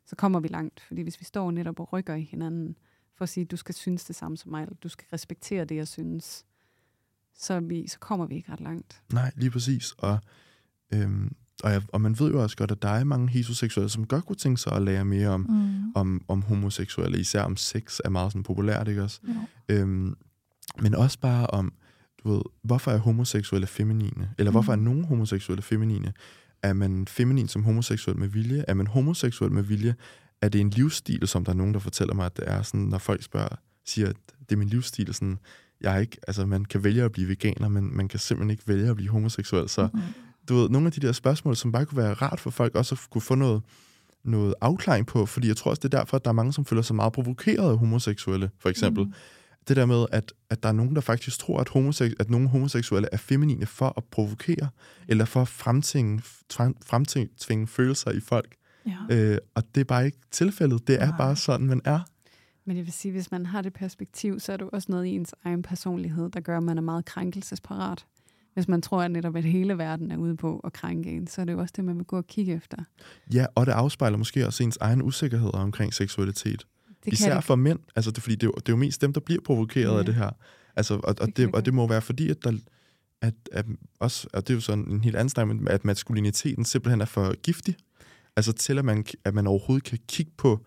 [0.07, 0.81] Så kommer vi langt.
[0.81, 2.77] Fordi hvis vi står netop og rykker i hinanden,
[3.15, 5.77] for at sige, du skal synes det samme som mig, eller du skal respektere det,
[5.77, 6.45] jeg synes,
[7.35, 9.03] så, vi, så kommer vi ikke ret langt.
[9.13, 9.93] Nej, lige præcis.
[9.93, 10.19] Og,
[10.95, 14.07] øhm, og, jeg, og man ved jo også godt, at der er mange heteroseksuelle, som
[14.07, 15.93] godt kunne tænke sig at lære mere om, Mm.
[15.95, 19.21] om, om homoseksuelle, især om sex er meget sådan populært, ikke også?
[19.69, 19.75] Ja.
[19.75, 20.15] Øhm,
[20.81, 21.73] men også bare om,
[22.25, 24.31] du ved, hvorfor er homoseksuelle feminine?
[24.39, 24.83] Eller hvorfor er Mm.
[24.83, 26.13] nogen homoseksuelle feminine?
[26.63, 28.65] Er man feminin som homoseksuel med vilje?
[28.69, 29.95] Er man homoseksuel med vilje?
[30.43, 32.81] Er det en livsstil, som der er nogen, der fortæller mig, at det er sådan,
[32.81, 35.39] når folk spørger, siger, at det er min livsstil, sådan,
[35.81, 38.63] jeg er ikke, altså man kan vælge at blive veganer, men man kan simpelthen ikke
[38.69, 39.69] vælge at blive homoseksuel.
[39.69, 40.01] Så Mm.
[40.49, 42.95] Du ved, nogle af de der spørgsmål, som bare kunne være rart for folk også
[42.95, 43.63] at kunne få noget,
[44.25, 46.65] noget afklaring på, fordi jeg tror også, det er derfor, at der er mange, som
[46.65, 49.05] føler sig meget provokeret af homoseksuelle, for eksempel.
[49.05, 49.13] Mm.
[49.69, 52.49] Det der med, at, at der er nogen, der faktisk tror, at, homosek- at nogle
[52.49, 54.69] homoseksuelle er feminine for at provokere,
[55.09, 56.23] eller for at fremtvinge,
[56.53, 58.55] frem- fremtvinge følelser i folk.
[58.87, 59.15] Ja.
[59.17, 60.87] Øh, og det er bare ikke tilfældet.
[60.89, 61.17] Det er Nej.
[61.19, 62.01] bare sådan, man er.
[62.65, 65.09] Men jeg vil sige, hvis man har det perspektiv, så er det også noget i
[65.09, 68.07] ens egen personlighed, der gør, at man er meget krænkelsesparat.
[68.57, 71.41] Hvis man tror, at netop at hele verden er ude på at krænke en, så
[71.41, 72.77] er det jo også det, man vil gå og kigge efter.
[73.35, 76.67] Ja, og det afspejler måske også ens egen usikkerhed omkring seksualitet.
[77.05, 77.45] Det Især det.
[77.45, 77.79] for mænd.
[77.97, 79.99] Altså, det, fordi det, er, jo, det er jo mest dem, der bliver provokeret Ja.
[79.99, 80.31] af det her.
[80.77, 82.53] Altså, og, og, Det det, og det må være fordi, at der
[83.23, 83.67] at, at
[84.01, 87.35] også, og det er jo sådan en helt anden snak, at maskuliniteten simpelthen er for
[87.43, 87.77] giftig.
[88.37, 90.67] Altså til, at man, at man overhovedet kan kigge på,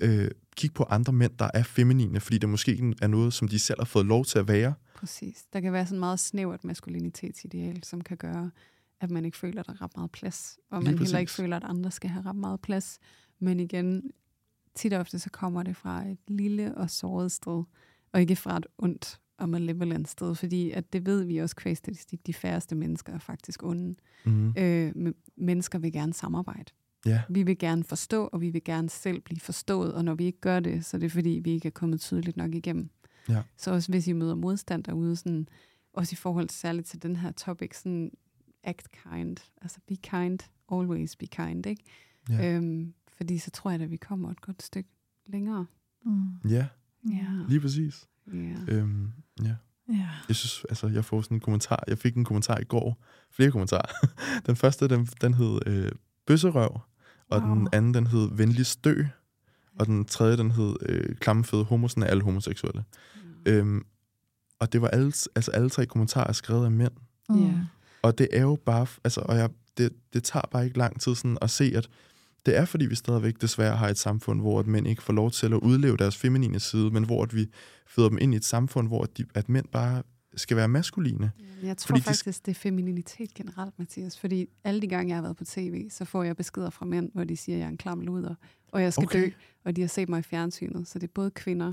[0.00, 3.58] øh, kigge på andre mænd, der er feminine, fordi det måske er noget, som de
[3.58, 4.74] selv har fået lov til at være.
[5.02, 5.44] Præcis.
[5.52, 8.50] Der kan være sådan meget snævert maskulinitetsideal, som kan gøre,
[9.00, 10.58] at man ikke føler, at der er ret meget plads.
[10.70, 12.98] Og Lige man heller ikke føler, at andre skal have ret meget plads.
[13.38, 14.10] Men igen,
[14.74, 17.62] tit og ofte så kommer det fra et lille og såret sted,
[18.12, 21.76] og ikke fra et ondt og malevolent sted, fordi at det ved vi også kvæg
[21.76, 23.94] statistik, de færreste mennesker er faktisk onde.
[24.24, 24.54] Mm.
[24.58, 26.72] Øh, men mennesker vil gerne samarbejde.
[27.06, 30.24] Ja, Vi vil gerne forstå, og vi vil gerne selv blive forstået, og når vi
[30.24, 32.90] ikke gør det, så er det fordi, vi ikke er kommet tydeligt nok igennem.
[33.28, 33.42] Ja.
[33.56, 35.48] Så også hvis I møder modstand derude, sådan,
[35.92, 38.10] også i forhold til, særligt til den her topic, sådan
[38.64, 40.38] act kind, altså be kind,
[40.72, 41.82] always be kind, ikke?
[42.28, 42.54] Ja.
[42.56, 44.90] Øhm, fordi så tror jeg, at vi kommer et godt stykke
[45.26, 45.66] længere.
[46.04, 46.26] Mm.
[46.50, 46.66] ja
[47.10, 47.26] Ja.
[47.48, 48.08] lige præcis.
[48.32, 48.56] Ja.
[48.68, 49.12] Øhm,
[49.44, 49.54] ja.
[49.88, 50.08] Ja.
[50.28, 51.84] Jeg synes, altså, jeg får sådan en kommentar.
[51.88, 53.04] Jeg fik en kommentar i går.
[53.30, 54.06] Flere kommentarer.
[54.46, 55.92] den første, den, den hed øh,
[56.26, 56.80] Bøsserøv,
[57.28, 57.54] og Wow.
[57.54, 59.04] den anden, den hed Venlig Stø,
[59.78, 62.84] og den tredje, den hed øh, Klammefede Homo, sådan er alle homoseksuelle.
[63.46, 63.82] Øhm,
[64.60, 66.92] og det var alle, altså alle tre kommentarer skrevet af mænd.
[67.28, 67.46] Mm.
[67.46, 67.52] Ja.
[68.02, 71.14] Og det er jo bare, altså, og jeg, det, det tager bare ikke lang tid
[71.14, 71.88] sådan at se, at
[72.46, 75.30] det er, fordi vi stadigvæk desværre har et samfund, hvor at mænd ikke får lov
[75.30, 77.46] til at udleve deres feminine side, men hvor at vi
[77.86, 80.02] føder dem ind i et samfund, hvor at, de, at mænd bare
[80.36, 81.30] skal være maskuline.
[81.62, 84.18] Jeg tror Fordi fordi de- faktisk, det er femininitet generelt, Mathias.
[84.18, 87.10] Fordi alle de gange, jeg har været på tv, så får jeg beskeder fra mænd,
[87.14, 88.34] hvor de siger, at jeg er en klam luder,
[88.68, 89.22] og jeg skal Okay.
[89.24, 89.30] dø,
[89.64, 90.88] og de har set mig i fjernsynet.
[90.88, 91.72] Så det er både kvinder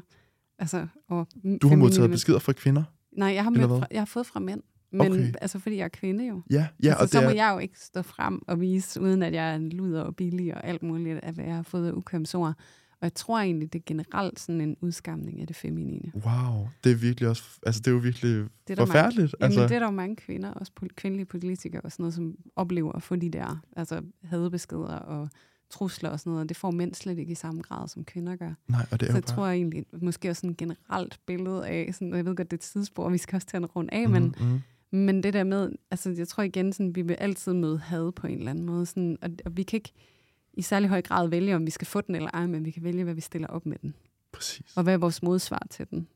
[0.59, 1.27] altså, og
[1.61, 2.83] Du har modtaget beskeder fra kvinder?
[3.11, 4.61] Nej, jeg har, mødt fra, jeg har fået fra mænd.
[4.91, 5.33] Men Okay.
[5.41, 6.41] altså, fordi jeg er kvinde jo.
[6.49, 9.01] Ja, ja altså, og så det må er, jeg jo ikke stå frem og vise,
[9.01, 11.93] uden at jeg er en luder og billig og alt muligt, hvad jeg har fået
[11.93, 12.53] ukømsord.
[13.01, 16.11] Og jeg tror egentlig, det er generelt sådan en udskamning af det feminine.
[16.15, 18.31] wow, det er virkelig også, altså det er jo virkelig
[18.67, 19.35] Det er forfærdeligt.
[19.39, 22.13] Mange, altså, jamen, det er der jo mange kvinder, også kvindelige politikere og sådan noget,
[22.13, 25.29] som oplever at få de der altså, hadebeskeder og
[25.69, 26.43] trusler og sådan noget.
[26.43, 28.53] Og det får mænd slet ikke i samme grad, som kvinder gør.
[28.67, 31.67] nej, og det er Så jeg bare, tror egentlig, måske også sådan et generelt billede
[31.67, 33.75] af, sådan, jeg ved godt, det er et tidsspor, og vi skal også til at
[33.75, 34.61] runde af, men mm, mm,
[34.91, 38.27] Men det der med, altså jeg tror igen, sådan, vi vil altid møde had på
[38.27, 38.85] en eller anden måde.
[38.85, 39.93] Sådan, og, og vi kan ikke
[40.59, 42.83] i særlig høj grad vælge, om vi skal få den eller ej, men vi kan
[42.83, 43.93] vælge, hvad vi stiller op med den.
[44.31, 44.77] præcis.
[44.77, 46.07] Og hvad er vores modsvar til den.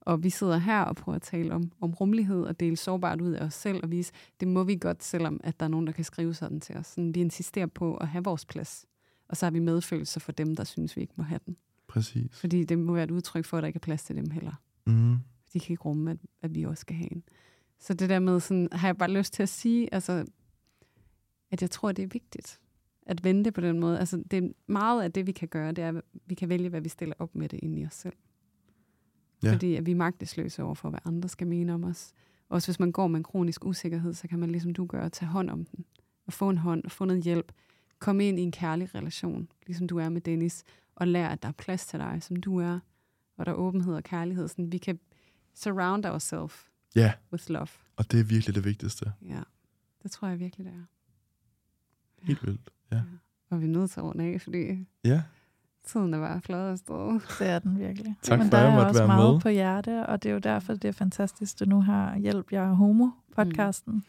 [0.00, 3.32] Og vi sidder her og prøver at tale om, om rummelighed og dele sårbart ud
[3.32, 5.92] af os selv og vise, det må vi godt, selvom at der er nogen, der
[5.92, 6.86] kan skrive sådan til os.
[6.86, 8.86] Sådan, vi insisterer på at have vores plads.
[9.28, 11.56] Og så har vi medfølelse for dem, der synes, vi ikke må have den.
[11.88, 12.40] Præcis.
[12.40, 14.52] Fordi det må være et udtryk for, at der ikke er plads til dem heller.
[14.86, 15.16] Mm.
[15.52, 17.22] De kan ikke rumme, at, at vi også skal have en.
[17.78, 20.26] Så det der med, sådan, har jeg bare lyst til at sige, altså,
[21.50, 22.60] at jeg tror, det er vigtigt
[23.08, 23.98] at vente på den måde.
[23.98, 26.68] Altså, det er meget af det, vi kan gøre, det er, at vi kan vælge,
[26.68, 28.14] hvad vi stiller op med det ind i os selv.
[29.42, 29.52] Ja.
[29.52, 32.12] Fordi at vi er magtesløse over for, hvad andre skal mene om os.
[32.48, 35.28] Også hvis man går med en kronisk usikkerhed, så kan man ligesom du gør, tage
[35.28, 35.84] hånd om den.
[36.26, 37.52] Og få en hånd, og få noget hjælp.
[37.98, 40.64] Komme ind i en kærlig relation, ligesom du er med Dennis.
[40.94, 42.78] Og lære, at der er plads til dig, som du er.
[43.36, 44.48] Og der er åbenhed og kærlighed.
[44.48, 44.98] Sådan, vi kan
[45.54, 46.66] surround ourselves
[46.96, 47.68] Ja, with love.
[47.96, 49.12] og det er virkelig det vigtigste.
[49.28, 49.42] Ja,
[50.02, 50.84] det tror jeg virkelig, det er.
[52.26, 52.70] Helt vildt.
[52.92, 53.00] Ja.
[53.50, 55.22] Og vi er nødt til at runde af, fordi Ja,
[55.86, 57.20] tiden er bare flot afsted.
[57.38, 58.16] Det er den virkelig.
[58.22, 59.40] Tak Men for, der at jeg måtte også være meget med.
[59.40, 62.52] på hjerte, og det er jo derfor, det er fantastisk, at du nu har Hjælp,
[62.52, 63.94] jeg er homo podcasten.
[63.94, 64.02] Mm.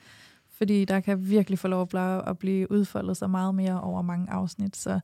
[0.52, 4.02] Fordi der kan virkelig få lov at blive, at blive udfoldet så meget mere over
[4.02, 4.78] mange afsnit.
[4.78, 5.00] Så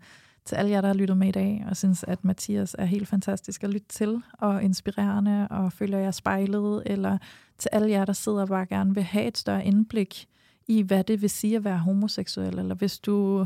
[0.45, 3.07] til alle jer, der har lyttet med i dag, og synes, at Mathias er helt
[3.07, 7.17] fantastisk at lytte til, og inspirerende, og føler jer spejlet, eller
[7.57, 10.27] til alle jer, der sidder og bare gerne vil have et større indblik
[10.67, 13.45] i, hvad det vil sige at være homoseksuel, eller hvis du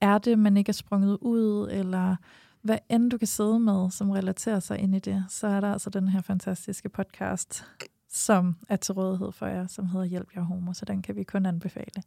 [0.00, 2.16] er det, men ikke er sprunget ud, eller
[2.62, 5.72] hvad end du kan sidde med, som relaterer sig ind i det, så er der
[5.72, 7.64] altså den her fantastiske podcast,
[8.12, 11.22] som er til rådighed for jer, som hedder Hjælp jer homo, så den kan vi
[11.24, 12.02] kun anbefale.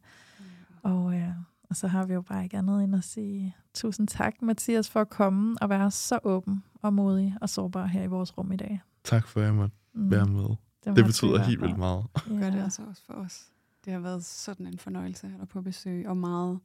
[0.82, 1.28] Og, øh,
[1.70, 5.00] og så har vi jo bare ikke andet end at sige tusind tak, Mathias, for
[5.00, 8.56] at komme og være så åben og modig og sårbar her i vores rum i
[8.56, 8.80] dag.
[9.04, 10.44] tak for, at jeg måtte Mm, være med.
[10.84, 12.04] Det vi betyder helt vildt meget.
[12.28, 12.62] gør det Ja.
[12.64, 13.44] altså også for os.
[13.84, 16.60] Det har været sådan en fornøjelse at have dig på besøg, og meget,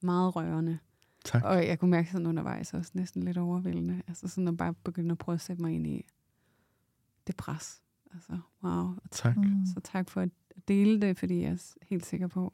[0.00, 0.78] meget rørende.
[1.24, 1.44] Tak.
[1.44, 4.02] Og jeg kunne mærke sådan undervejs også næsten lidt overvældende.
[4.08, 6.06] Altså sådan at bare begynde at prøve at sætte mig ind i
[7.26, 7.82] det pres.
[8.14, 8.72] Altså, wow.
[9.04, 9.36] Og Tak.
[9.36, 9.66] Mm.
[9.74, 10.28] Så tak for at
[10.68, 12.52] dele det, fordi jeg er helt sikker på,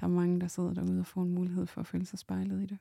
[0.00, 2.62] der er mange, der sidder derude og får en mulighed for at føle sig spejlet
[2.62, 2.78] i det.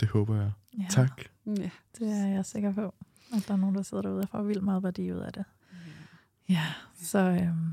[0.00, 0.52] Det håber jeg.
[0.78, 1.22] Ja, Tak.
[1.46, 1.70] Ja.
[1.98, 2.94] Det er jeg sikker på,
[3.32, 5.44] at der er nogen, der sidder derude og får vildt meget værdi ud af det.
[6.48, 7.72] Ja, så, øhm,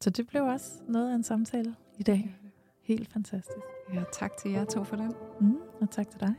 [0.00, 2.36] så det blev også noget af en samtale i dag.
[2.82, 3.66] Helt fantastisk.
[3.94, 5.14] ja, tak til jer to for den.
[5.40, 6.34] Mm, og tak til dig.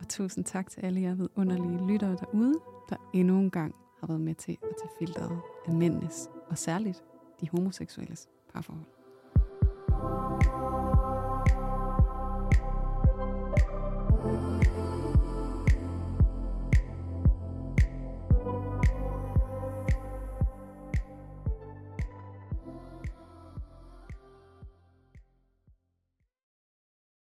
[0.00, 2.54] Og tusind tak til alle jer vidunderlige lyttere derude,
[2.90, 7.04] der endnu en gang har været med til at tage filteret af mændenes, og særligt
[7.40, 8.86] de homoseksuelles parforhold.